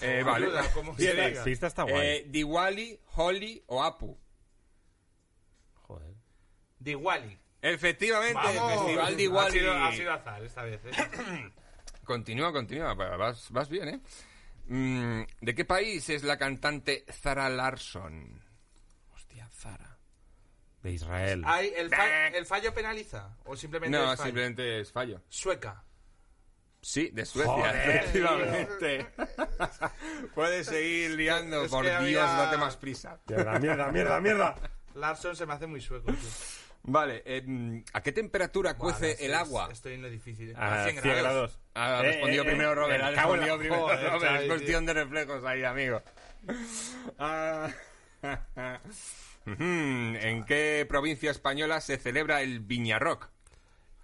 Eh, 0.00 0.22
vale. 0.22 0.46
ayuda, 0.46 0.62
se. 0.72 1.44
Pista 1.44 1.66
está 1.66 1.82
guay. 1.84 2.06
eh, 2.06 2.24
Diwali, 2.28 2.98
Holi 3.16 3.62
o 3.66 3.82
Apu. 3.82 4.18
Joder. 5.86 6.14
Diwali. 6.78 7.38
Efectivamente, 7.60 8.34
¡Vamos! 8.42 8.72
Festival 8.84 9.12
Ha 9.12 9.16
Diwali. 9.16 9.52
sido, 9.58 9.72
ha 9.72 9.92
sido 9.92 10.12
azar 10.12 10.42
esta 10.44 10.62
vez, 10.62 10.80
¿eh? 10.84 10.90
Continúa, 12.04 12.52
continúa, 12.52 12.94
va- 12.94 13.16
vas, 13.16 13.50
vas 13.50 13.68
bien, 13.68 13.88
¿eh? 13.88 14.00
Mm, 14.66 15.22
¿De 15.40 15.54
qué 15.54 15.64
país 15.64 16.08
es 16.08 16.22
la 16.22 16.38
cantante 16.38 17.04
Zara 17.10 17.48
Larson? 17.48 18.42
Hostia, 19.14 19.48
Zara. 19.50 19.98
De 20.82 20.92
Israel. 20.92 21.42
Hay- 21.44 21.72
el, 21.76 21.90
fa- 21.90 22.28
¿El 22.28 22.46
fallo 22.46 22.72
penaliza? 22.72 23.36
¿O 23.44 23.56
simplemente 23.56 23.96
No, 23.98 24.04
es 24.12 24.16
fallo? 24.18 24.26
simplemente 24.28 24.80
es 24.80 24.92
fallo. 24.92 25.20
Sueca. 25.28 25.84
Sí, 26.80 27.10
de 27.12 27.26
Suecia, 27.26 27.52
Joder, 27.52 27.74
efectivamente. 27.90 29.06
Puedes 30.34 30.66
seguir 30.66 31.10
liando, 31.12 31.64
es 31.64 31.70
por 31.70 31.84
Dios, 31.84 31.96
había- 31.96 32.20
date 32.22 32.56
más 32.56 32.76
prisa. 32.76 33.18
Mierda, 33.26 33.58
mierda, 33.58 33.90
mierda, 33.92 34.20
mierda. 34.20 34.54
Larson 34.94 35.34
se 35.36 35.44
me 35.46 35.54
hace 35.54 35.66
muy 35.66 35.80
sueco, 35.80 36.12
tío. 36.12 36.28
Vale, 36.84 37.22
em, 37.26 37.84
¿a 37.92 38.00
qué 38.02 38.12
temperatura 38.12 38.74
cuece 38.78 39.16
el 39.26 39.34
agua? 39.34 39.68
Estoy 39.70 39.94
en 39.94 40.02
lo 40.02 40.08
difícil. 40.08 40.54
A 40.56 40.82
A 40.82 40.84
100 40.84 41.02
100 41.02 41.14
grados. 41.16 41.22
grados. 41.22 41.58
Ha 41.74 41.98
Eh, 41.98 42.02
respondido 42.12 42.42
eh, 42.44 42.46
primero 42.46 42.72
eh, 42.72 42.74
Robert, 42.76 43.02
ha 43.02 43.10
respondido 43.10 43.56
la- 43.56 43.58
primero 43.60 43.82
Joder, 43.82 44.10
Robert, 44.12 44.40
es 44.42 44.46
cuestión 44.48 44.86
de 44.86 44.94
reflejos 44.94 45.44
ahí, 45.44 45.64
amigo. 45.64 46.02
Ah, 47.18 47.68
¿En 49.46 50.44
qué 50.44 50.86
provincia 50.88 51.30
española 51.30 51.80
se 51.80 51.98
celebra 51.98 52.40
el 52.42 52.60
Viñarrock? 52.60 53.28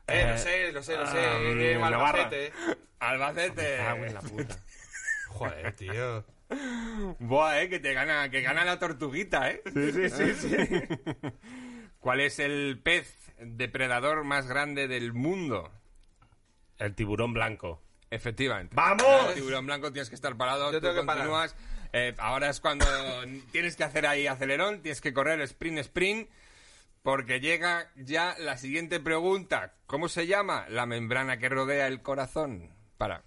Eh, 0.06 0.26
lo 0.28 0.38
sé, 0.38 0.72
lo 0.72 0.82
sé, 0.82 0.96
lo 0.96 1.06
sé. 1.06 1.18
ah, 1.18 1.38
eh. 1.40 1.80
Albacete. 1.82 2.52
Albacete. 2.98 3.76
Cago 3.78 4.04
en 4.04 4.14
la 4.14 4.20
puta. 4.20 4.56
Joder, 5.28 5.74
tío. 5.76 6.24
Buah, 7.18 7.62
eh, 7.62 7.68
que 7.68 7.80
te 7.80 7.94
gana, 7.94 8.30
que 8.30 8.42
gana 8.42 8.64
la 8.64 8.78
tortuguita, 8.78 9.50
eh. 9.50 9.62
Sí, 9.72 9.92
sí, 9.92 10.10
sí, 10.10 10.34
sí. 10.34 10.56
¿Cuál 11.98 12.20
es 12.20 12.38
el 12.38 12.80
pez 12.82 13.32
depredador 13.38 14.24
más 14.24 14.46
grande 14.46 14.88
del 14.88 15.12
mundo? 15.14 15.72
El 16.78 16.94
tiburón 16.94 17.32
blanco. 17.32 17.82
Efectivamente. 18.10 18.76
¡Vamos! 18.76 19.28
El 19.30 19.34
tiburón 19.34 19.66
blanco 19.66 19.92
tienes 19.92 20.08
que 20.10 20.14
estar 20.14 20.36
parado, 20.36 20.70
Yo 20.70 20.78
tú 20.80 20.86
tengo 20.86 21.00
que 21.00 21.06
parar. 21.06 21.26
continúas. 21.26 21.56
Eh, 21.92 22.14
ahora 22.18 22.50
es 22.50 22.60
cuando 22.60 22.86
tienes 23.52 23.76
que 23.76 23.84
hacer 23.84 24.06
ahí 24.06 24.26
acelerón, 24.26 24.82
tienes 24.82 25.00
que 25.00 25.12
correr 25.14 25.40
sprint, 25.42 25.78
sprint, 25.78 26.28
porque 27.04 27.38
llega 27.38 27.90
ya 27.96 28.34
la 28.38 28.56
siguiente 28.56 28.98
pregunta. 28.98 29.74
¿Cómo 29.86 30.08
se 30.08 30.26
llama 30.26 30.64
la 30.70 30.86
membrana 30.86 31.36
que 31.36 31.48
rodea 31.50 31.86
el 31.86 32.00
corazón? 32.02 32.74
Para. 32.98 33.22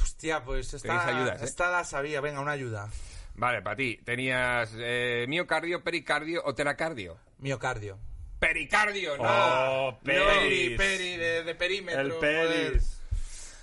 Hostia, 0.00 0.44
pues 0.44 0.72
esta, 0.72 1.04
ayudas, 1.06 1.42
¿eh? 1.42 1.44
esta 1.44 1.70
la 1.70 1.84
sabía. 1.84 2.20
Venga, 2.20 2.40
una 2.40 2.52
ayuda. 2.52 2.88
Vale, 3.34 3.60
para 3.60 3.76
ti. 3.76 3.98
¿Tenías 4.04 4.72
eh, 4.76 5.26
miocardio, 5.28 5.82
pericardio 5.82 6.42
o 6.44 6.54
teracardio? 6.54 7.18
Miocardio. 7.38 7.98
¡Pericardio! 8.38 9.16
¡No! 9.16 9.24
Oh, 9.24 9.90
No. 9.92 9.98
peris. 10.04 10.76
Peri, 10.76 10.76
peri, 10.76 11.16
de, 11.16 11.42
de 11.42 11.54
perímetro. 11.54 12.00
El 12.02 12.12
joder. 12.12 12.70
pelis. 12.70 13.02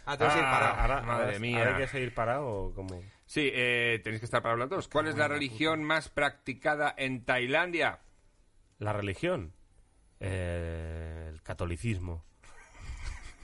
Ah, 0.05 0.17
tengo 0.17 0.31
que 0.33 0.37
ir 0.39 0.43
Ah, 0.45 0.51
parado. 0.51 0.81
Ahora, 0.81 1.01
Madre 1.01 1.39
mía. 1.39 1.69
hay 1.69 1.75
que 1.83 1.87
seguir 1.87 2.13
parado 2.13 2.45
o 2.45 2.73
cómo? 2.75 3.01
Sí, 3.25 3.49
eh, 3.53 3.99
tenéis 4.03 4.19
que 4.19 4.25
estar 4.25 4.41
para 4.41 4.53
hablar 4.53 4.69
todos. 4.69 4.87
¿Cuál 4.87 5.07
es 5.07 5.15
la 5.17 5.27
religión 5.27 5.83
más 5.83 6.09
practicada 6.09 6.93
en 6.97 7.23
Tailandia? 7.25 7.99
La 8.79 8.93
religión. 8.93 9.53
Eh, 10.19 11.27
el 11.31 11.41
catolicismo. 11.41 12.25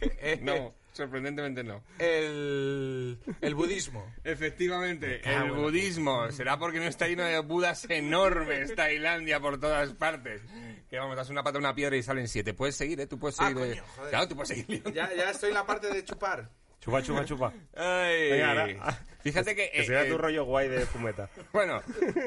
Eh, 0.02 0.40
No, 0.42 0.74
sorprendentemente 0.94 1.64
no. 1.64 1.84
El, 1.98 3.20
el 3.42 3.56
budismo. 3.56 4.06
Efectivamente, 4.24 5.22
el 5.30 5.52
budismo. 5.52 6.32
Será 6.32 6.58
porque 6.60 6.80
no 6.80 6.86
está 6.86 7.08
lleno 7.08 7.24
de 7.24 7.40
budas 7.40 7.90
enormes 7.90 8.76
Tailandia 8.76 9.40
por 9.40 9.60
todas 9.60 9.94
partes. 9.94 10.42
Que 10.90 10.98
vamos, 10.98 11.16
das 11.16 11.30
una 11.30 11.44
pata 11.44 11.58
a 11.58 11.60
una 11.62 11.76
piedra 11.76 11.96
y 11.98 12.04
salen 12.04 12.28
siete. 12.28 12.54
Puedes 12.54 12.76
seguir, 12.76 13.00
¿eh? 13.00 13.08
Tú 13.08 13.18
puedes 13.20 13.40
Ah, 13.40 13.48
seguir. 13.50 13.64
eh. 13.64 13.70
coño, 13.70 13.84
joder. 13.96 14.10
Claro, 14.10 14.28
tú 14.28 14.36
puedes 14.36 14.50
seguir. 14.50 14.84
Ya, 14.94 15.14
ya 15.16 15.32
estoy 15.32 15.50
en 15.50 15.56
la 15.56 15.66
parte 15.66 15.88
de 15.94 16.04
chupar. 16.04 16.50
Chupa, 16.80 17.02
chupa, 17.04 17.26
chupa. 17.26 17.54
Ay. 17.76 18.32
Venga, 18.32 18.50
ahora. 18.52 19.00
Fíjate 19.22 19.54
que... 19.56 19.70
Que 19.72 19.82
eh, 19.82 19.86
sea 19.86 20.04
eh, 20.06 20.10
tu 20.10 20.18
rollo 20.18 20.46
guay 20.46 20.70
de 20.70 20.86
fumeta. 20.86 21.30
Bueno, 21.52 21.82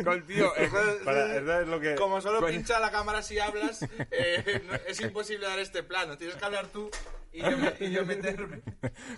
contigo... 0.04 0.52
eh, 0.56 0.68
Para, 1.04 1.36
esto 1.36 1.60
es 1.62 1.68
lo 1.68 1.80
que... 1.80 1.94
Como 1.94 2.20
solo 2.20 2.40
Pues- 2.40 2.54
pincha 2.54 2.78
la 2.78 2.90
cámara 2.90 3.22
si 3.22 3.38
hablas, 3.38 3.82
eh, 4.10 4.62
no- 4.68 4.74
es 4.86 5.00
imposible 5.00 5.46
dar 5.46 5.58
este 5.58 5.82
plano. 5.82 6.18
Tienes 6.18 6.36
que 6.36 6.44
hablar 6.44 6.66
tú 6.66 6.90
y 7.32 7.40
yo, 7.40 7.56
me- 7.56 7.74
y 7.80 7.90
yo 7.92 8.04
meterme. 8.04 8.60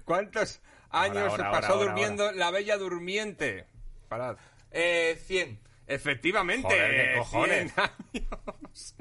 ¿Cuántos 0.05 0.61
años 0.91 1.33
ahora, 1.33 1.51
pasó 1.51 1.73
ahora, 1.75 1.87
durmiendo 1.87 2.31
la 2.31 2.53
bella 2.53 2.77
durmiente? 2.77 3.67
Parad. 4.09 4.37
Eh, 4.71 5.21
100. 5.27 5.59
Efectivamente. 5.87 6.69
Joder, 6.69 7.13
¿qué 7.13 7.19
cojones? 7.19 7.73
100 7.73 8.25
años. 8.25 8.97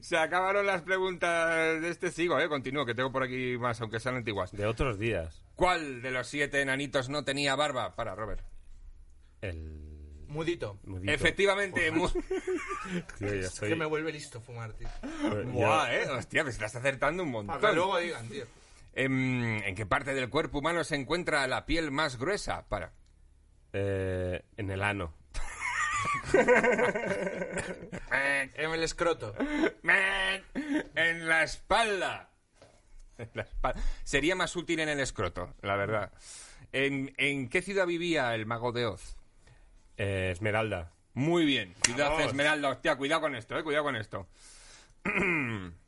Se 0.06 0.16
acabaron 0.16 0.66
las 0.66 0.82
preguntas 0.82 1.80
de 1.80 1.88
este 1.90 2.10
sigo, 2.10 2.38
eh. 2.38 2.48
Continúo, 2.48 2.86
que 2.86 2.94
tengo 2.94 3.10
por 3.12 3.22
aquí 3.24 3.56
más, 3.58 3.80
aunque 3.80 4.00
sean 4.00 4.16
antiguas. 4.16 4.52
De 4.52 4.66
otros 4.66 4.98
días. 4.98 5.42
¿Cuál 5.54 6.00
de 6.02 6.10
los 6.12 6.26
siete 6.28 6.60
enanitos 6.60 7.08
no 7.08 7.24
tenía 7.24 7.56
barba? 7.56 7.94
Para, 7.96 8.14
Robert. 8.14 8.44
El... 9.40 9.86
Mudito. 10.28 10.78
mudito. 10.84 11.10
Efectivamente. 11.12 11.90
mu- 11.90 12.08
Tío, 13.18 13.28
yo 13.34 13.34
Es 13.34 13.58
que 13.60 13.74
me 13.74 13.86
vuelve 13.86 14.12
listo 14.12 14.40
fumar, 14.40 14.72
tío. 14.74 14.88
Buah, 15.46 15.92
eh. 15.94 16.08
Hostia, 16.10 16.44
me 16.44 16.50
estás 16.50 16.76
acertando 16.76 17.22
un 17.22 17.32
Para 17.32 17.42
que 17.58 17.66
montón. 17.66 17.74
luego 17.76 17.98
digan, 17.98 18.28
tío. 18.28 18.44
Em, 18.94 19.62
¿En 19.64 19.74
qué 19.74 19.86
parte 19.86 20.12
del 20.14 20.28
cuerpo 20.28 20.58
humano 20.58 20.84
se 20.84 20.96
encuentra 20.96 21.46
la 21.46 21.64
piel 21.66 21.90
más 21.90 22.18
gruesa? 22.18 22.66
Para. 22.68 22.92
eh, 23.72 24.42
en 24.56 24.70
el 24.70 24.82
ano. 24.82 25.14
En 28.54 28.72
el 28.72 28.82
escroto. 28.82 29.34
En 30.94 31.28
la 31.28 31.42
espalda. 31.42 32.30
En 33.16 33.30
la 33.34 33.42
espalda. 33.42 33.80
Sería 34.04 34.34
más 34.34 34.54
útil 34.56 34.80
en 34.80 34.88
el 34.88 35.00
escroto, 35.00 35.54
la 35.62 35.76
verdad. 35.76 36.12
¿En, 36.72 37.14
en 37.16 37.48
qué 37.48 37.62
ciudad 37.62 37.86
vivía 37.86 38.34
el 38.34 38.46
mago 38.46 38.72
de 38.72 38.86
Oz? 38.86 39.16
Eh, 39.96 40.30
Esmeralda. 40.32 40.92
Muy 41.14 41.44
bien. 41.44 41.74
Ciudad 41.82 42.10
Vamos. 42.10 42.26
Esmeralda. 42.26 42.68
Hostia, 42.70 42.96
cuidado 42.96 43.22
con 43.22 43.34
esto, 43.34 43.58
eh. 43.58 43.64
Cuidado 43.64 43.84
con 43.84 43.96
esto. 43.96 44.28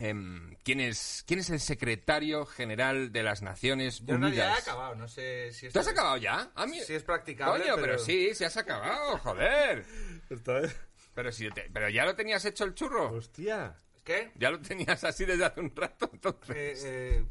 Em, 0.00 0.54
¿quién, 0.62 0.78
es, 0.80 1.24
¿Quién 1.26 1.40
es 1.40 1.50
el 1.50 1.58
secretario 1.58 2.46
general 2.46 3.10
de 3.10 3.24
las 3.24 3.42
Naciones 3.42 3.98
Yo 4.04 4.14
en 4.14 4.20
realidad 4.22 4.44
he 4.46 4.48
Unidas? 4.50 4.62
acabado, 4.68 4.94
no 4.94 5.08
sé 5.08 5.52
si 5.52 5.66
es... 5.66 5.72
¿Tú 5.72 5.80
has 5.80 5.88
acabado 5.88 6.16
ya? 6.18 6.52
Ah, 6.54 6.66
mira. 6.66 6.84
Si 6.84 6.94
es 6.94 7.02
practicable, 7.02 7.64
Coño, 7.64 7.74
pero... 7.74 7.86
pero- 7.86 7.98
sí, 7.98 8.32
sí 8.34 8.44
has 8.44 8.56
acabado, 8.56 9.18
joder. 9.18 9.84
Pero, 11.14 11.32
si 11.32 11.50
te- 11.50 11.68
pero 11.72 11.88
ya 11.88 12.04
lo 12.04 12.14
tenías 12.14 12.44
hecho 12.44 12.62
el 12.62 12.74
churro. 12.74 13.10
Hostia. 13.10 13.74
¿Qué? 14.04 14.30
Ya 14.36 14.50
lo 14.50 14.60
tenías 14.60 15.02
así 15.02 15.24
desde 15.24 15.46
hace 15.46 15.58
un 15.58 15.74
rato, 15.74 16.08
entonces. 16.12 16.54
Eh, 16.54 16.74
eh, 16.84 17.24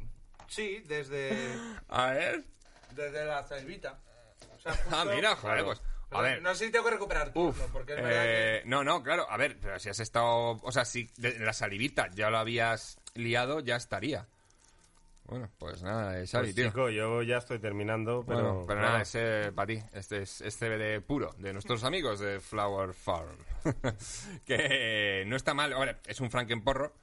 sí, 0.50 0.84
desde, 0.86 1.32
A 1.88 2.12
ver. 2.12 2.44
desde 2.92 3.24
la 3.26 3.48
salvita. 3.48 3.98
O 4.58 4.60
sea, 4.60 4.74
justo- 4.74 4.90
Ah, 4.92 5.06
mira, 5.06 5.38
joder, 5.38 5.64
pues. 5.64 5.82
A 6.08 6.10
Pero 6.10 6.22
ver. 6.22 6.42
No 6.42 6.56
sé 6.56 6.66
si 6.66 6.72
tengo 6.72 6.86
que 6.86 6.92
recuperar 6.92 7.34
turno, 7.34 7.50
Uf, 7.50 7.72
porque 7.72 7.94
es 7.96 8.02
verdad 8.02 8.24
eh, 8.26 8.62
no, 8.66 8.84
no, 8.84 9.04
claro, 9.04 9.30
a 9.30 9.36
ver, 9.38 9.58
pero 9.62 9.78
si 9.78 9.90
has 9.90 10.00
estado, 10.00 10.52
o 10.62 10.72
sea, 10.72 10.86
si 10.86 11.10
de- 11.18 11.36
en 11.36 11.46
la 11.46 11.52
salivita 11.54 12.10
ya 12.14 12.30
lo 12.30 12.38
habías 12.38 12.98
liado, 13.14 13.60
ya 13.60 13.76
estaría. 13.76 14.26
Bueno, 15.26 15.50
pues 15.58 15.84
nada, 15.84 16.18
eh, 16.22 16.26
Xavi, 16.26 16.46
Pues, 16.46 16.56
tío. 16.56 16.68
chico, 16.70 16.90
yo 16.90 17.22
ya 17.24 17.38
estoy 17.40 17.60
terminando, 17.60 18.24
pero... 18.26 18.44
Bueno, 18.54 18.64
pero 18.66 18.80
nada, 18.82 19.02
ese 19.02 19.52
para 19.54 19.68
ti, 19.68 19.84
este 19.92 20.22
es, 20.22 20.40
es 20.40 20.56
CBD 20.58 21.02
puro, 21.02 21.36
de 21.40 21.52
nuestros 21.52 21.84
amigos 21.84 22.22
de 22.22 22.40
Flower 22.40 22.94
Farm. 22.94 23.36
que 24.46 25.26
no 25.28 25.36
está 25.36 25.54
mal, 25.54 25.74
ahora, 25.74 26.00
es 26.08 26.22
un 26.22 26.32
frankenporro, 26.32 26.94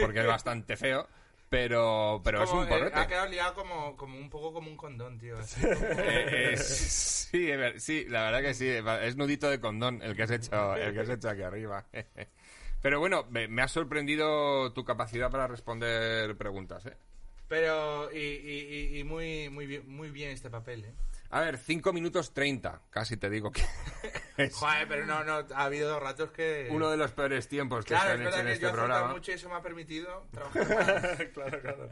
porque 0.00 0.20
es 0.20 0.26
bastante 0.26 0.76
feo, 0.76 1.08
pero, 1.48 2.20
pero 2.24 2.42
es 2.42 2.50
como, 2.50 2.62
un 2.62 2.66
eh, 2.66 2.70
porrete. 2.70 2.98
ha 2.98 3.06
quedado 3.06 3.28
liado 3.28 3.54
como, 3.54 3.96
como 3.96 4.18
un 4.18 4.28
poco 4.30 4.52
como 4.52 4.70
un 4.70 4.76
condón, 4.76 5.18
tío. 5.18 5.36
Eh, 5.68 6.54
eh, 6.54 6.56
sí, 6.56 7.50
es 7.50 7.82
sí, 7.84 8.04
la 8.08 8.22
verdad 8.30 8.42
que 8.42 8.54
sí. 8.54 8.68
Es 9.02 9.16
nudito 9.16 9.48
de 9.50 9.60
condón 9.60 10.00
el 10.02 10.14
que 10.16 10.22
has 10.24 10.30
hecho, 10.30 10.76
el 10.76 10.92
que 10.94 11.00
has 11.00 11.08
hecho 11.10 11.28
aquí 11.28 11.42
arriba. 11.42 11.86
Pero 12.82 13.00
bueno, 13.00 13.24
me, 13.30 13.48
me 13.48 13.62
ha 13.62 13.68
sorprendido 13.68 14.72
tu 14.72 14.84
capacidad 14.84 15.30
para 15.30 15.46
responder 15.48 16.36
preguntas, 16.36 16.86
¿eh? 16.86 16.96
Pero, 17.48 18.10
y, 18.12 18.18
y, 18.18 18.92
y- 18.94 18.98
y 19.00 19.04
muy, 19.04 19.48
muy, 19.50 19.66
bien, 19.66 19.88
muy 19.88 20.10
bien 20.10 20.30
este 20.30 20.50
papel, 20.50 20.84
¿eh? 20.84 20.94
A 21.30 21.40
ver, 21.40 21.58
5 21.58 21.92
minutos 21.92 22.32
30. 22.32 22.82
Casi 22.90 23.16
te 23.16 23.28
digo 23.30 23.50
que 23.50 23.62
es 24.36 24.54
Joder, 24.54 24.86
pero 24.88 25.06
no, 25.06 25.24
no, 25.24 25.44
ha 25.54 25.64
habido 25.64 25.88
dos 25.90 26.02
ratos 26.02 26.30
que... 26.30 26.68
uno 26.70 26.90
de 26.90 26.96
los 26.96 27.12
peores 27.12 27.48
tiempos 27.48 27.84
que 27.84 27.94
Claro, 27.94 28.08
se 28.08 28.14
es 28.14 28.14
han 28.14 28.20
hecho 28.20 28.24
verdad 28.30 28.40
en 28.40 28.46
que 28.46 28.52
este 28.52 28.66
yo 28.66 28.72
programa. 28.72 29.12
mucho 29.12 29.30
y 29.30 29.34
eso 29.34 29.48
me 29.48 29.54
ha 29.56 29.62
permitido 29.62 30.26
trabajar 30.30 31.30
claro, 31.34 31.60
claro. 31.60 31.88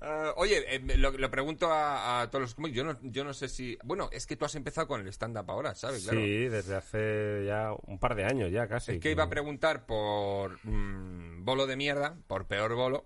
Ah, 0.00 0.32
oye, 0.36 0.76
eh, 0.76 0.80
lo, 0.96 1.10
lo 1.10 1.30
pregunto 1.30 1.70
a, 1.70 2.22
a 2.22 2.30
todos 2.30 2.40
los 2.42 2.54
cómics. 2.54 2.74
Yo 2.74 2.82
no, 2.84 2.98
yo 3.02 3.24
no 3.24 3.34
sé 3.34 3.48
si. 3.48 3.76
Bueno, 3.84 4.08
es 4.10 4.26
que 4.26 4.36
tú 4.36 4.46
has 4.46 4.54
empezado 4.54 4.86
con 4.88 5.02
el 5.02 5.08
stand-up 5.08 5.50
ahora, 5.50 5.74
¿sabes? 5.74 6.04
Claro. 6.04 6.18
Sí, 6.18 6.48
desde 6.48 6.76
hace 6.76 7.44
ya 7.46 7.72
un 7.86 7.98
par 7.98 8.14
de 8.14 8.24
años 8.24 8.50
ya 8.50 8.66
casi. 8.68 8.92
Es 8.92 9.00
que 9.00 9.10
iba 9.10 9.24
a 9.24 9.28
preguntar 9.28 9.84
por 9.84 10.58
mm, 10.66 11.44
bolo 11.44 11.66
de 11.66 11.76
mierda, 11.76 12.16
por 12.26 12.46
peor 12.46 12.74
bolo. 12.74 13.04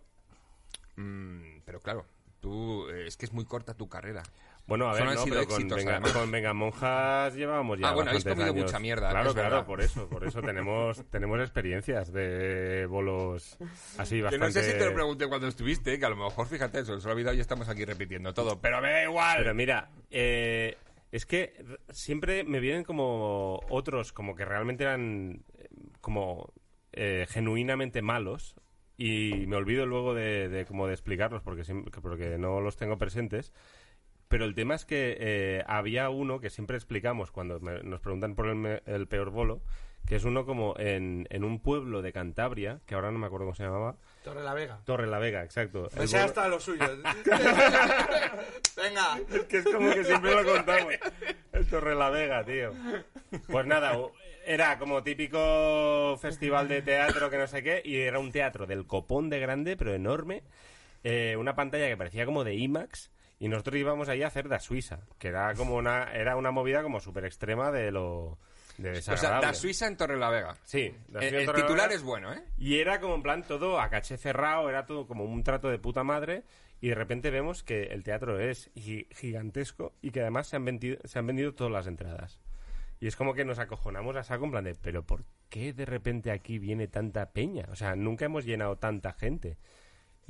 Mm, 0.96 1.60
pero 1.64 1.80
claro, 1.80 2.06
tú 2.40 2.88
eh, 2.90 3.06
es 3.08 3.16
que 3.16 3.26
es 3.26 3.32
muy 3.32 3.44
corta 3.44 3.74
tu 3.74 3.88
carrera. 3.88 4.22
Bueno, 4.66 4.88
a 4.88 4.94
ver, 4.94 5.04
no, 5.04 5.24
pero 5.24 5.44
con 5.46 5.56
éxitos, 5.56 5.76
venga, 5.78 5.90
además. 5.92 6.12
con 6.12 6.30
Venga 6.30 6.54
Monjas 6.54 7.34
llevábamos 7.34 7.78
ya 7.80 7.88
Ah, 7.88 7.94
bueno, 7.94 8.10
habéis 8.10 8.24
comido 8.24 8.50
años. 8.52 8.64
mucha 8.64 8.78
mierda, 8.78 9.10
Claro, 9.10 9.34
claro, 9.34 9.50
verdad. 9.50 9.66
por 9.66 9.80
eso, 9.80 10.08
por 10.08 10.24
eso 10.24 10.40
tenemos 10.40 11.04
tenemos 11.10 11.40
experiencias 11.40 12.12
de 12.12 12.86
bolos 12.86 13.58
así 13.98 14.16
Que 14.16 14.22
bastante... 14.22 14.46
no 14.46 14.52
sé 14.52 14.62
si 14.72 14.78
te 14.78 14.84
lo 14.86 14.94
pregunté 14.94 15.28
cuando 15.28 15.48
estuviste, 15.48 15.98
que 15.98 16.06
a 16.06 16.10
lo 16.10 16.16
mejor, 16.16 16.46
fíjate, 16.46 16.80
eso 16.80 16.98
se 17.00 17.04
lo 17.06 17.10
he 17.10 17.14
olvidado 17.14 17.36
y 17.36 17.40
estamos 17.40 17.68
aquí 17.68 17.84
repitiendo 17.84 18.32
todo. 18.32 18.60
Pero 18.60 18.80
me 18.80 18.90
da 18.92 19.02
igual. 19.02 19.36
Pero 19.38 19.54
mira, 19.54 19.90
eh, 20.10 20.76
es 21.10 21.26
que 21.26 21.52
siempre 21.90 22.44
me 22.44 22.60
vienen 22.60 22.84
como 22.84 23.60
otros, 23.68 24.12
como 24.12 24.34
que 24.36 24.44
realmente 24.44 24.84
eran 24.84 25.42
eh, 25.58 25.68
como 26.00 26.52
eh, 26.92 27.26
genuinamente 27.28 28.00
malos 28.00 28.54
y 28.96 29.46
me 29.48 29.56
olvido 29.56 29.86
luego 29.86 30.14
de, 30.14 30.48
de 30.48 30.64
como 30.66 30.86
de 30.86 30.92
explicarlos 30.92 31.42
porque, 31.42 31.64
porque 32.00 32.38
no 32.38 32.60
los 32.60 32.76
tengo 32.76 32.96
presentes. 32.96 33.52
Pero 34.32 34.46
el 34.46 34.54
tema 34.54 34.74
es 34.74 34.84
que 34.86 35.16
eh, 35.20 35.62
había 35.66 36.08
uno 36.08 36.40
que 36.40 36.48
siempre 36.48 36.76
explicamos 36.78 37.30
cuando 37.30 37.60
me- 37.60 37.82
nos 37.82 38.00
preguntan 38.00 38.34
por 38.34 38.46
el, 38.48 38.54
me- 38.56 38.82
el 38.86 39.06
peor 39.06 39.28
bolo, 39.30 39.60
que 40.06 40.16
es 40.16 40.24
uno 40.24 40.46
como 40.46 40.74
en, 40.78 41.26
en 41.30 41.44
un 41.44 41.60
pueblo 41.60 42.00
de 42.00 42.12
Cantabria, 42.14 42.80
que 42.86 42.94
ahora 42.94 43.10
no 43.12 43.18
me 43.18 43.26
acuerdo 43.26 43.44
cómo 43.44 43.54
se 43.54 43.62
llamaba, 43.64 43.96
Torre 44.24 44.42
la 44.42 44.54
Vega. 44.54 44.80
Torre 44.86 45.06
la 45.06 45.18
Vega, 45.18 45.44
exacto. 45.44 45.88
El 45.94 46.04
Ese 46.04 46.16
bolo- 46.16 46.24
hasta 46.28 46.48
lo 46.48 46.58
suyo. 46.60 46.82
Venga. 48.76 49.20
que 49.48 49.58
es 49.58 49.64
como 49.64 49.92
que 49.92 50.02
siempre 50.04 50.34
lo 50.34 50.44
contamos. 50.50 50.94
Es 51.52 51.68
Torre 51.68 51.94
la 51.94 52.08
Vega, 52.10 52.42
tío. 52.44 52.72
Pues 53.48 53.66
nada, 53.66 53.96
era 54.46 54.78
como 54.78 55.02
típico 55.02 56.16
festival 56.20 56.68
de 56.68 56.80
teatro 56.82 57.28
que 57.30 57.36
no 57.38 57.46
sé 57.46 57.62
qué, 57.62 57.82
y 57.84 57.96
era 57.98 58.18
un 58.18 58.32
teatro 58.32 58.66
del 58.66 58.86
copón 58.86 59.28
de 59.30 59.40
grande, 59.40 59.76
pero 59.76 59.92
enorme. 59.94 60.42
eh, 61.04 61.36
una 61.38 61.54
pantalla 61.54 61.86
que 61.88 61.96
parecía 61.96 62.24
como 62.24 62.44
de 62.44 62.54
IMAX, 62.54 63.11
y 63.44 63.48
nosotros 63.48 63.76
íbamos 63.76 64.08
ahí 64.08 64.22
a 64.22 64.28
hacer 64.28 64.48
Da 64.48 64.60
Suiza, 64.60 65.00
que 65.18 65.28
era 65.28 65.52
como 65.54 65.74
una, 65.74 66.12
era 66.12 66.36
una 66.36 66.50
movida 66.52 66.82
como 66.82 67.00
súper 67.00 67.24
extrema 67.24 67.72
de 67.72 67.90
lo 67.90 68.38
de 68.78 68.98
O 68.98 69.02
sea, 69.02 69.40
da 69.40 69.52
Suiza 69.52 69.86
en 69.88 69.96
Torre 69.96 70.16
la 70.16 70.30
Vega. 70.30 70.56
Sí, 70.64 70.94
Da 71.08 71.20
El, 71.20 71.44
la 71.46 71.52
titular 71.52 71.88
Vega. 71.88 71.94
es 71.96 72.02
bueno, 72.04 72.32
¿eh? 72.32 72.42
Y 72.56 72.78
era 72.78 73.00
como 73.00 73.16
en 73.16 73.22
plan 73.22 73.42
todo 73.42 73.80
a 73.80 73.90
caché 73.90 74.16
cerrado, 74.16 74.68
era 74.70 74.86
todo 74.86 75.06
como 75.06 75.24
un 75.24 75.42
trato 75.42 75.68
de 75.68 75.78
puta 75.78 76.04
madre. 76.04 76.44
Y 76.80 76.88
de 76.88 76.94
repente 76.94 77.30
vemos 77.30 77.62
que 77.62 77.84
el 77.84 78.02
teatro 78.02 78.40
es 78.40 78.70
gi- 78.74 79.06
gigantesco 79.10 79.92
y 80.02 80.10
que 80.10 80.20
además 80.20 80.46
se 80.48 80.56
han, 80.56 80.64
vendido, 80.64 80.98
se 81.04 81.18
han 81.18 81.26
vendido 81.26 81.52
todas 81.54 81.72
las 81.72 81.86
entradas. 81.86 82.40
Y 83.00 83.06
es 83.08 83.16
como 83.16 83.34
que 83.34 83.44
nos 83.44 83.58
acojonamos 83.58 84.14
a 84.16 84.22
saco 84.22 84.44
en 84.44 84.50
plan 84.52 84.64
de, 84.64 84.74
pero 84.76 85.04
¿por 85.04 85.24
qué 85.48 85.72
de 85.72 85.84
repente 85.84 86.30
aquí 86.30 86.58
viene 86.58 86.86
tanta 86.88 87.30
peña? 87.32 87.66
O 87.70 87.76
sea, 87.76 87.94
nunca 87.96 88.24
hemos 88.24 88.44
llenado 88.44 88.76
tanta 88.76 89.12
gente. 89.12 89.58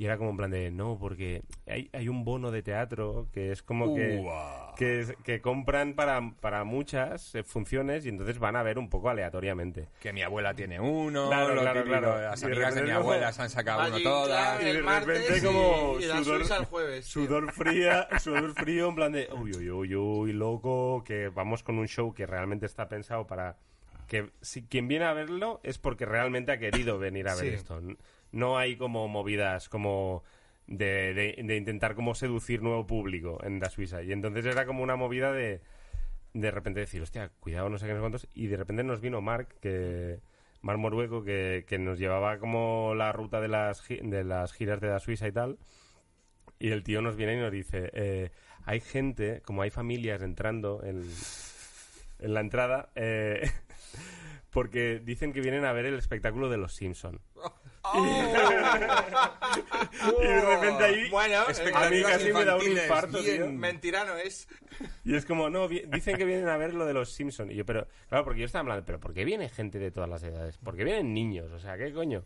Y 0.03 0.05
era 0.05 0.17
como 0.17 0.31
en 0.31 0.35
plan 0.35 0.51
de, 0.51 0.69
no, 0.69 0.97
porque 0.99 1.43
hay, 1.65 1.89
hay 1.93 2.09
un 2.09 2.25
bono 2.25 2.51
de 2.51 2.61
teatro 2.61 3.29
que 3.31 3.53
es 3.53 3.63
como 3.63 3.95
que, 3.95 4.21
que, 5.23 5.39
compran 5.39 5.93
para, 5.93 6.19
para 6.41 6.65
muchas 6.65 7.33
eh, 7.35 7.43
funciones 7.43 8.05
y 8.05 8.09
entonces 8.09 8.37
van 8.37 8.57
a 8.57 8.63
ver 8.63 8.79
un 8.79 8.89
poco 8.89 9.09
aleatoriamente. 9.09 9.87
Que 10.01 10.11
mi 10.11 10.21
abuela 10.21 10.53
tiene 10.55 10.81
uno, 10.81 11.29
Claro, 11.29 11.55
lo 11.55 11.61
claro, 11.61 11.83
típico, 11.83 11.99
claro. 12.01 12.21
las 12.21 12.41
de 12.41 12.47
amigas 12.47 12.75
de 12.75 12.83
mi 12.83 12.89
abuela 12.89 13.31
se 13.31 13.43
han 13.43 13.49
sacado 13.49 13.87
uno 13.87 14.01
todas. 14.03 14.61
Y 14.61 14.65
de 14.65 14.73
repente 14.81 15.41
como 15.41 15.95
y, 15.99 16.03
sudor- 16.03 16.65
jueves. 16.65 17.05
Sudor 17.05 17.53
fría, 17.53 18.09
sudor 18.19 18.53
frío, 18.55 18.89
en 18.89 18.95
plan 18.95 19.11
de 19.13 19.29
uy, 19.31 19.51
uy, 19.55 19.69
uy, 19.69 19.95
uy, 19.95 20.33
loco, 20.33 21.01
que 21.05 21.29
vamos 21.29 21.63
con 21.63 21.79
un 21.79 21.87
show 21.87 22.13
que 22.13 22.25
realmente 22.25 22.65
está 22.65 22.89
pensado 22.89 23.25
para 23.25 23.55
que 24.09 24.31
si 24.41 24.63
quien 24.63 24.89
viene 24.89 25.05
a 25.05 25.13
verlo 25.13 25.61
es 25.63 25.77
porque 25.77 26.05
realmente 26.05 26.51
ha 26.51 26.57
querido 26.59 26.99
venir 26.99 27.29
a 27.29 27.35
ver 27.35 27.45
Sí. 27.45 27.55
esto. 27.55 27.79
No 28.33 28.57
hay 28.57 28.75
como 28.75 29.07
movidas 29.07 29.69
como 29.69 30.23
de, 30.67 31.35
intentar 31.37 31.95
como 31.95 32.15
seducir 32.15 32.61
nuevo 32.61 32.85
público 32.85 33.39
en 33.43 33.59
la 33.59 33.69
Suiza. 33.69 34.03
Y 34.03 34.11
entonces 34.11 34.45
era 34.45 34.65
como 34.65 34.83
una 34.83 34.97
movida 34.97 35.31
de 35.31 35.61
de 36.33 36.51
repente 36.51 36.79
decir, 36.79 37.01
hostia, 37.01 37.29
cuidado, 37.39 37.69
no 37.69 37.77
sé 37.77 37.85
qué, 37.85 37.93
no 37.93 37.99
sé 37.99 38.01
cuántos. 38.01 38.27
Y 38.33 38.47
de 38.47 38.57
repente 38.57 38.83
nos 38.83 39.01
vino 39.01 39.21
Mark, 39.21 39.55
que 39.61 40.19
Mark 40.61 40.79
Morueco, 40.79 41.23
que, 41.23 41.65
que 41.67 41.77
nos 41.77 41.99
llevaba 41.99 42.39
como 42.39 42.95
la 42.95 43.11
ruta 43.11 43.39
de 43.39 43.47
las, 43.47 43.87
de 43.87 44.23
las 44.23 44.51
giras 44.53 44.81
de 44.81 44.87
la 44.89 44.99
Suiza 44.99 45.27
y 45.27 45.31
tal. 45.31 45.59
Y 46.59 46.71
el 46.71 46.83
tío 46.83 47.01
nos 47.01 47.15
viene 47.15 47.35
y 47.35 47.37
nos 47.39 47.51
dice, 47.51 47.91
eh, 47.93 48.31
hay 48.65 48.79
gente, 48.79 49.41
como 49.41 49.61
hay 49.61 49.69
familias 49.69 50.21
entrando 50.21 50.81
en, 50.83 51.03
en 52.19 52.33
la 52.33 52.39
entrada, 52.39 52.89
eh, 52.95 53.51
porque 54.49 54.99
dicen 55.03 55.33
que 55.33 55.41
vienen 55.41 55.65
a 55.65 55.73
ver 55.73 55.85
el 55.85 55.95
espectáculo 55.95 56.49
de 56.49 56.57
los 56.57 56.73
Simpson. 56.73 57.19
Y 57.95 58.01
de 60.25 60.41
repente 60.41 60.83
ahí 60.83 61.09
Bueno, 61.09 61.35
a 61.75 61.89
mí 61.89 62.01
casi 62.01 62.31
me 62.31 62.45
da 62.45 62.55
un 62.55 62.71
infarto, 62.71 63.19
tío. 63.19 63.33
bien. 63.33 63.57
Mentira 63.57 64.05
no 64.05 64.15
es. 64.15 64.47
Y 65.03 65.15
es 65.15 65.25
como, 65.25 65.49
no, 65.49 65.67
dicen 65.67 66.17
que 66.17 66.25
vienen 66.25 66.47
a 66.47 66.57
ver 66.57 66.73
lo 66.73 66.85
de 66.85 66.93
los 66.93 67.11
Simpson 67.11 67.51
Y 67.51 67.55
yo, 67.55 67.65
pero, 67.65 67.87
claro, 68.07 68.23
porque 68.23 68.39
yo 68.39 68.45
estaba 68.45 68.61
hablando, 68.61 68.85
pero 68.85 68.99
¿por 68.99 69.13
qué 69.13 69.25
viene 69.25 69.49
gente 69.49 69.79
de 69.79 69.91
todas 69.91 70.09
las 70.09 70.23
edades? 70.23 70.57
¿Por 70.57 70.77
qué 70.77 70.85
vienen 70.85 71.13
niños? 71.13 71.51
O 71.51 71.59
sea, 71.59 71.77
¿qué 71.77 71.91
coño? 71.91 72.23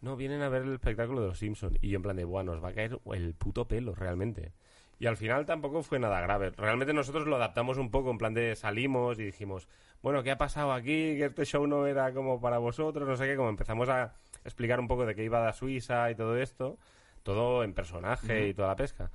No, 0.00 0.16
vienen 0.16 0.42
a 0.42 0.48
ver 0.48 0.62
el 0.62 0.74
espectáculo 0.74 1.22
de 1.22 1.28
los 1.28 1.38
Simpson 1.38 1.78
Y 1.80 1.88
yo 1.88 1.96
en 1.96 2.02
plan 2.02 2.16
de, 2.16 2.24
bueno, 2.24 2.52
nos 2.52 2.62
va 2.62 2.68
a 2.68 2.74
caer 2.74 2.98
el 3.12 3.34
puto 3.34 3.66
pelo, 3.66 3.94
realmente. 3.94 4.52
Y 4.98 5.06
al 5.06 5.16
final 5.16 5.44
tampoco 5.44 5.82
fue 5.82 5.98
nada 5.98 6.20
grave. 6.20 6.52
Realmente 6.56 6.92
nosotros 6.92 7.26
lo 7.26 7.36
adaptamos 7.36 7.78
un 7.78 7.90
poco, 7.90 8.10
en 8.10 8.18
plan 8.18 8.32
de 8.32 8.54
salimos 8.54 9.18
y 9.18 9.24
dijimos, 9.24 9.68
bueno, 10.02 10.22
¿qué 10.22 10.30
ha 10.30 10.38
pasado 10.38 10.72
aquí? 10.72 11.16
Que 11.16 11.26
este 11.26 11.44
show 11.44 11.66
no 11.66 11.86
era 11.86 12.12
como 12.12 12.40
para 12.40 12.58
vosotros, 12.58 13.08
no 13.08 13.16
sé 13.16 13.26
qué. 13.26 13.36
Como 13.36 13.48
empezamos 13.48 13.88
a 13.88 14.14
explicar 14.44 14.78
un 14.80 14.88
poco 14.88 15.06
de 15.06 15.14
qué 15.14 15.24
iba 15.24 15.40
da 15.40 15.52
Suiza 15.52 16.10
y 16.10 16.14
todo 16.14 16.36
esto, 16.38 16.78
todo 17.22 17.64
en 17.64 17.72
personaje 17.74 18.48
y 18.48 18.54
toda 18.54 18.68
la 18.68 18.76
pesca. 18.76 19.10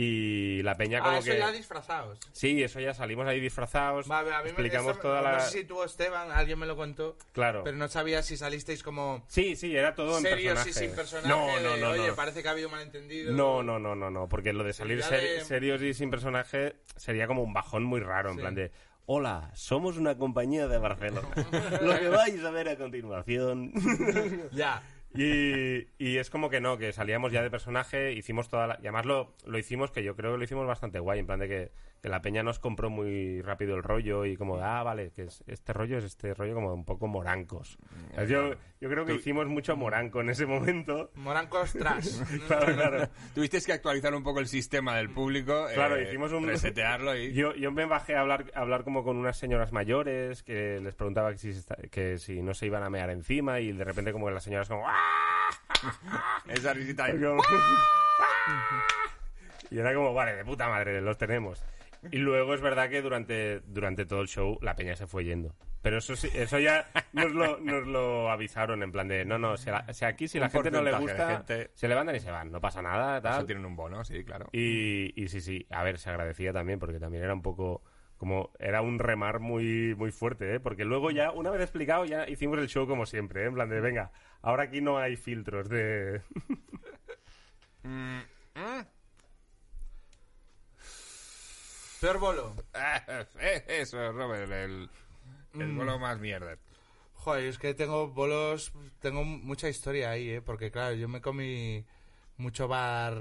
Y 0.00 0.62
la 0.62 0.76
peña 0.76 1.00
como 1.00 1.10
Ah, 1.16 1.18
eso 1.18 1.32
que... 1.32 1.38
ya 1.38 1.50
disfrazados. 1.50 2.20
Sí, 2.30 2.62
eso 2.62 2.78
ya 2.78 2.94
salimos 2.94 3.26
ahí 3.26 3.40
disfrazados, 3.40 4.08
Va, 4.08 4.18
a 4.18 4.20
a 4.20 4.24
mí 4.24 4.44
me- 4.44 4.48
explicamos 4.50 4.92
esto- 4.92 5.02
toda 5.08 5.22
no 5.22 5.32
la... 5.32 5.40
sé 5.40 5.58
si 5.58 5.64
tú, 5.64 5.82
Esteban, 5.82 6.30
alguien 6.30 6.56
me 6.56 6.66
lo 6.66 6.76
contó, 6.76 7.16
Claro. 7.32 7.64
pero 7.64 7.76
no 7.76 7.88
sabía 7.88 8.22
si 8.22 8.36
salisteis 8.36 8.84
como 8.84 9.24
Sí, 9.26 9.56
sí, 9.56 9.74
era 9.76 9.96
todo 9.96 10.18
en 10.18 10.22
serios 10.22 10.54
personaje. 10.54 10.70
y 10.70 10.72
sin 10.88 10.94
personaje. 10.94 11.28
No, 11.28 11.46
de, 11.48 11.62
no, 11.64 11.76
no, 11.78 11.90
Oye, 11.90 12.06
no. 12.08 12.14
parece 12.14 12.42
que 12.42 12.48
ha 12.48 12.52
habido 12.52 12.68
malentendido. 12.68 13.32
No, 13.32 13.64
no, 13.64 13.80
no, 13.80 13.96
no, 13.96 14.08
no, 14.08 14.28
porque 14.28 14.52
lo 14.52 14.62
de 14.62 14.72
salir 14.72 15.00
Ya 15.00 15.08
seri- 15.08 15.38
de- 15.38 15.44
serios 15.44 15.82
y 15.82 15.92
sin 15.94 16.10
personaje 16.10 16.76
sería 16.94 17.26
como 17.26 17.42
un 17.42 17.52
bajón 17.52 17.82
muy 17.82 17.98
raro, 17.98 18.28
en 18.28 18.36
Sí. 18.36 18.40
plan 18.40 18.54
de, 18.54 18.70
hola, 19.10 19.50
somos 19.54 19.96
una 19.96 20.18
compañía 20.18 20.68
de 20.68 20.76
Barcelona. 20.76 21.28
lo 21.82 21.98
que 21.98 22.08
vais 22.08 22.44
a 22.44 22.50
ver 22.50 22.68
a 22.68 22.76
continuación. 22.76 23.72
Ya. 24.52 24.82
y, 25.14 25.88
y 25.98 26.18
es 26.18 26.28
como 26.28 26.50
que 26.50 26.60
no, 26.60 26.76
que 26.76 26.92
salíamos 26.92 27.32
ya 27.32 27.42
de 27.42 27.50
personaje, 27.50 28.12
hicimos 28.12 28.50
toda 28.50 28.66
la... 28.66 28.74
Y 28.74 28.82
además 28.82 29.06
lo, 29.06 29.34
lo 29.46 29.58
hicimos, 29.58 29.90
que 29.90 30.04
yo 30.04 30.14
creo 30.14 30.32
que 30.32 30.38
lo 30.38 30.44
hicimos 30.44 30.66
bastante 30.66 30.98
guay, 30.98 31.20
en 31.20 31.26
plan 31.26 31.40
de 31.40 31.48
que, 31.48 31.72
que 32.00 32.08
la 32.08 32.22
peña 32.22 32.42
nos 32.42 32.58
compró 32.58 32.90
muy 32.90 33.42
rápido 33.42 33.76
el 33.76 33.82
rollo 33.82 34.24
y 34.24 34.36
como, 34.36 34.56
ah, 34.58 34.82
vale, 34.82 35.10
que 35.10 35.24
es, 35.24 35.42
este 35.46 35.72
rollo 35.72 35.98
es 35.98 36.04
este 36.04 36.32
rollo 36.34 36.54
como 36.54 36.72
un 36.72 36.84
poco 36.84 37.06
morancos. 37.08 37.78
Yo, 38.28 38.52
yo 38.80 38.88
creo 38.88 39.04
que 39.04 39.14
hicimos 39.14 39.46
mucho 39.46 39.76
moranco 39.76 40.20
en 40.20 40.30
ese 40.30 40.46
momento. 40.46 41.10
Morancos 41.16 41.72
tras. 41.72 42.22
Claro, 42.46 42.74
claro. 42.74 43.08
Tuvisteis 43.34 43.66
que 43.66 43.72
actualizar 43.72 44.14
un 44.14 44.22
poco 44.22 44.40
el 44.40 44.46
sistema 44.46 44.96
del 44.96 45.10
público. 45.10 45.66
Claro, 45.74 45.96
eh, 45.96 46.04
hicimos 46.04 46.32
un... 46.32 46.46
Resetearlo 46.46 47.16
y... 47.16 47.32
Yo, 47.32 47.54
yo 47.54 47.72
me 47.72 47.84
bajé 47.84 48.14
a 48.16 48.20
hablar, 48.20 48.46
a 48.54 48.60
hablar 48.60 48.84
como 48.84 49.02
con 49.04 49.16
unas 49.16 49.36
señoras 49.36 49.72
mayores 49.72 50.42
que 50.42 50.80
les 50.80 50.94
preguntaba 50.94 51.32
que 51.32 51.38
si, 51.38 51.52
que 51.90 52.18
si 52.18 52.42
no 52.42 52.54
se 52.54 52.66
iban 52.66 52.82
a 52.84 52.90
mear 52.90 53.10
encima 53.10 53.60
y 53.60 53.72
de 53.72 53.84
repente 53.84 54.12
como 54.12 54.26
que 54.26 54.32
las 54.34 54.44
señoras 54.44 54.68
como... 54.68 54.86
"¡Ah!". 54.86 55.50
Esa 56.48 56.72
risita 56.72 57.04
ahí. 57.06 57.20
Como- 57.20 57.42
y 59.70 59.78
era 59.78 59.94
como, 59.94 60.14
vale, 60.14 60.34
de 60.36 60.44
puta 60.44 60.68
madre, 60.68 61.00
los 61.00 61.18
tenemos. 61.18 61.62
Y 62.10 62.18
luego 62.18 62.54
es 62.54 62.60
verdad 62.60 62.88
que 62.88 63.02
durante, 63.02 63.60
durante 63.60 64.06
todo 64.06 64.20
el 64.22 64.28
show 64.28 64.58
la 64.62 64.74
peña 64.76 64.94
se 64.96 65.06
fue 65.06 65.24
yendo. 65.24 65.54
Pero 65.82 65.98
eso 65.98 66.16
sí, 66.16 66.28
eso 66.34 66.58
ya 66.58 66.86
nos 67.12 67.32
lo, 67.32 67.58
nos 67.60 67.86
lo 67.86 68.30
avisaron 68.30 68.82
en 68.82 68.90
plan 68.92 69.06
de, 69.08 69.24
no, 69.24 69.38
no, 69.38 69.56
si, 69.56 69.70
la- 69.70 69.92
si 69.92 70.04
aquí 70.04 70.26
si 70.28 70.38
la 70.38 70.46
Un 70.46 70.52
gente 70.52 70.70
no 70.70 70.82
le 70.82 70.90
porcentaje 70.90 71.18
de 71.18 71.34
gusta, 71.34 71.54
gente- 71.56 71.70
se 71.74 71.88
levantan 71.88 72.16
y 72.16 72.20
se 72.20 72.30
van, 72.30 72.50
no 72.50 72.60
pasa 72.60 72.82
nada, 72.82 73.20
tal. 73.20 73.38
Eso 73.38 73.46
tienen 73.46 73.64
un 73.64 73.76
bono, 73.76 74.04
sí, 74.04 74.24
claro. 74.24 74.48
Y, 74.52 75.12
y 75.20 75.28
sí, 75.28 75.40
sí, 75.40 75.66
a 75.70 75.82
ver, 75.84 75.98
se 75.98 76.10
agradecía 76.10 76.52
también 76.52 76.78
porque 76.78 76.98
también 76.98 77.22
era 77.24 77.32
un 77.34 77.42
poco 77.42 77.82
como 78.16 78.50
era 78.58 78.82
un 78.82 78.98
remar 78.98 79.38
muy 79.38 79.94
muy 79.94 80.10
fuerte, 80.10 80.56
¿eh? 80.56 80.60
Porque 80.60 80.84
luego 80.84 81.12
ya, 81.12 81.30
una 81.30 81.50
vez 81.50 81.60
explicado, 81.60 82.04
ya 82.04 82.28
hicimos 82.28 82.58
el 82.58 82.66
show 82.68 82.88
como 82.88 83.06
siempre, 83.06 83.42
¿eh? 83.44 83.46
En 83.46 83.54
plan 83.54 83.68
de, 83.68 83.80
venga, 83.80 84.10
ahora 84.42 84.64
aquí 84.64 84.80
no 84.80 84.98
hay 84.98 85.14
filtros 85.14 85.68
de... 85.68 86.22
Mm, 87.84 88.18
mm. 88.56 88.86
Peor 92.00 92.18
bolo. 92.18 92.54
Eso, 93.68 94.12
Robert, 94.12 94.50
el, 94.50 94.88
el 95.54 95.68
Mm. 95.68 95.76
bolo 95.78 95.98
más 95.98 96.18
mierda. 96.20 96.56
Joder, 97.14 97.44
es 97.46 97.58
que 97.58 97.74
tengo 97.74 98.08
bolos, 98.08 98.72
tengo 99.00 99.24
mucha 99.24 99.68
historia 99.68 100.10
ahí, 100.10 100.30
¿eh? 100.30 100.40
Porque 100.42 100.70
claro, 100.70 100.94
yo 100.94 101.08
me 101.08 101.20
comí 101.20 101.84
mucho 102.36 102.68
bar, 102.68 103.18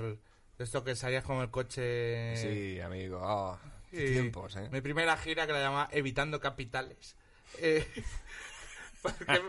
de 0.57 0.63
esto 0.63 0.84
que 0.84 0.95
salías 0.95 1.23
con 1.23 1.38
el 1.38 1.49
coche... 1.49 2.36
Sí, 2.38 2.80
amigo. 2.82 3.19
oh, 3.23 3.57
qué 3.89 4.05
Y 4.09 4.11
tiempos, 4.13 4.55
¿eh? 4.57 4.69
Mi 4.71 4.82
primera 4.82 5.17
gira 5.17 5.47
que 5.47 5.53
la 5.53 5.59
llamaba 5.61 5.89
Evitando 5.91 6.39
Capitales. 6.39 7.15
Eh, 7.59 7.88
porque, 9.01 9.41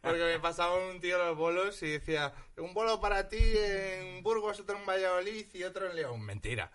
porque 0.00 0.24
me 0.24 0.38
pasaba 0.40 0.76
un 0.76 1.00
tío 1.00 1.18
los 1.18 1.36
bolos 1.36 1.82
y 1.82 1.90
decía, 1.90 2.32
un 2.56 2.72
bolo 2.72 3.00
para 3.00 3.28
ti 3.28 3.38
en 3.42 4.22
Burgos, 4.22 4.60
otro 4.60 4.78
en 4.78 4.86
Valladolid 4.86 5.46
y 5.52 5.64
otro 5.64 5.90
en 5.90 5.96
León. 5.96 6.20
Mentira. 6.22 6.70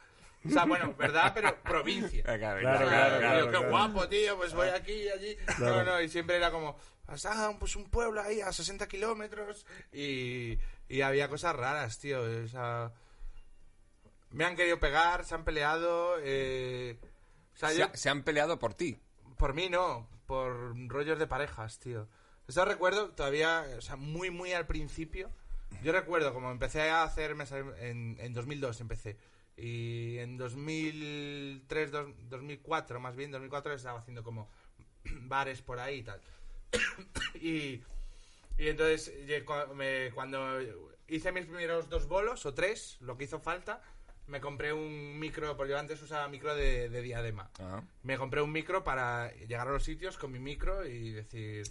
O 0.45 0.49
sea, 0.49 0.65
bueno, 0.65 0.93
verdad, 0.97 1.31
pero 1.33 1.55
provincia. 1.63 2.23
Claro, 2.23 2.59
Claro, 2.61 2.87
claro, 3.19 3.51
qué 3.51 3.57
guapo, 3.69 4.07
tío, 4.07 4.37
pues 4.37 4.53
voy 4.53 4.69
aquí 4.69 4.93
y 4.93 5.09
allí. 5.09 5.37
No, 5.59 5.83
no, 5.83 6.01
y 6.01 6.09
siempre 6.09 6.35
era 6.35 6.51
como, 6.51 6.77
ah, 7.07 7.53
pues 7.59 7.75
un 7.75 7.89
pueblo 7.89 8.21
ahí 8.21 8.41
a 8.41 8.51
60 8.51 8.87
kilómetros 8.87 9.65
y, 9.91 10.57
y 10.87 11.01
había 11.01 11.27
cosas 11.29 11.55
raras, 11.55 11.97
tío. 11.99 12.21
O 12.21 12.47
sea, 12.47 12.91
me 14.31 14.45
han 14.45 14.55
querido 14.55 14.79
pegar, 14.79 15.25
se 15.25 15.35
han 15.35 15.43
peleado. 15.45 16.17
Eh, 16.21 16.97
o 17.55 17.57
sea, 17.57 17.69
Se, 17.69 17.77
yo, 17.79 17.87
se 17.93 18.09
han 18.09 18.23
peleado 18.23 18.59
por 18.59 18.73
ti. 18.73 18.99
por 19.37 19.53
mí 19.53 19.69
no, 19.69 20.07
por 20.27 20.75
rollos 20.89 21.17
de 21.19 21.27
parejas, 21.27 21.79
tío. 21.79 22.07
Eso 22.47 22.63
recuerdo 22.65 23.09
todavía, 23.11 23.65
o 23.77 23.81
sea, 23.81 23.95
muy, 23.95 24.29
muy 24.29 24.53
al 24.53 24.67
principio. 24.67 25.31
Yo 25.81 25.91
recuerdo 25.91 26.33
como 26.33 26.51
empecé 26.51 26.89
a 26.89 27.03
hacer, 27.03 27.33
me 27.35 27.45
sal- 27.45 27.75
en, 27.79 28.17
en 28.19 28.33
2002 28.33 28.79
empecé. 28.81 29.17
Y 29.57 30.17
en 30.17 30.37
2003, 30.37 31.91
dos- 31.91 32.13
2004, 32.29 32.99
más 32.99 33.15
bien, 33.15 33.31
2004 33.31 33.73
estaba 33.73 33.99
haciendo 33.99 34.23
como 34.23 34.49
bares 35.21 35.61
por 35.61 35.79
ahí 35.79 35.99
y 35.99 36.03
tal. 36.03 36.21
y, 37.35 37.81
y 38.57 38.67
entonces, 38.67 39.13
me- 39.75 40.11
cuando 40.13 40.59
hice 41.07 41.31
mis 41.31 41.45
primeros 41.45 41.89
dos 41.89 42.07
bolos, 42.07 42.45
o 42.45 42.53
tres, 42.53 42.97
lo 43.01 43.17
que 43.17 43.25
hizo 43.25 43.39
falta, 43.39 43.81
me 44.27 44.41
compré 44.41 44.73
un 44.73 45.19
micro, 45.19 45.55
porque 45.55 45.71
yo 45.71 45.79
antes 45.79 46.01
usaba 46.01 46.27
micro 46.27 46.55
de, 46.55 46.89
de 46.89 47.01
diadema. 47.01 47.49
Ah. 47.59 47.81
Me 48.03 48.17
compré 48.17 48.41
un 48.41 48.51
micro 48.51 48.83
para 48.83 49.31
llegar 49.33 49.67
a 49.67 49.71
los 49.71 49.83
sitios 49.83 50.17
con 50.17 50.31
mi 50.31 50.39
micro 50.39 50.85
y 50.85 51.11
decir, 51.11 51.67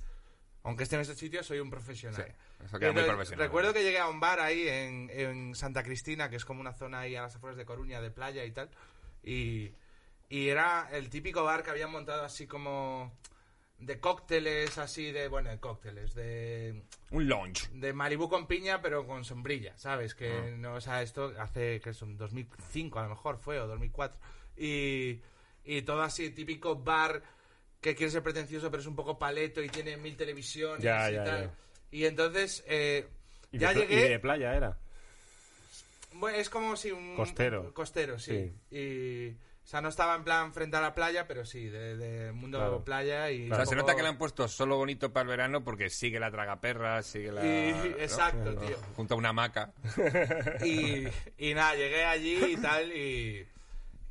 aunque 0.65 0.83
esté 0.83 0.97
en 0.97 1.03
ese 1.03 1.15
sitio, 1.15 1.43
soy 1.45 1.61
un 1.61 1.71
profesional. 1.71 2.25
Sí, 2.27 2.33
eso 2.65 2.79
queda 2.79 2.93
muy 2.93 3.03
profesional. 3.05 3.47
Recuerdo 3.47 3.73
que 3.73 3.83
llegué 3.85 3.99
a 3.99 4.09
un 4.09 4.19
bar 4.19 4.41
ahí 4.41 4.67
en, 4.69 5.09
en 5.13 5.55
Santa 5.55 5.83
Cristina, 5.85 6.29
que 6.29 6.37
es 6.37 6.45
como 6.45 6.61
una 6.61 6.73
zona 6.73 7.01
ahí 7.01 7.15
a 7.17 7.23
las 7.23 7.37
afueras 7.37 7.57
de 7.57 7.65
Coruña, 7.65 8.01
de 8.01 8.11
playa 8.11 8.45
y 8.45 8.51
tal. 8.51 8.71
Y, 9.23 9.73
y 10.29 10.49
era 10.49 10.89
el 10.93 11.09
típico 11.11 11.45
bar 11.45 11.63
que 11.63 11.71
habían 11.71 11.93
montado 11.93 12.25
así 12.25 12.47
como 12.47 13.13
de 13.79 14.01
cócteles, 14.01 14.79
así 14.79 15.13
de, 15.13 15.29
bueno, 15.29 15.51
de 15.51 15.59
cócteles, 15.59 16.15
de, 16.15 16.83
Un 17.11 17.29
launch. 17.29 17.69
de 17.71 17.93
Malibu 17.93 18.29
con 18.31 18.47
piña, 18.47 18.81
pero 18.81 19.07
con 19.07 19.25
sombrilla, 19.25 19.77
¿sabes? 19.77 20.15
Que 20.15 20.31
Ah. 20.33 20.51
no, 20.57 20.75
o 20.75 20.81
sea, 20.81 21.03
esto 21.03 21.35
hace 21.39 21.81
que 21.81 21.93
son 21.93 22.17
2005 22.17 22.99
a 22.99 23.03
lo 23.03 23.11
mejor 23.11 23.37
fue, 23.39 23.59
o 23.61 23.67
2004. 23.67 24.19
Y, 24.57 25.21
y 25.65 25.83
todo 25.83 26.03
así, 26.03 26.31
típico 26.31 26.77
bar 26.77 27.23
que 27.85 27.95
quiere 27.95 28.11
ser 28.11 28.23
pretencioso, 28.23 28.71
pero 28.71 28.81
es 28.81 28.87
un 28.87 28.97
poco 28.97 29.19
paleto 29.19 29.63
y 29.63 29.69
tiene 29.69 29.99
mil 29.99 30.17
televisiones 30.17 30.83
Ya, 30.83 31.11
y 31.11 31.15
ya, 31.15 31.25
tal. 31.25 31.43
ya. 31.43 31.51
Y 31.91 32.07
entonces, 32.07 32.65
eh, 32.67 33.07
Y 33.53 33.59
ya 33.59 33.75
de, 33.75 33.81
llegué. 33.81 34.07
y 34.07 34.09
de 34.09 34.19
playa 34.19 34.55
era. 34.55 34.79
Bueno, 36.15 36.39
es 36.39 36.49
como 36.49 36.77
si 36.77 36.91
un. 36.93 37.15
Costero. 37.15 37.75
costero, 37.75 38.19
sí. 38.19 38.55
Y. 38.71 39.29
O 39.31 39.67
sea, 39.67 39.81
no 39.81 39.89
estaba 39.91 40.15
en 40.15 40.25
plan 40.25 40.53
frente 40.53 40.77
a 40.77 40.81
la 40.81 40.95
playa, 40.95 41.27
pero 41.27 41.45
sí, 41.45 41.69
de, 41.69 41.97
de 41.97 42.33
mundo 42.33 42.59
Claro. 42.59 42.85
playa 42.85 43.31
y. 43.31 43.51
O 43.51 43.55
sea, 43.55 43.67
se 43.67 43.77
nota 43.77 43.95
que 43.95 44.03
le 44.03 44.09
han 44.09 44.19
puesto 44.19 44.49
solo 44.49 44.77
bonito 44.77 45.13
para 45.13 45.23
el 45.23 45.29
verano 45.29 45.63
porque 45.65 45.91
sigue 45.91 46.19
la 46.21 46.31
tragaperra, 46.31 47.03
sigue 47.03 47.33
la... 47.33 47.45
Y- 47.45 47.73
¿no? 47.73 47.85
exacto, 47.99 48.55
tío. 48.57 48.77
Junto 48.97 49.15
a 49.15 49.17
una 49.19 49.29
hamaca. 49.31 49.73
Y, 50.65 51.07
y 51.39 51.53
nada, 51.55 51.75
llegué 51.75 52.05
allí 52.05 52.45
y 52.53 52.57
tal 52.57 52.93
y, 52.93 53.47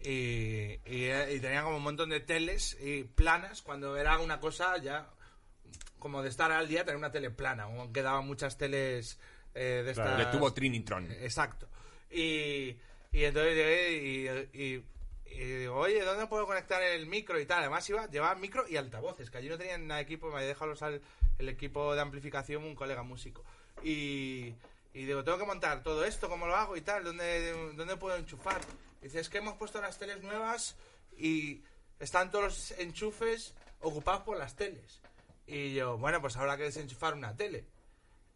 y, 0.03 0.79
y, 0.85 1.11
y 1.11 1.39
tenía 1.39 1.63
como 1.63 1.77
un 1.77 1.83
montón 1.83 2.09
de 2.09 2.19
teles 2.19 2.77
y 2.81 3.03
planas 3.03 3.61
cuando 3.61 3.95
era 3.97 4.19
una 4.19 4.39
cosa 4.39 4.77
ya 4.77 5.09
como 5.99 6.21
de 6.21 6.29
estar 6.29 6.51
al 6.51 6.67
día 6.67 6.83
tener 6.83 6.97
una 6.97 7.11
tele 7.11 7.29
plana, 7.29 7.63
aunque 7.63 8.01
daban 8.01 8.27
muchas 8.27 8.57
teles 8.57 9.17
eh, 9.55 9.83
de 9.85 9.93
Claro. 9.93 10.11
estas... 10.11 10.25
Le 10.25 10.37
tuvo 10.37 10.53
Trinitron. 10.53 11.09
Exacto. 11.11 11.69
Y, 12.11 12.75
y 13.11 13.23
entonces 13.23 13.55
llegué 13.55 14.47
y, 14.53 14.83
digo, 15.59 15.75
oye, 15.77 16.03
¿dónde 16.03 16.27
puedo 16.27 16.45
conectar 16.45 16.83
el 16.83 17.05
micro 17.07 17.39
y 17.39 17.45
tal? 17.45 17.59
Además 17.61 17.89
iba, 17.89 18.07
llevaba 18.09 18.35
micro 18.35 18.67
y 18.67 18.75
altavoces, 18.75 19.29
que 19.31 19.37
allí 19.37 19.47
no 19.49 19.57
tenían 19.57 19.87
nada 19.87 19.99
de 19.99 20.03
equipo, 20.03 20.27
me 20.27 20.35
había 20.35 20.47
dejado 20.49 20.73
al- 20.81 21.01
el 21.39 21.49
equipo 21.49 21.95
de 21.95 22.01
amplificación 22.01 22.63
un 22.63 22.75
colega 22.75 23.01
músico. 23.03 23.43
Y, 23.81 24.53
y 24.93 25.05
digo, 25.05 25.23
tengo 25.23 25.37
que 25.39 25.45
montar 25.45 25.81
todo 25.83 26.03
esto, 26.05 26.27
¿cómo 26.29 26.45
lo 26.45 26.55
hago 26.55 26.75
y 26.77 26.81
tal? 26.81 27.03
¿Dónde, 27.05 27.71
dónde 27.75 27.95
puedo 27.97 28.15
enchufar? 28.17 28.59
Y 29.03 29.07
dice, 29.07 29.19
es 29.19 29.29
que 29.29 29.37
hemos 29.39 29.57
puesto 29.57 29.79
las 29.81 29.99
teles 29.99 30.21
nuevas 30.23 30.75
y 31.17 31.61
están 31.99 32.31
todos 32.31 32.43
los 32.45 32.71
enchufes 32.79 33.53
ocupados 33.81 34.23
por 34.23 34.37
las 34.37 34.55
teles. 34.55 35.01
Y 35.45 35.73
yo, 35.73 35.97
bueno, 35.97 36.21
pues 36.21 36.37
habrá 36.37 36.55
que 36.57 36.63
desenchufar 36.63 37.13
una 37.13 37.35
tele. 37.35 37.65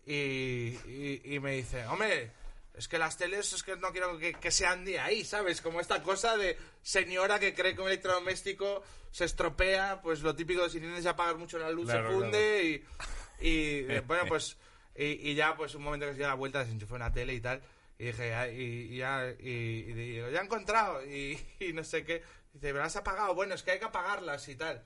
Y, 0.05 0.77
y- 0.87 1.21
y 1.23 1.39
me 1.39 1.53
dice, 1.53 1.85
hombre, 1.87 2.31
es 2.75 2.87
que 2.87 2.97
las 2.97 3.17
teles 3.17 3.51
es 3.53 3.63
que 3.63 3.75
no 3.77 3.91
quiero 3.91 4.17
que, 4.17 4.33
que 4.33 4.51
sean 4.51 4.85
de 4.85 4.99
ahí, 4.99 5.25
¿sabes? 5.25 5.61
Como 5.61 5.79
esta 5.81 6.03
cosa 6.03 6.37
de 6.37 6.57
señora 6.81 7.39
que 7.39 7.53
cree 7.53 7.75
que 7.75 7.81
un 7.81 7.87
electrodoméstico 7.87 8.83
se 9.11 9.25
estropea, 9.25 10.01
pues 10.01 10.21
lo 10.21 10.35
típico 10.35 10.63
de 10.63 10.69
si 10.69 10.79
tienes 10.79 11.01
que 11.03 11.09
apagar 11.09 11.37
mucho 11.37 11.57
la 11.57 11.71
luz 11.71 11.85
Claro, 11.85 12.09
se 12.09 12.13
funde 12.15 12.63
y, 12.63 13.47
y, 13.47 13.91
eh, 13.91 14.01
bueno, 14.05 14.23
pues 14.27 14.57
y, 14.95 15.29
y 15.31 15.35
ya 15.35 15.55
pues 15.55 15.75
un 15.75 15.83
momento 15.83 16.05
que 16.05 16.11
se 16.13 16.17
dio 16.19 16.27
la 16.27 16.33
vuelta 16.35 16.59
desenchufé 16.59 16.93
una 16.93 17.11
tele 17.11 17.33
y 17.33 17.41
tal 17.41 17.61
y 17.99 18.05
dije, 18.05 18.33
ah, 18.35 18.47
y, 18.47 18.61
y 18.93 18.97
ya 18.97 19.27
y, 19.39 19.49
y 19.49 19.93
digo, 19.93 20.29
ya 20.29 20.41
he 20.41 20.43
encontrado 20.43 21.03
y, 21.05 21.39
no 21.73 21.83
sé 21.83 22.03
qué. 22.03 22.21
Dice, 22.53 22.73
¿me 22.73 22.79
las 22.79 22.87
has 22.95 22.97
apagado? 23.01 23.33
Bueno, 23.35 23.55
es 23.55 23.63
que 23.63 23.71
hay 23.71 23.79
que 23.79 23.85
apagarlas 23.85 24.47
y 24.49 24.55
tal. 24.55 24.83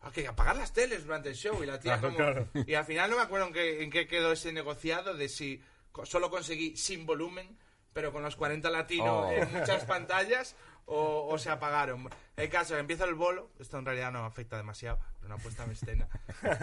Ah, 0.00 0.10
que 0.12 0.26
apagar 0.28 0.56
las 0.56 0.72
teles 0.72 1.04
durante 1.04 1.30
el 1.30 1.34
show 1.34 1.62
y 1.62 1.66
la 1.66 1.80
tía 1.80 1.98
Claro, 1.98 2.14
como... 2.14 2.16
claro. 2.16 2.48
Y 2.66 2.74
al 2.74 2.84
final 2.84 3.10
no 3.10 3.16
me 3.16 3.22
acuerdo 3.22 3.46
en 3.46 3.52
qué, 3.54 3.82
en 3.82 3.90
qué 3.90 4.06
quedó 4.06 4.32
ese 4.32 4.52
negociado 4.52 5.14
de 5.14 5.28
si 5.28 5.62
solo 6.04 6.28
conseguí 6.30 6.76
sin 6.76 7.06
volumen, 7.06 7.56
pero 7.92 8.12
con 8.12 8.22
los 8.22 8.36
40 8.36 8.68
latinos 8.70 9.26
Oh. 9.28 9.32
en 9.32 9.50
muchas 9.58 9.84
pantallas, 9.84 10.56
o, 10.86 11.28
o 11.30 11.38
se 11.38 11.48
apagaron. 11.48 12.10
El 12.36 12.50
caso, 12.50 12.76
empieza 12.76 13.04
el 13.04 13.14
bolo, 13.14 13.50
esto 13.58 13.78
en 13.78 13.86
realidad 13.86 14.12
no 14.12 14.24
afecta 14.26 14.56
demasiado, 14.58 14.98
pero 15.20 15.34
una 15.34 15.42
puesta 15.42 15.64
en 15.64 15.70
escena. 15.70 16.08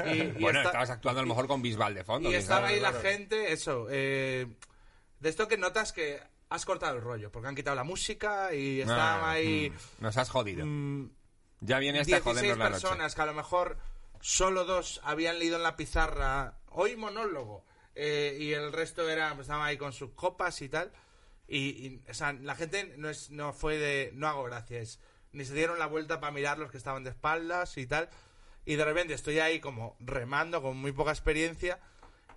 Y, 0.06 0.20
y 0.22 0.32
bueno, 0.34 0.60
está- 0.60 0.70
estabas 0.70 0.90
actuando 0.92 1.22
a 1.22 1.24
lo 1.24 1.30
mejor 1.30 1.48
con 1.48 1.62
Bisbal 1.64 1.96
de 1.96 2.04
fondo. 2.04 2.30
y 2.30 2.36
estaba 2.36 2.68
ahí 2.68 2.80
la 2.80 2.90
claro. 2.92 3.04
gente, 3.10 3.52
eso, 3.54 3.88
eh, 3.90 4.46
de 5.22 5.30
esto 5.30 5.48
que 5.48 5.58
notas 5.58 5.94
que 5.94 6.20
has 6.50 6.66
cortado 6.66 6.98
el 6.98 7.02
rollo, 7.02 7.32
porque 7.32 7.48
han 7.48 7.56
quitado 7.56 7.76
la 7.78 7.84
música 7.86 8.54
y 8.54 8.82
estaban 8.82 9.22
Ah, 9.24 9.32
ahí... 9.32 9.70
mm, 9.70 10.04
Nos 10.04 10.18
has 10.18 10.30
jodido. 10.30 10.66
mm, 10.66 11.10
ya 11.62 11.80
viene 11.80 12.02
esta 12.02 12.18
a 12.18 12.20
16 12.20 12.36
jodernos 12.36 12.58
la 12.58 12.70
noche. 12.72 12.82
personas 12.82 13.16
que 13.16 13.22
a 13.22 13.26
lo 13.26 13.34
mejor 13.34 13.78
solo 14.20 14.66
dos 14.66 15.00
habían 15.04 15.40
leído 15.40 15.56
en 15.56 15.64
la 15.64 15.78
pizarra 15.78 16.58
hoy 16.70 16.96
monólogo 16.98 17.64
eh, 17.96 18.38
y 18.40 18.52
el 18.54 18.72
resto 18.74 19.10
era 19.10 19.30
pues, 19.36 19.46
estaban 19.46 19.66
ahí 19.66 19.78
con 19.78 19.94
sus 19.94 20.12
copas 20.12 20.62
y 20.62 20.70
tal 20.70 20.92
y, 21.48 21.58
y, 21.88 22.02
o 22.10 22.14
sea, 22.14 22.34
la 22.34 22.56
gente 22.56 22.94
no 22.98 23.10
es 23.10 23.30
no 23.32 23.52
fue 23.54 23.78
de 23.78 24.12
no 24.14 24.28
hago 24.28 24.44
gracias 24.44 25.00
ni 25.34 25.46
se 25.46 25.54
dieron 25.54 25.80
la 25.80 25.86
vuelta 25.88 26.20
para 26.20 26.32
mirar 26.34 26.58
los 26.60 26.72
que 26.72 26.78
estaban 26.78 27.04
de 27.04 27.10
espaldas 27.12 27.78
y 27.78 27.86
tal 27.88 28.10
y 28.66 28.76
de 28.76 28.86
repente 28.86 29.14
estoy 29.14 29.40
ahí 29.40 29.60
como 29.60 29.96
remando 30.00 30.62
con 30.62 30.78
muy 30.78 30.92
poca 30.92 31.12
experiencia 31.12 31.80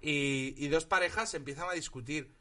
y, 0.01 0.55
y 0.59 0.69
dos 0.69 0.85
parejas 0.87 1.35
empiezan 1.35 1.69
a 1.69 1.73
discutir 1.73 2.35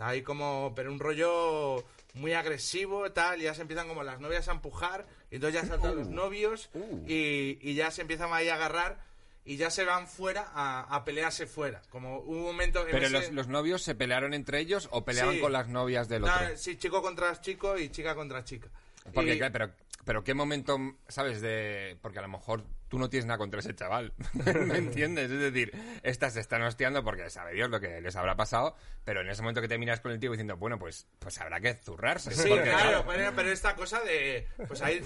Hay 0.00 0.22
como, 0.22 0.72
pero 0.76 0.92
un 0.92 0.98
rollo 0.98 1.84
muy 2.14 2.32
agresivo, 2.32 3.10
tal, 3.12 3.40
y 3.40 3.44
ya 3.44 3.54
se 3.54 3.62
empiezan 3.62 3.88
como 3.88 4.02
las 4.02 4.20
novias 4.20 4.48
a 4.48 4.52
empujar, 4.52 5.06
y 5.30 5.36
entonces 5.36 5.60
ya 5.62 5.68
saltan 5.68 5.92
Uh. 5.92 5.94
los 5.96 6.08
novios, 6.08 6.70
y, 7.06 7.58
y 7.60 7.74
ya 7.74 7.90
se 7.90 8.02
empiezan 8.02 8.32
ahí 8.32 8.48
a 8.48 8.54
agarrar, 8.54 9.00
y 9.44 9.56
ya 9.56 9.70
se 9.70 9.84
van 9.84 10.06
fuera 10.06 10.50
a, 10.54 10.82
a 10.94 11.04
pelearse 11.04 11.46
fuera. 11.46 11.80
Como 11.90 12.18
un 12.20 12.42
momento 12.42 12.80
en 12.80 12.90
Pero 12.92 13.06
ese- 13.06 13.10
los, 13.10 13.30
los 13.32 13.48
novios 13.48 13.82
se 13.82 13.94
pelearon 13.94 14.34
entre 14.34 14.60
ellos 14.60 14.88
o 14.90 15.04
peleaban 15.04 15.36
Sí. 15.36 15.40
con 15.40 15.52
las 15.52 15.68
novias 15.68 16.08
del 16.08 16.22
No, 16.22 16.34
otro. 16.34 16.56
sí, 16.56 16.76
chico 16.76 17.00
contra 17.02 17.40
chico 17.40 17.78
y 17.78 17.88
chica 17.88 18.14
contra 18.14 18.44
chica. 18.44 18.68
Porque, 19.14 19.34
Y- 19.34 19.38
claro, 19.38 19.52
pero, 19.52 19.70
pero 20.04 20.24
qué 20.24 20.34
momento, 20.34 20.76
¿sabes? 21.08 21.40
de 21.40 21.96
Porque 22.02 22.18
a 22.18 22.22
lo 22.22 22.28
mejor 22.28 22.62
tú 22.88 22.98
no 22.98 23.08
tienes 23.10 23.26
nada 23.26 23.38
contra 23.38 23.60
ese 23.60 23.74
chaval. 23.74 24.12
¿Me 24.66 24.78
entiendes? 24.78 25.30
Es 25.30 25.38
decir, 25.40 25.72
estas 26.02 26.32
se 26.34 26.40
están 26.40 26.62
hostiando 26.62 27.04
porque 27.04 27.28
sabe 27.30 27.52
Dios 27.54 27.70
lo 27.70 27.80
que 27.80 28.00
les 28.00 28.16
habrá 28.16 28.34
pasado, 28.36 28.74
pero 29.04 29.20
en 29.20 29.28
ese 29.28 29.42
momento 29.42 29.60
que 29.60 29.68
te 29.68 29.78
miras 29.78 30.00
con 30.00 30.10
el 30.12 30.18
tío 30.20 30.30
diciendo, 30.30 30.56
bueno, 30.56 30.78
pues, 30.78 31.06
pues 31.18 31.38
habrá 31.40 31.60
que 31.60 31.74
zurrarse. 31.74 32.34
Sí, 32.34 32.48
porque, 32.48 32.70
claro, 32.70 33.04
pero, 33.06 33.32
pero 33.34 33.50
esta 33.50 33.74
cosa 33.76 34.00
de. 34.00 34.46
Pues 34.66 34.80
ahí. 34.82 35.02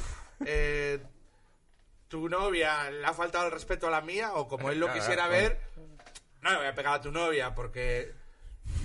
eh, 0.46 1.00
tu 2.08 2.28
novia 2.28 2.90
le 2.90 3.06
ha 3.06 3.14
faltado 3.14 3.46
el 3.46 3.52
respeto 3.52 3.86
a 3.86 3.90
la 3.90 4.00
mía, 4.02 4.34
o 4.34 4.46
como 4.46 4.70
él 4.70 4.78
lo 4.78 4.86
Claro, 4.86 5.00
quisiera 5.00 5.26
claro. 5.28 5.42
ver, 5.42 5.60
no 6.42 6.50
le 6.50 6.56
voy 6.58 6.66
a 6.66 6.74
pegar 6.74 6.94
a 6.94 7.00
tu 7.00 7.10
novia 7.10 7.54
porque 7.54 8.12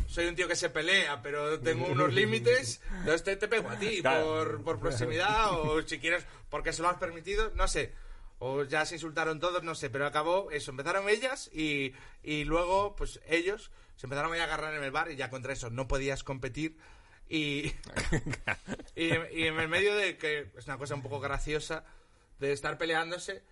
soy 0.08 0.28
un 0.28 0.36
tío 0.36 0.48
que 0.48 0.56
se 0.56 0.70
pelea, 0.70 1.22
pero 1.22 1.60
tengo 1.60 1.88
unos 1.88 2.14
límites, 2.14 2.82
entonces 3.00 3.24
te, 3.24 3.36
te 3.36 3.48
pego 3.50 3.70
a 3.70 3.78
ti 3.78 4.00
Claro. 4.02 4.26
por, 4.26 4.64
por 4.64 4.80
proximidad, 4.80 5.52
o 5.52 5.82
si 5.86 6.00
quieres, 6.00 6.26
porque 6.50 6.72
se 6.72 6.82
lo 6.82 6.90
has 6.90 6.98
permitido, 6.98 7.52
no 7.56 7.68
sé. 7.68 7.92
O 8.40 8.64
ya 8.64 8.86
se 8.86 8.96
insultaron 8.96 9.40
todos, 9.40 9.64
no 9.64 9.74
sé, 9.76 9.90
pero 9.90 10.06
acabó 10.06 10.52
eso. 10.52 10.72
Empezaron 10.72 11.10
ellas 11.10 11.50
y, 11.54 11.94
y 12.22 12.44
luego, 12.44 12.96
pues 12.96 13.20
ellos 13.28 13.72
se 13.96 14.06
empezaron 14.06 14.34
a 14.34 14.44
agarrar 14.44 14.76
en 14.76 14.84
el 14.84 14.92
bar 14.92 15.12
y 15.12 15.16
ya 15.16 15.30
contra 15.30 15.54
eso 15.54 15.70
no 15.70 15.88
podías 15.88 16.24
competir. 16.24 16.78
Y, 17.30 17.74
y, 18.96 19.08
y 19.08 19.44
en 19.48 19.60
el 19.60 19.68
medio 19.68 19.96
de 19.96 20.18
que 20.18 20.52
es 20.56 20.66
una 20.68 20.78
cosa 20.78 20.96
un 20.96 21.02
poco 21.02 21.20
graciosa 21.20 21.84
de 22.40 22.52
estar 22.52 22.78
peleándose 22.78 23.44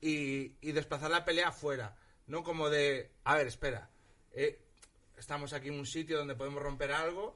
y, 0.00 0.56
y 0.60 0.72
desplazar 0.72 1.10
la 1.10 1.24
pelea 1.24 1.48
afuera, 1.48 1.96
¿no? 2.26 2.42
Como 2.42 2.68
de, 2.68 3.12
a 3.24 3.36
ver, 3.36 3.46
espera, 3.46 3.90
eh, 4.32 4.60
estamos 5.16 5.52
aquí 5.52 5.68
en 5.68 5.78
un 5.78 5.86
sitio 5.86 6.18
donde 6.18 6.34
podemos 6.34 6.62
romper 6.62 6.92
algo. 6.92 7.34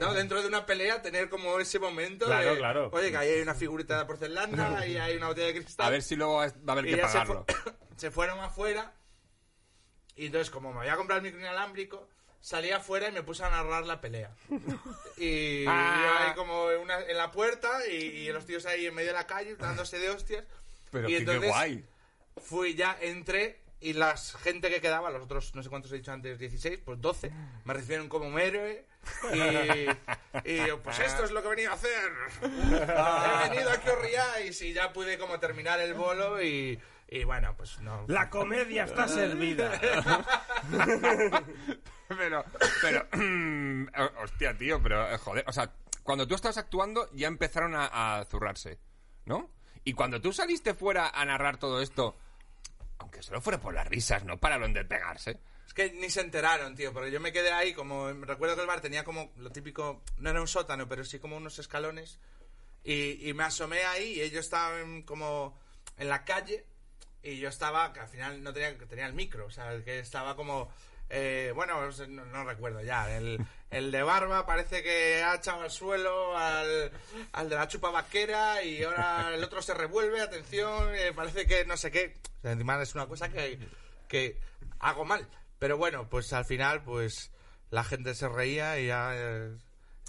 No, 0.00 0.12
dentro 0.14 0.40
de 0.42 0.48
una 0.48 0.66
pelea 0.66 1.02
tener 1.02 1.28
como 1.28 1.58
ese 1.60 1.78
momento 1.78 2.26
Claro, 2.26 2.52
de, 2.52 2.58
claro. 2.58 2.90
oye, 2.92 3.10
que 3.10 3.16
ahí 3.16 3.28
hay 3.30 3.40
una 3.42 3.54
figurita 3.54 3.98
de 3.98 4.04
porcelana 4.06 4.86
y 4.86 4.96
hay 4.96 5.16
una 5.16 5.28
botella 5.28 5.48
de 5.48 5.54
cristal. 5.62 5.86
A 5.86 5.90
ver 5.90 6.02
si 6.02 6.16
luego 6.16 6.36
va 6.36 6.44
a 6.44 6.72
haber 6.72 6.84
que 6.84 6.90
ya 6.96 7.08
se, 7.08 7.18
pagarlo. 7.18 7.44
fu- 7.48 7.70
se 7.96 8.10
fueron 8.10 8.40
afuera 8.40 8.92
y 10.16 10.26
entonces 10.26 10.50
como 10.50 10.72
me 10.72 10.80
había 10.80 10.96
comprado 10.96 11.18
el 11.18 11.24
micro 11.24 11.40
inalámbrico 11.40 12.08
salí 12.40 12.70
afuera 12.72 13.08
y 13.08 13.12
me 13.12 13.22
puse 13.22 13.44
a 13.44 13.50
narrar 13.50 13.86
la 13.86 14.00
pelea 14.00 14.34
y 15.16 15.64
Ah. 15.66 16.02
yo 16.20 16.26
ahí 16.28 16.34
como 16.34 16.70
en, 16.70 16.80
una- 16.80 17.00
en 17.00 17.16
la 17.16 17.30
puerta 17.30 17.86
y, 17.86 17.92
y 17.94 18.32
los 18.32 18.44
tíos 18.46 18.66
ahí 18.66 18.86
en 18.86 18.94
medio 18.94 19.08
de 19.08 19.14
la 19.14 19.26
calle 19.26 19.56
dándose 19.56 19.98
de 19.98 20.10
hostias 20.10 20.44
Pero 20.90 21.08
y 21.08 21.12
qué, 21.12 21.16
qué 21.16 21.20
entonces 21.20 21.50
guay. 21.50 21.86
fui 22.42 22.74
ya 22.74 22.96
entré 23.00 23.60
y 23.80 23.92
la 23.94 24.16
gente 24.16 24.70
que 24.70 24.80
quedaba 24.80 25.10
los 25.10 25.22
otros 25.22 25.54
no 25.54 25.62
sé 25.62 25.68
cuántos 25.70 25.92
he 25.92 25.96
dicho 25.96 26.12
antes 26.12 26.38
16 26.38 26.80
pues 26.84 27.00
12 27.00 27.32
me 27.64 27.74
recibieron 27.74 28.08
como 28.08 28.26
un 28.26 28.38
héroe 28.38 28.86
y, 29.32 30.50
y 30.50 30.66
yo, 30.66 30.80
pues 30.82 30.98
esto 31.00 31.24
es 31.24 31.30
lo 31.30 31.40
que 31.42 31.48
he 31.48 31.50
venido 31.50 31.70
a 31.70 31.74
hacer 31.74 32.12
he 32.42 33.48
venido 33.50 33.70
a 33.70 33.80
que 33.80 33.90
os 33.90 34.00
riáis 34.00 34.62
y 34.62 34.72
ya 34.72 34.92
pude 34.92 35.18
como 35.18 35.38
terminar 35.38 35.80
el 35.80 35.94
bolo 35.94 36.42
y, 36.42 36.80
y 37.08 37.24
bueno 37.24 37.54
pues 37.56 37.80
no 37.80 38.04
La 38.08 38.30
comedia 38.30 38.84
está 38.84 39.08
servida. 39.08 39.72
Pero, 42.18 42.44
pero, 42.82 43.06
hostia, 44.22 44.54
tío, 44.56 44.82
pero, 44.82 45.10
eh, 45.10 45.16
joder, 45.16 45.44
o 45.46 45.52
sea, 45.52 45.72
cuando 46.02 46.28
tú 46.28 46.34
estabas 46.34 46.58
actuando 46.58 47.08
ya 47.12 47.26
empezaron 47.26 47.74
a, 47.74 48.18
a 48.18 48.24
zurrarse, 48.26 48.78
¿no? 49.24 49.50
Y 49.84 49.94
cuando 49.94 50.20
tú 50.20 50.32
saliste 50.32 50.74
fuera 50.74 51.08
a 51.08 51.24
narrar 51.24 51.56
todo 51.56 51.80
esto, 51.80 52.16
aunque 52.98 53.22
solo 53.22 53.40
fuera 53.40 53.58
por 53.58 53.72
las 53.74 53.86
risas, 53.86 54.24
no 54.24 54.38
pararon 54.38 54.72
de 54.72 54.84
pegarse. 54.84 55.40
Es 55.66 55.74
que 55.74 55.90
ni 55.92 56.10
se 56.10 56.20
enteraron, 56.20 56.74
tío, 56.74 56.92
porque 56.92 57.10
yo 57.10 57.20
me 57.20 57.32
quedé 57.32 57.50
ahí 57.50 57.72
como... 57.72 58.12
Recuerdo 58.12 58.56
que 58.56 58.60
el 58.62 58.66
bar 58.66 58.80
tenía 58.80 59.04
como 59.04 59.32
lo 59.38 59.50
típico... 59.50 60.02
No 60.18 60.30
era 60.30 60.40
un 60.40 60.48
sótano, 60.48 60.88
pero 60.88 61.04
sí 61.04 61.18
como 61.18 61.36
unos 61.36 61.58
escalones. 61.58 62.18
Y, 62.84 63.28
y 63.28 63.32
me 63.32 63.44
asomé 63.44 63.82
ahí 63.84 64.14
y 64.14 64.20
ellos 64.20 64.44
estaban 64.44 65.02
como 65.02 65.58
en 65.96 66.08
la 66.08 66.24
calle 66.24 66.66
y 67.22 67.38
yo 67.38 67.48
estaba, 67.48 67.92
que 67.92 68.00
al 68.00 68.08
final 68.08 68.42
no 68.42 68.52
tenía, 68.52 68.76
tenía 68.88 69.06
el 69.06 69.12
micro, 69.12 69.46
o 69.46 69.50
sea, 69.50 69.80
que 69.84 70.00
estaba 70.00 70.34
como... 70.34 70.68
eh, 71.08 71.52
bueno, 71.54 71.80
no, 72.08 72.24
no 72.24 72.44
recuerdo 72.44 72.82
ya. 72.82 73.16
El, 73.16 73.38
de 73.70 74.02
barba 74.02 74.44
parece 74.44 74.82
que 74.82 75.22
ha 75.22 75.36
echado 75.36 75.62
al 75.62 75.70
suelo 75.70 76.36
al, 76.36 76.90
de 77.48 77.54
la 77.54 77.68
chupa 77.68 77.90
vaquera 77.90 78.62
y 78.62 78.82
ahora 78.82 79.32
el 79.34 79.44
otro 79.44 79.62
se 79.62 79.72
revuelve, 79.74 80.20
atención, 80.20 80.94
eh, 80.94 81.12
parece 81.14 81.46
que 81.46 81.64
no 81.64 81.76
sé 81.76 81.90
qué. 81.90 82.16
Encima 82.42 82.82
es 82.82 82.94
una 82.94 83.06
cosa 83.06 83.30
que 83.30 84.36
hago 84.80 85.04
mal. 85.04 85.26
Pero 85.62 85.76
bueno, 85.78 86.08
pues 86.10 86.32
al 86.32 86.44
final, 86.44 86.82
pues 86.82 87.30
la 87.70 87.84
gente 87.84 88.16
se 88.16 88.28
reía 88.28 88.80
y 88.80 88.88
ya 88.88 89.12
eh, 89.14 89.48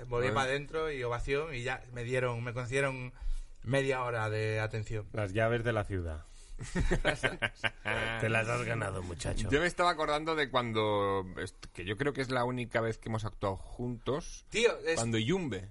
volví 0.07 0.29
Bueno. 0.29 0.33
para 0.33 0.49
adentro 0.49 0.91
y 0.91 1.03
ovación 1.03 1.53
y 1.53 1.61
ya 1.61 1.79
me 1.93 2.03
dieron, 2.03 2.43
me 2.43 2.53
concedieron 2.53 3.13
media 3.61 4.01
hora 4.01 4.31
de 4.31 4.59
atención. 4.59 5.07
Las 5.13 5.31
llaves 5.31 5.63
de 5.63 5.71
la 5.71 5.83
ciudad. 5.83 6.25
Te 8.19 8.29
las 8.29 8.47
has 8.47 8.63
ganado, 8.65 9.03
muchacho. 9.03 9.47
Yo 9.51 9.59
me 9.59 9.67
estaba 9.67 9.91
acordando 9.91 10.33
de 10.33 10.49
cuando, 10.49 11.23
que 11.71 11.85
yo 11.85 11.97
creo 11.97 12.13
que 12.13 12.21
es 12.21 12.31
la 12.31 12.45
única 12.45 12.81
vez 12.81 12.97
que 12.97 13.09
hemos 13.09 13.23
actuado 13.23 13.55
juntos, 13.57 14.47
Tío, 14.49 14.75
es- 14.87 14.95
cuando 14.95 15.19
Iyumbe. 15.19 15.69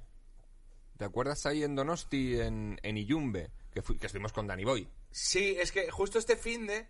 ¿Te 0.96 1.04
acuerdas 1.04 1.44
ahí 1.46 1.64
en 1.64 1.74
Donosti, 1.74 2.40
en, 2.40 2.78
en 2.84 2.96
Iyumbe? 2.96 3.50
Que, 3.74 3.82
fui- 3.82 3.98
que 3.98 4.06
estuvimos 4.06 4.32
con 4.32 4.46
Danny 4.46 4.62
Boy. 4.64 4.88
Sí, 5.10 5.56
es 5.58 5.72
que 5.72 5.90
justo 5.90 6.20
este 6.20 6.36
fin 6.36 6.68
de 6.68 6.86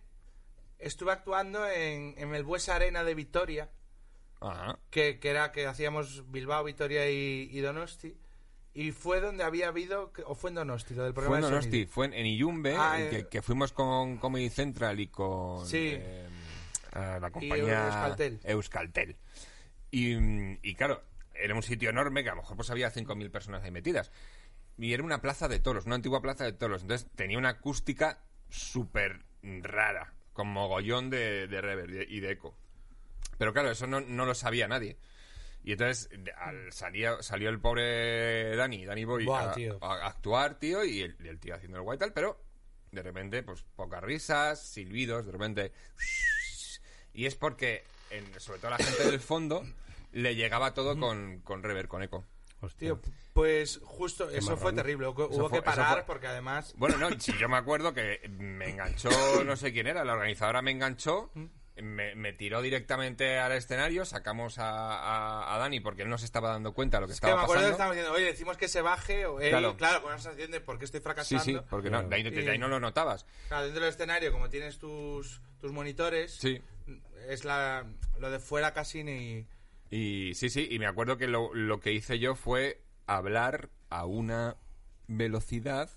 estuve 0.82 1.12
actuando 1.12 1.66
en, 1.68 2.14
en 2.18 2.34
el 2.34 2.44
Buesa 2.44 2.76
Arena 2.76 3.04
de 3.04 3.14
Vitoria, 3.14 3.70
Ajá. 4.40 4.78
que, 4.90 5.18
que 5.20 5.30
era 5.30 5.52
que 5.52 5.66
hacíamos 5.66 6.30
Bilbao, 6.30 6.64
Vitoria 6.64 7.08
y, 7.10 7.48
y 7.50 7.60
Donosti. 7.60 8.16
Y 8.74 8.92
fue 8.92 9.20
donde 9.20 9.44
había 9.44 9.68
habido, 9.68 10.12
o 10.24 10.34
fue 10.34 10.48
en 10.50 10.54
Donosti, 10.56 10.94
lo 10.94 11.04
del 11.04 11.12
Fue 11.12 11.22
programa 11.24 11.38
en 11.46 11.50
de 11.52 11.56
Donosti, 11.56 11.86
fue 11.86 12.06
en, 12.06 12.14
en 12.14 12.26
Iyumbe, 12.26 12.74
Ah, 12.78 13.00
en 13.00 13.10
que, 13.10 13.18
eh. 13.18 13.28
que 13.28 13.42
fuimos 13.42 13.72
con 13.72 14.16
Comedy 14.16 14.48
Central 14.48 14.98
y 14.98 15.08
con 15.08 15.66
Sí. 15.66 15.90
eh, 15.92 16.26
a 16.92 17.18
la 17.20 17.30
compañía 17.30 17.84
Euskaltel. 17.86 18.40
Euskaltel. 18.44 19.16
Y, 19.90 20.14
y 20.66 20.74
claro, 20.74 21.02
era 21.34 21.54
un 21.54 21.62
sitio 21.62 21.90
enorme 21.90 22.22
que 22.24 22.30
a 22.30 22.34
lo 22.34 22.40
mejor 22.42 22.56
pues 22.56 22.70
había 22.70 22.90
5.000 22.90 23.30
personas 23.30 23.62
ahí 23.62 23.70
metidas. 23.70 24.10
Y 24.78 24.94
era 24.94 25.02
una 25.02 25.20
plaza 25.20 25.48
de 25.48 25.58
toros, 25.60 25.84
una 25.84 25.96
antigua 25.96 26.22
plaza 26.22 26.44
de 26.44 26.52
toros. 26.54 26.80
Entonces 26.80 27.08
tenía 27.14 27.36
una 27.36 27.50
acústica 27.50 28.24
súper 28.48 29.24
rara, 29.42 30.14
con 30.32 30.48
mogollón 30.48 31.10
de, 31.10 31.46
de 31.48 31.60
reverb 31.60 32.06
y 32.08 32.20
de- 32.20 32.30
eco. 32.32 32.54
Pero 33.38 33.52
claro, 33.52 33.70
eso 33.70 33.86
no, 33.86 34.00
no 34.00 34.24
lo 34.26 34.34
sabía 34.34 34.68
nadie. 34.68 34.96
Y 35.64 35.72
entonces 35.72 36.08
al, 36.38 36.72
salía, 36.72 37.22
salió 37.22 37.48
el 37.48 37.60
pobre 37.60 38.56
Dani, 38.56 38.84
Dani 38.84 39.04
Boy, 39.04 39.24
Buah, 39.24 39.50
a, 39.50 39.54
tío. 39.54 39.78
a 39.80 40.06
actuar, 40.06 40.58
tío, 40.58 40.84
y 40.84 41.02
el, 41.02 41.38
tío 41.38 41.54
haciendo 41.54 41.78
el 41.78 41.84
guay 41.84 41.98
tal, 41.98 42.12
pero 42.12 42.42
de 42.90 43.02
repente, 43.02 43.42
pues 43.42 43.64
pocas 43.76 44.02
risas, 44.02 44.60
silbidos, 44.60 45.24
de 45.26 45.32
repente... 45.32 45.72
Y 47.14 47.26
es 47.26 47.34
porque, 47.34 47.84
en- 48.10 48.40
sobre 48.40 48.58
todo 48.58 48.74
a 48.74 48.78
la 48.78 48.84
gente 48.84 49.04
del 49.10 49.20
fondo, 49.20 49.64
le 50.12 50.34
llegaba 50.34 50.72
todo 50.74 50.98
con, 50.98 51.40
con 51.40 51.62
reverb, 51.62 51.88
con 51.88 52.02
eco. 52.02 52.24
Hostia. 52.62 52.88
Tío, 52.94 53.00
pues 53.34 53.80
justo, 53.84 54.30
eso 54.30 54.46
marrón. 54.46 54.58
fue 54.58 54.72
terrible. 54.72 55.08
Hubo, 55.08 55.24
Eso 55.30 55.34
hubo 55.40 55.48
fue- 55.50 55.58
que 55.58 55.62
parar 55.64 55.92
fue- 55.94 56.04
porque 56.04 56.26
además... 56.28 56.74
Bueno, 56.78 56.96
no, 56.96 57.10
si 57.20 57.36
yo 57.38 57.48
me 57.48 57.56
acuerdo 57.58 57.92
que 57.92 58.20
me 58.30 58.70
enganchó, 58.70 59.10
no 59.44 59.56
sé 59.56 59.72
quién 59.72 59.86
era, 59.86 60.04
la 60.04 60.12
organizadora 60.14 60.62
me 60.62 60.70
enganchó, 60.70 61.30
me, 61.76 62.14
me 62.14 62.32
tiró 62.34 62.60
directamente 62.62 63.38
al 63.38 63.52
escenario, 63.52 64.04
sacamos 64.04 64.58
a, 64.58 64.70
a- 64.70 65.54
a 65.54 65.58
Dani 65.58 65.80
porque 65.80 66.02
él 66.02 66.08
no 66.10 66.18
se 66.18 66.26
estaba 66.26 66.50
dando 66.50 66.72
cuenta 66.74 66.98
de 66.98 67.00
lo 67.02 67.06
que 67.08 67.14
Es 67.14 67.20
que 67.20 67.26
estaba 67.26 67.40
me 67.42 67.44
acuerdo 67.44 67.62
que 67.62 67.72
pasando. 67.72 67.92
estábamos 67.94 67.96
diciendo, 67.96 68.16
oye, 68.16 68.24
decimos 68.26 68.56
que 68.58 68.68
se 68.68 68.82
baje, 68.82 69.26
o 69.26 69.40
él, 69.40 69.50
Claro. 69.50 69.76
claro, 69.76 70.02
con 70.02 70.12
esa 70.12 70.22
sensación 70.24 70.50
de 70.52 70.60
por 70.60 70.78
qué 70.78 70.84
estoy 70.84 71.00
Sí, 71.00 71.04
fracasando. 71.04 71.42
sí, 71.44 71.58
porque 71.70 71.90
no, 71.90 72.02
de 72.02 72.14
ahí 72.50 72.58
no 72.58 72.68
lo 72.68 72.78
notabas. 72.78 73.24
Claro, 73.48 73.64
dentro 73.64 73.82
del 73.84 73.92
escenario, 73.92 74.30
como 74.30 74.48
tienes 74.50 74.78
tus, 74.78 75.40
tus 75.60 75.72
monitores, 75.72 76.32
Sí. 76.34 76.60
es 77.28 77.44
la, 77.44 77.86
lo 78.20 78.30
de 78.30 78.38
fuera 78.38 78.72
casi 78.74 79.02
ni... 79.02 79.46
Y 79.92 80.32
sí, 80.34 80.48
sí, 80.48 80.66
y 80.70 80.78
me 80.78 80.86
acuerdo 80.86 81.18
que 81.18 81.26
lo, 81.26 81.54
lo 81.54 81.78
que 81.78 81.92
hice 81.92 82.18
yo 82.18 82.34
fue 82.34 82.80
hablar 83.06 83.68
a 83.90 84.06
una 84.06 84.56
velocidad 85.06 85.90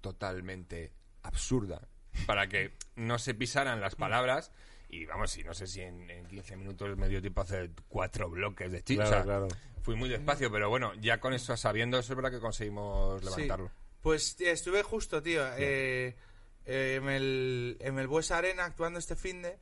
totalmente 0.00 0.94
absurda 1.22 1.86
para 2.26 2.48
que 2.48 2.72
no 2.96 3.18
se 3.18 3.34
pisaran 3.34 3.82
las 3.82 3.96
palabras 3.96 4.50
y 4.88 5.04
vamos, 5.04 5.36
y 5.36 5.44
no 5.44 5.52
sé 5.52 5.66
si 5.66 5.82
en, 5.82 6.10
en 6.10 6.26
15 6.26 6.56
minutos 6.56 6.96
me 6.96 7.06
dio 7.08 7.20
tiempo 7.20 7.42
a 7.42 7.44
hacer 7.44 7.70
cuatro 7.88 8.30
bloques 8.30 8.72
de. 8.72 8.82
Claro, 8.82 9.22
claro. 9.22 9.48
Fui 9.82 9.94
muy 9.94 10.08
despacio, 10.08 10.50
pero 10.50 10.70
bueno, 10.70 10.94
ya 10.94 11.20
con 11.20 11.34
eso, 11.34 11.54
sabiendo 11.58 11.98
eso, 11.98 12.14
es 12.14 12.16
verdad 12.16 12.30
que 12.30 12.40
conseguimos 12.40 13.22
levantarlo. 13.22 13.68
Sí. 13.68 13.74
Pues 14.00 14.40
estuve 14.40 14.82
justo, 14.82 15.22
tío, 15.22 15.46
eh, 15.58 16.16
eh, 16.64 16.94
en, 17.02 17.10
el, 17.10 17.76
en 17.80 17.98
el 17.98 18.06
Buesa 18.06 18.38
Arena 18.38 18.64
actuando 18.64 18.98
este 18.98 19.16
fin 19.16 19.42
de 19.42 19.58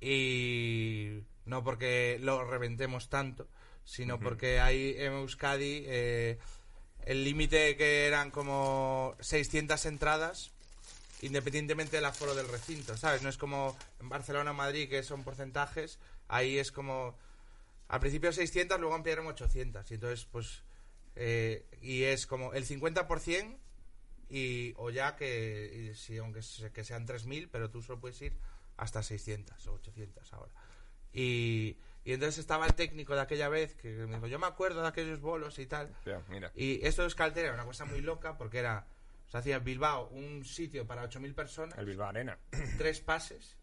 y 0.00 1.22
no 1.48 1.64
porque 1.64 2.18
lo 2.20 2.44
reventemos 2.44 3.08
tanto, 3.08 3.48
sino 3.84 4.18
porque 4.20 4.60
ahí 4.60 4.94
en 4.98 5.14
Euskadi 5.14 5.82
eh, 5.86 6.38
el 7.06 7.24
límite 7.24 7.76
que 7.76 8.06
eran 8.06 8.30
como 8.30 9.16
600 9.20 9.84
entradas 9.86 10.50
independientemente 11.22 11.96
del 11.96 12.04
aforo 12.04 12.34
del 12.34 12.46
recinto, 12.48 12.96
¿sabes? 12.96 13.22
No 13.22 13.28
es 13.28 13.36
como 13.38 13.76
en 14.00 14.08
Barcelona 14.08 14.52
o 14.52 14.54
Madrid 14.54 14.88
que 14.88 15.02
son 15.02 15.24
porcentajes, 15.24 15.98
ahí 16.28 16.58
es 16.58 16.70
como 16.70 17.16
al 17.88 18.00
principio 18.00 18.32
600, 18.32 18.78
luego 18.78 18.94
ampliaron 18.94 19.26
800 19.26 19.90
y 19.90 19.94
entonces 19.94 20.26
pues 20.30 20.62
eh, 21.16 21.64
y 21.82 22.04
es 22.04 22.26
como 22.26 22.52
el 22.52 22.64
50% 22.66 23.56
y 24.30 24.74
o 24.76 24.90
ya 24.90 25.16
que 25.16 25.90
y 25.90 25.96
si 25.96 26.18
aunque 26.18 26.42
se- 26.42 26.70
que 26.70 26.84
sean 26.84 27.06
3000, 27.06 27.48
pero 27.48 27.70
tú 27.70 27.82
solo 27.82 27.98
puedes 27.98 28.20
ir 28.22 28.34
hasta 28.76 29.02
600 29.02 29.66
o 29.66 29.72
800 29.72 30.32
ahora. 30.34 30.52
Y, 31.12 31.76
y 32.04 32.12
entonces 32.12 32.38
estaba 32.38 32.66
el 32.66 32.74
técnico 32.74 33.14
de 33.14 33.20
aquella 33.20 33.48
vez 33.48 33.74
que 33.74 33.88
me 33.88 34.14
dijo, 34.16 34.26
yo 34.26 34.38
me 34.38 34.46
acuerdo 34.46 34.82
de 34.82 34.88
aquellos 34.88 35.20
bolos 35.20 35.58
y 35.58 35.66
tal. 35.66 35.94
Mira, 36.06 36.22
mira. 36.28 36.52
Y 36.54 36.84
esto 36.86 37.02
de 37.02 37.06
Euskaltel 37.06 37.44
era 37.46 37.54
una 37.54 37.64
cosa 37.64 37.84
muy 37.84 38.00
loca 38.00 38.36
porque 38.38 38.58
era, 38.58 38.86
se 39.26 39.38
hacía 39.38 39.58
Bilbao 39.58 40.08
un 40.08 40.44
sitio 40.44 40.86
para 40.86 41.04
8.000 41.08 41.34
personas, 41.34 41.78
El 41.78 41.86
Bilbao 41.86 42.08
Arena. 42.08 42.38
tres 42.78 43.00
pases. 43.00 43.56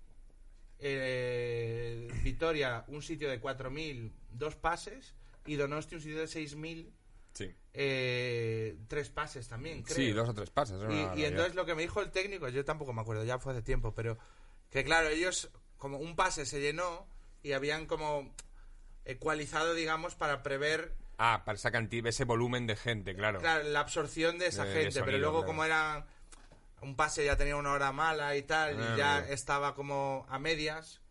Eh, 0.79 2.07
Vitoria, 2.23 2.83
un 2.87 3.01
sitio 3.01 3.29
de 3.29 3.41
4.000, 3.41 4.11
dos 4.31 4.55
pases. 4.55 5.15
Y 5.47 5.55
Donosti, 5.55 5.95
un 5.95 6.01
sitio 6.01 6.19
de 6.19 6.25
6.000, 6.25 6.91
Sí. 7.33 7.53
eh, 7.73 8.77
tres 8.87 9.09
pases 9.09 9.47
también, 9.47 9.83
creo. 9.83 9.95
Sí, 9.95 10.11
dos 10.11 10.29
o 10.29 10.33
tres 10.33 10.49
pases. 10.49 10.77
Y, 11.17 11.23
entonces 11.25 11.53
lo 11.53 11.65
que 11.65 11.75
me 11.75 11.81
dijo 11.83 12.01
el 12.01 12.09
técnico, 12.09 12.47
yo 12.49 12.63
tampoco 12.65 12.93
me 12.93 13.01
acuerdo, 13.01 13.23
ya 13.25 13.37
fue 13.39 13.51
hace 13.53 13.61
tiempo, 13.61 13.93
pero 13.93 14.17
que 14.71 14.83
claro, 14.83 15.09
ellos, 15.09 15.51
como 15.77 15.97
un 15.99 16.15
pase 16.15 16.45
se 16.45 16.61
llenó 16.61 17.07
y 17.45 17.53
habían 17.53 17.85
como 17.85 18.33
ecualizado, 19.05 19.73
digamos, 19.73 20.15
para 20.15 20.41
prever 20.43 20.93
Ah, 21.17 21.43
para 21.45 21.55
esa 21.55 21.71
cantidad, 21.71 22.07
ese 22.07 22.25
volumen 22.25 22.67
de 22.67 22.75
gente, 22.75 23.15
claro. 23.15 23.39
claro, 23.39 23.63
la 23.63 23.79
absorción 23.79 24.37
de 24.37 24.47
esa 24.47 24.63
De- 24.65 24.69
de 24.69 24.75
gente, 24.75 24.91
sonido, 24.91 25.05
pero 25.05 25.17
luego 25.19 25.37
claro. 25.39 25.47
como 25.47 25.63
era 25.63 26.05
un 26.81 26.95
pase 26.97 27.23
ya 27.23 27.37
tenía 27.37 27.55
una 27.55 27.71
hora 27.71 27.91
mala 27.93 28.35
y 28.35 28.41
tal, 28.41 28.77
Ah, 28.77 28.93
y 28.93 28.97
ya 28.97 29.17
amigo. 29.19 29.33
estaba 29.33 29.75
como 29.75 30.25
a 30.27 30.39
medias, 30.39 31.01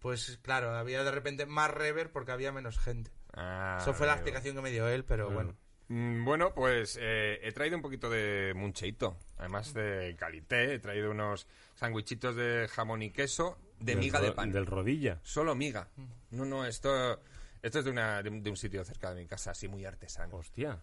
pues 0.00 0.38
claro, 0.42 0.74
había 0.74 1.04
de 1.04 1.10
repente 1.12 1.46
más 1.46 1.70
rever 1.70 2.10
porque 2.10 2.32
había 2.32 2.50
menos 2.50 2.78
gente. 2.80 3.12
Ah, 3.32 3.78
Eso 3.80 3.94
fue 3.94 4.06
la 4.08 4.14
explicación 4.14 4.56
que 4.56 4.62
me 4.62 4.70
dio 4.70 4.88
él, 4.88 5.04
pero 5.04 5.30
bueno. 5.30 5.54
Mm, 5.88 6.24
Bueno, 6.24 6.52
pues 6.54 6.98
eh, 7.00 7.38
he 7.42 7.52
traído 7.52 7.76
un 7.76 7.82
poquito 7.82 8.08
de 8.10 8.54
muncheito, 8.56 9.16
además 9.38 9.72
de 9.74 10.16
calité. 10.18 10.74
He 10.74 10.78
traído 10.80 11.10
unos 11.10 11.46
sandwichitos 11.74 12.34
de 12.34 12.68
jamón 12.72 13.02
y 13.02 13.10
queso 13.10 13.58
de 13.80 13.92
Del 13.92 13.98
miga 13.98 14.20
de 14.20 14.32
pan. 14.32 14.50
Del 14.52 14.66
rodilla. 14.66 15.20
Solo 15.22 15.54
miga. 15.54 15.88
No, 16.30 16.44
no, 16.44 16.64
esto, 16.64 17.20
esto 17.62 17.78
es 17.78 17.84
de, 17.84 17.90
una, 17.90 18.22
de, 18.22 18.30
un, 18.30 18.42
de 18.42 18.50
un 18.50 18.56
sitio 18.56 18.84
cerca 18.84 19.10
de 19.14 19.20
mi 19.22 19.26
casa, 19.26 19.50
así 19.52 19.68
muy 19.68 19.84
artesano. 19.84 20.36
Hostia. 20.36 20.78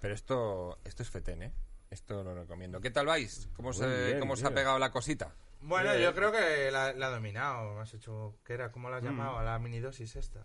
Pero 0.00 0.14
esto, 0.14 0.78
esto 0.84 1.02
es 1.02 1.10
fetén, 1.10 1.42
¿eh? 1.42 1.52
Esto 1.90 2.24
lo 2.24 2.34
recomiendo. 2.34 2.80
¿Qué 2.80 2.90
tal 2.90 3.06
vais? 3.06 3.48
¿Cómo, 3.54 3.72
se, 3.72 3.86
bien, 4.06 4.20
cómo 4.20 4.34
se 4.34 4.46
ha 4.46 4.54
pegado 4.54 4.78
la 4.78 4.90
cosita? 4.90 5.32
Bueno, 5.60 5.94
yo 5.96 6.12
creo 6.14 6.32
que 6.32 6.70
la, 6.72 6.92
la 6.92 7.06
ha 7.06 7.10
dominado. 7.10 7.74
Me 7.74 7.82
has 7.82 7.94
hecho. 7.94 8.34
¿Qué 8.44 8.54
era? 8.54 8.72
¿Cómo 8.72 8.90
la 8.90 8.96
has 8.96 9.04
llamado? 9.04 9.38
A 9.38 9.44
la 9.44 9.58
minidosis 9.58 10.16
esta. 10.16 10.40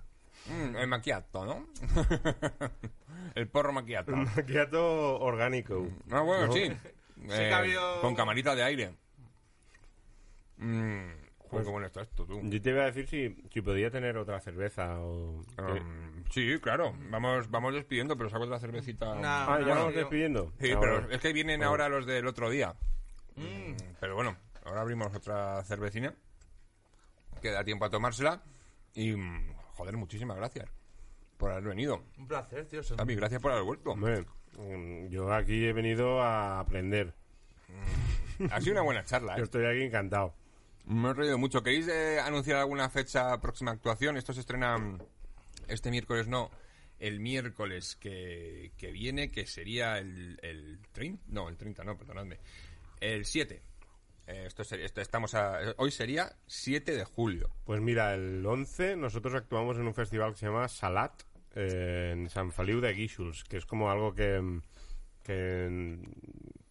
Mm, 0.46 0.76
el 0.76 0.88
macchiato, 0.88 1.46
¿no? 1.46 1.68
el 3.36 3.48
porro 3.48 3.72
macchiato. 3.74 4.12
Maquiato 4.16 5.20
orgánico. 5.20 5.88
Ah, 6.12 6.20
bueno, 6.22 6.48
¿No? 6.48 6.54
sí. 6.54 6.60
Eh, 6.64 6.78
que 7.28 7.52
ha 7.54 7.58
habido- 7.58 8.02
Con 8.02 8.14
camarita 8.14 8.54
de 8.54 8.64
aire. 8.64 8.96
Mm, 10.58 11.10
Joder, 11.50 11.66
qué 11.66 11.72
bueno 11.72 11.88
está 11.88 12.02
esto, 12.02 12.26
tú. 12.26 12.42
Yo 12.44 12.62
te 12.62 12.70
iba 12.70 12.84
a 12.84 12.86
decir 12.92 13.08
si, 13.08 13.36
si 13.52 13.62
podía 13.62 13.90
tener 13.90 14.18
otra 14.18 14.40
cerveza 14.42 15.00
o... 15.00 15.42
Um, 15.58 16.24
sí, 16.30 16.58
claro. 16.62 16.94
Vamos, 17.10 17.50
vamos 17.50 17.74
despidiendo, 17.74 18.18
pero 18.18 18.30
saco 18.30 18.44
otra 18.44 18.60
cervecita. 18.60 19.16
No, 19.16 19.22
ah, 19.28 19.58
ya 19.60 19.66
no, 19.68 19.76
vamos 19.76 19.94
yo- 19.94 20.00
despidiendo. 20.02 20.54
Sí, 20.60 20.72
Ah, 20.72 20.78
pero 20.80 21.10
es 21.10 21.20
que 21.22 21.34
vienen 21.34 21.60
Bueno. 21.60 21.72
ahora 21.72 21.90
los 21.90 22.06
del 22.06 22.28
otro 22.28 22.50
día. 22.50 22.76
Mm, 23.36 23.74
Pero 24.00 24.16
bueno, 24.16 24.36
ahora 24.66 24.82
abrimos 24.82 25.14
otra 25.16 25.64
cervecina. 25.64 26.14
Que 27.42 27.52
da 27.52 27.64
tiempo 27.64 27.86
a 27.86 27.90
tomársela. 27.90 28.42
Y, 28.94 29.14
mm, 29.16 29.54
joder, 29.76 29.96
muchísimas 29.96 30.38
gracias 30.38 30.68
por 31.38 31.52
haber 31.52 31.64
venido. 31.66 32.04
Un 32.18 32.28
placer, 32.28 32.66
tío. 32.68 32.82
Xavi, 32.84 33.16
gracias 33.16 33.42
por 33.42 33.52
haber 33.52 33.64
vuelto. 33.64 33.92
Hombre, 33.92 34.26
mm, 34.58 35.08
yo 35.10 35.32
aquí 35.32 35.66
he 35.66 35.72
venido 35.74 36.22
a 36.22 36.60
aprender. 36.60 37.14
Ha 38.52 38.60
sido 38.62 38.74
una 38.74 38.82
buena 38.82 39.04
charla, 39.04 39.36
Yo 39.36 39.42
¿eh? 39.42 39.46
estoy 39.46 39.66
aquí 39.66 39.84
encantado. 39.84 40.34
Me 40.88 41.10
he 41.10 41.14
reído 41.14 41.38
mucho. 41.38 41.62
¿Queréis 41.62 41.88
eh, 41.88 42.20
anunciar 42.20 42.58
alguna 42.58 42.90
fecha 42.90 43.40
próxima 43.42 43.72
actuación? 43.72 44.18
Esto 44.18 44.34
se 44.34 44.40
estrena 44.40 44.78
mm, 44.78 44.98
este 45.68 45.92
miércoles, 45.92 46.28
no. 46.28 46.50
El 47.00 47.20
miércoles 47.20 47.96
que, 47.96 48.72
que 48.78 48.92
viene, 48.92 49.30
que 49.30 49.46
sería 49.46 49.98
el, 50.00 50.40
el 50.42 50.80
30. 50.94 51.24
No, 51.28 51.50
el 51.50 51.58
30, 51.58 51.84
no, 51.84 51.98
perdonadme. 51.98 52.40
El 53.00 53.26
7. 53.26 53.62
Eh, 54.28 54.44
esto, 54.48 54.64
sería- 54.64 54.86
esto 54.86 55.02
estamos 55.02 55.36
a- 55.36 55.60
hoy 55.78 55.92
sería 55.92 56.36
7 56.48 56.96
de 56.96 57.04
julio. 57.06 57.50
Pues 57.66 57.82
mira, 57.82 58.14
el 58.16 58.44
11 58.46 58.96
nosotros 58.96 59.36
actuamos 59.36 59.78
en 59.78 59.88
un 59.88 59.94
festival 59.94 60.32
que 60.34 60.40
se 60.40 60.46
llama 60.48 60.68
Salat, 60.68 61.22
eh, 61.56 62.12
en 62.14 62.30
San 62.30 62.52
Feliu 62.52 62.80
de 62.82 62.94
Guíxols, 62.94 63.44
que 63.44 63.58
es 63.58 63.66
como 63.66 63.92
algo 63.92 64.14
que, 64.16 64.62
que, 65.24 66.00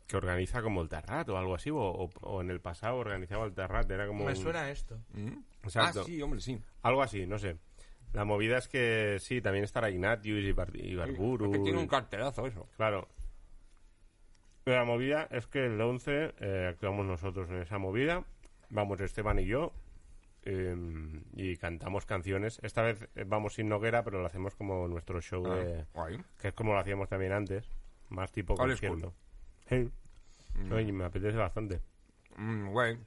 que 0.06 0.16
organiza 0.16 0.62
como 0.62 0.82
el 0.82 0.88
Terrat 0.88 1.28
o 1.28 1.36
algo 1.38 1.54
así, 1.54 1.70
o, 1.70 1.76
o- 1.78 2.10
o 2.20 2.40
en 2.40 2.50
el 2.50 2.60
pasado 2.60 2.96
organizaba 2.96 3.44
el 3.44 3.52
Terrat, 3.54 3.90
era 3.90 4.06
como... 4.06 4.24
Me 4.24 4.30
un- 4.30 4.36
suena 4.36 4.70
esto. 4.70 4.98
¿Mm? 5.14 5.38
Exacto. 5.64 6.00
Ah, 6.02 6.04
sí, 6.04 6.22
hombre, 6.22 6.40
sí. 6.40 6.60
Algo 6.82 7.02
así, 7.02 7.26
no 7.26 7.38
sé. 7.38 7.56
La 8.12 8.24
movida 8.24 8.58
es 8.58 8.68
que 8.68 9.18
sí, 9.20 9.40
también 9.42 9.64
estará 9.64 9.90
Ignatius 9.90 10.44
y, 10.44 10.52
Bar- 10.52 10.70
y 10.76 10.94
Barburu. 10.94 11.46
Es 11.46 11.58
que 11.58 11.64
tiene 11.64 11.78
un 11.78 11.88
cartelazo 11.88 12.46
eso. 12.46 12.68
Claro. 12.76 13.08
La 14.64 14.84
movida 14.84 15.28
es 15.30 15.46
que 15.46 15.66
el 15.66 15.80
11 15.80 16.34
eh, 16.40 16.66
actuamos 16.70 17.06
nosotros 17.06 17.48
en 17.50 17.56
esa 17.62 17.78
movida. 17.78 18.24
Vamos 18.70 19.00
Esteban 19.00 19.38
y 19.38 19.46
yo. 19.46 19.72
eh, 20.44 20.76
y 21.34 21.56
cantamos 21.56 22.06
canciones. 22.06 22.60
Esta 22.62 22.82
vez 22.82 23.08
eh, 23.16 23.24
vamos 23.26 23.54
sin 23.54 23.68
Noguera, 23.68 24.02
pero 24.04 24.20
lo 24.20 24.26
hacemos 24.26 24.54
como 24.54 24.86
nuestro 24.88 25.20
show 25.20 25.44
Ah, 25.46 25.56
de... 25.56 25.84
guay. 25.92 26.18
Que 26.40 26.48
es 26.48 26.54
como 26.54 26.72
lo 26.72 26.78
hacíamos 26.78 27.08
también 27.08 27.32
antes. 27.32 27.68
Más 28.08 28.30
tipo 28.32 28.54
concierto. 28.54 29.12
Sí. 29.68 29.90
Oye, 30.72 30.92
me 30.92 31.04
apetece 31.04 31.36
bastante. 31.36 31.80
Mm, 32.36 32.68
guay. 32.70 32.98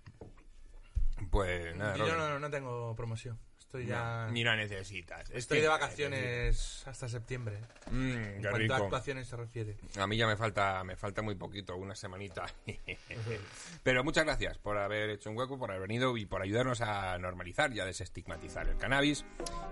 Pues 1.31 1.75
nada, 1.75 1.95
Yo 1.97 2.05
Robert. 2.05 2.19
no, 2.19 2.39
no 2.39 2.49
tengo 2.49 2.95
promoción. 2.95 3.37
Estoy 3.59 3.85
ya... 3.85 4.27
Ni 4.31 4.43
la 4.43 4.55
necesitas. 4.55 5.29
Es 5.29 5.35
Estoy 5.37 5.57
que- 5.57 5.63
de 5.63 5.67
vacaciones 5.67 6.87
hasta 6.87 7.07
septiembre. 7.07 7.59
Mm, 7.91 8.11
En 8.11 8.23
qué 8.23 8.41
cuanto 8.41 8.55
a 8.55 8.57
rico. 8.59 8.73
actuaciones 8.73 9.27
se 9.27 9.35
refiere. 9.35 9.77
A 9.99 10.07
mí 10.07 10.17
ya 10.17 10.25
me 10.25 10.35
falta, 10.35 10.83
me 10.83 10.95
falta 10.95 11.21
muy 11.21 11.35
poquito, 11.35 11.75
una 11.77 11.93
semanita. 11.93 12.47
Pero 13.83 14.03
muchas 14.03 14.25
gracias 14.25 14.57
por 14.57 14.77
haber 14.79 15.11
hecho 15.11 15.29
un 15.29 15.37
hueco, 15.37 15.59
por 15.59 15.69
haber 15.69 15.81
venido 15.87 16.17
y 16.17 16.25
por 16.25 16.41
ayudarnos 16.41 16.81
a 16.81 17.15
normalizar 17.19 17.71
y 17.73 17.79
a 17.79 17.85
desestigmatizar 17.85 18.67
el 18.67 18.77
cannabis. 18.77 19.23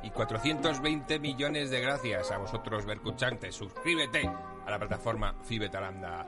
Y 0.03 0.11
420 0.11 1.17
millones 1.19 1.71
de 1.71 1.81
gracias 1.81 2.29
a 2.29 2.37
vosotros, 2.37 2.85
Bercuchantes. 2.85 3.55
Suscríbete 3.55 4.27
a 4.27 4.69
la 4.69 4.77
plataforma 4.77 5.33
Fibetalanda 5.43 6.27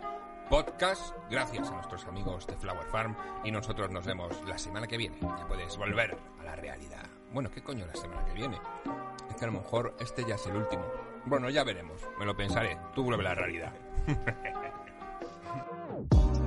podcast, 0.49 1.13
gracias 1.29 1.69
a 1.69 1.75
nuestros 1.75 2.05
amigos 2.05 2.47
de 2.47 2.57
Flower 2.57 2.85
Farm. 2.87 3.15
Y 3.43 3.51
nosotros 3.51 3.91
nos 3.91 4.05
vemos 4.05 4.35
la 4.47 4.57
semana 4.57 4.87
que 4.87 4.97
viene. 4.97 5.17
Ya 5.21 5.47
puedes 5.47 5.77
volver 5.77 6.17
a 6.39 6.43
la 6.43 6.55
realidad. 6.55 7.05
Bueno, 7.31 7.51
¿qué 7.51 7.61
coño 7.61 7.85
la 7.85 7.95
semana 7.95 8.25
que 8.25 8.33
viene? 8.33 8.59
Es 9.29 9.35
que 9.35 9.45
a 9.45 9.47
lo 9.47 9.53
mejor 9.53 9.95
este 9.99 10.25
ya 10.25 10.35
es 10.35 10.45
el 10.47 10.55
último. 10.55 10.83
Bueno, 11.25 11.49
ya 11.49 11.63
veremos. 11.63 12.01
Me 12.17 12.25
lo 12.25 12.35
pensaré. 12.35 12.77
Tú 12.95 13.03
vuelve 13.03 13.25
a 13.25 13.29
la 13.29 13.35
realidad. 13.35 13.73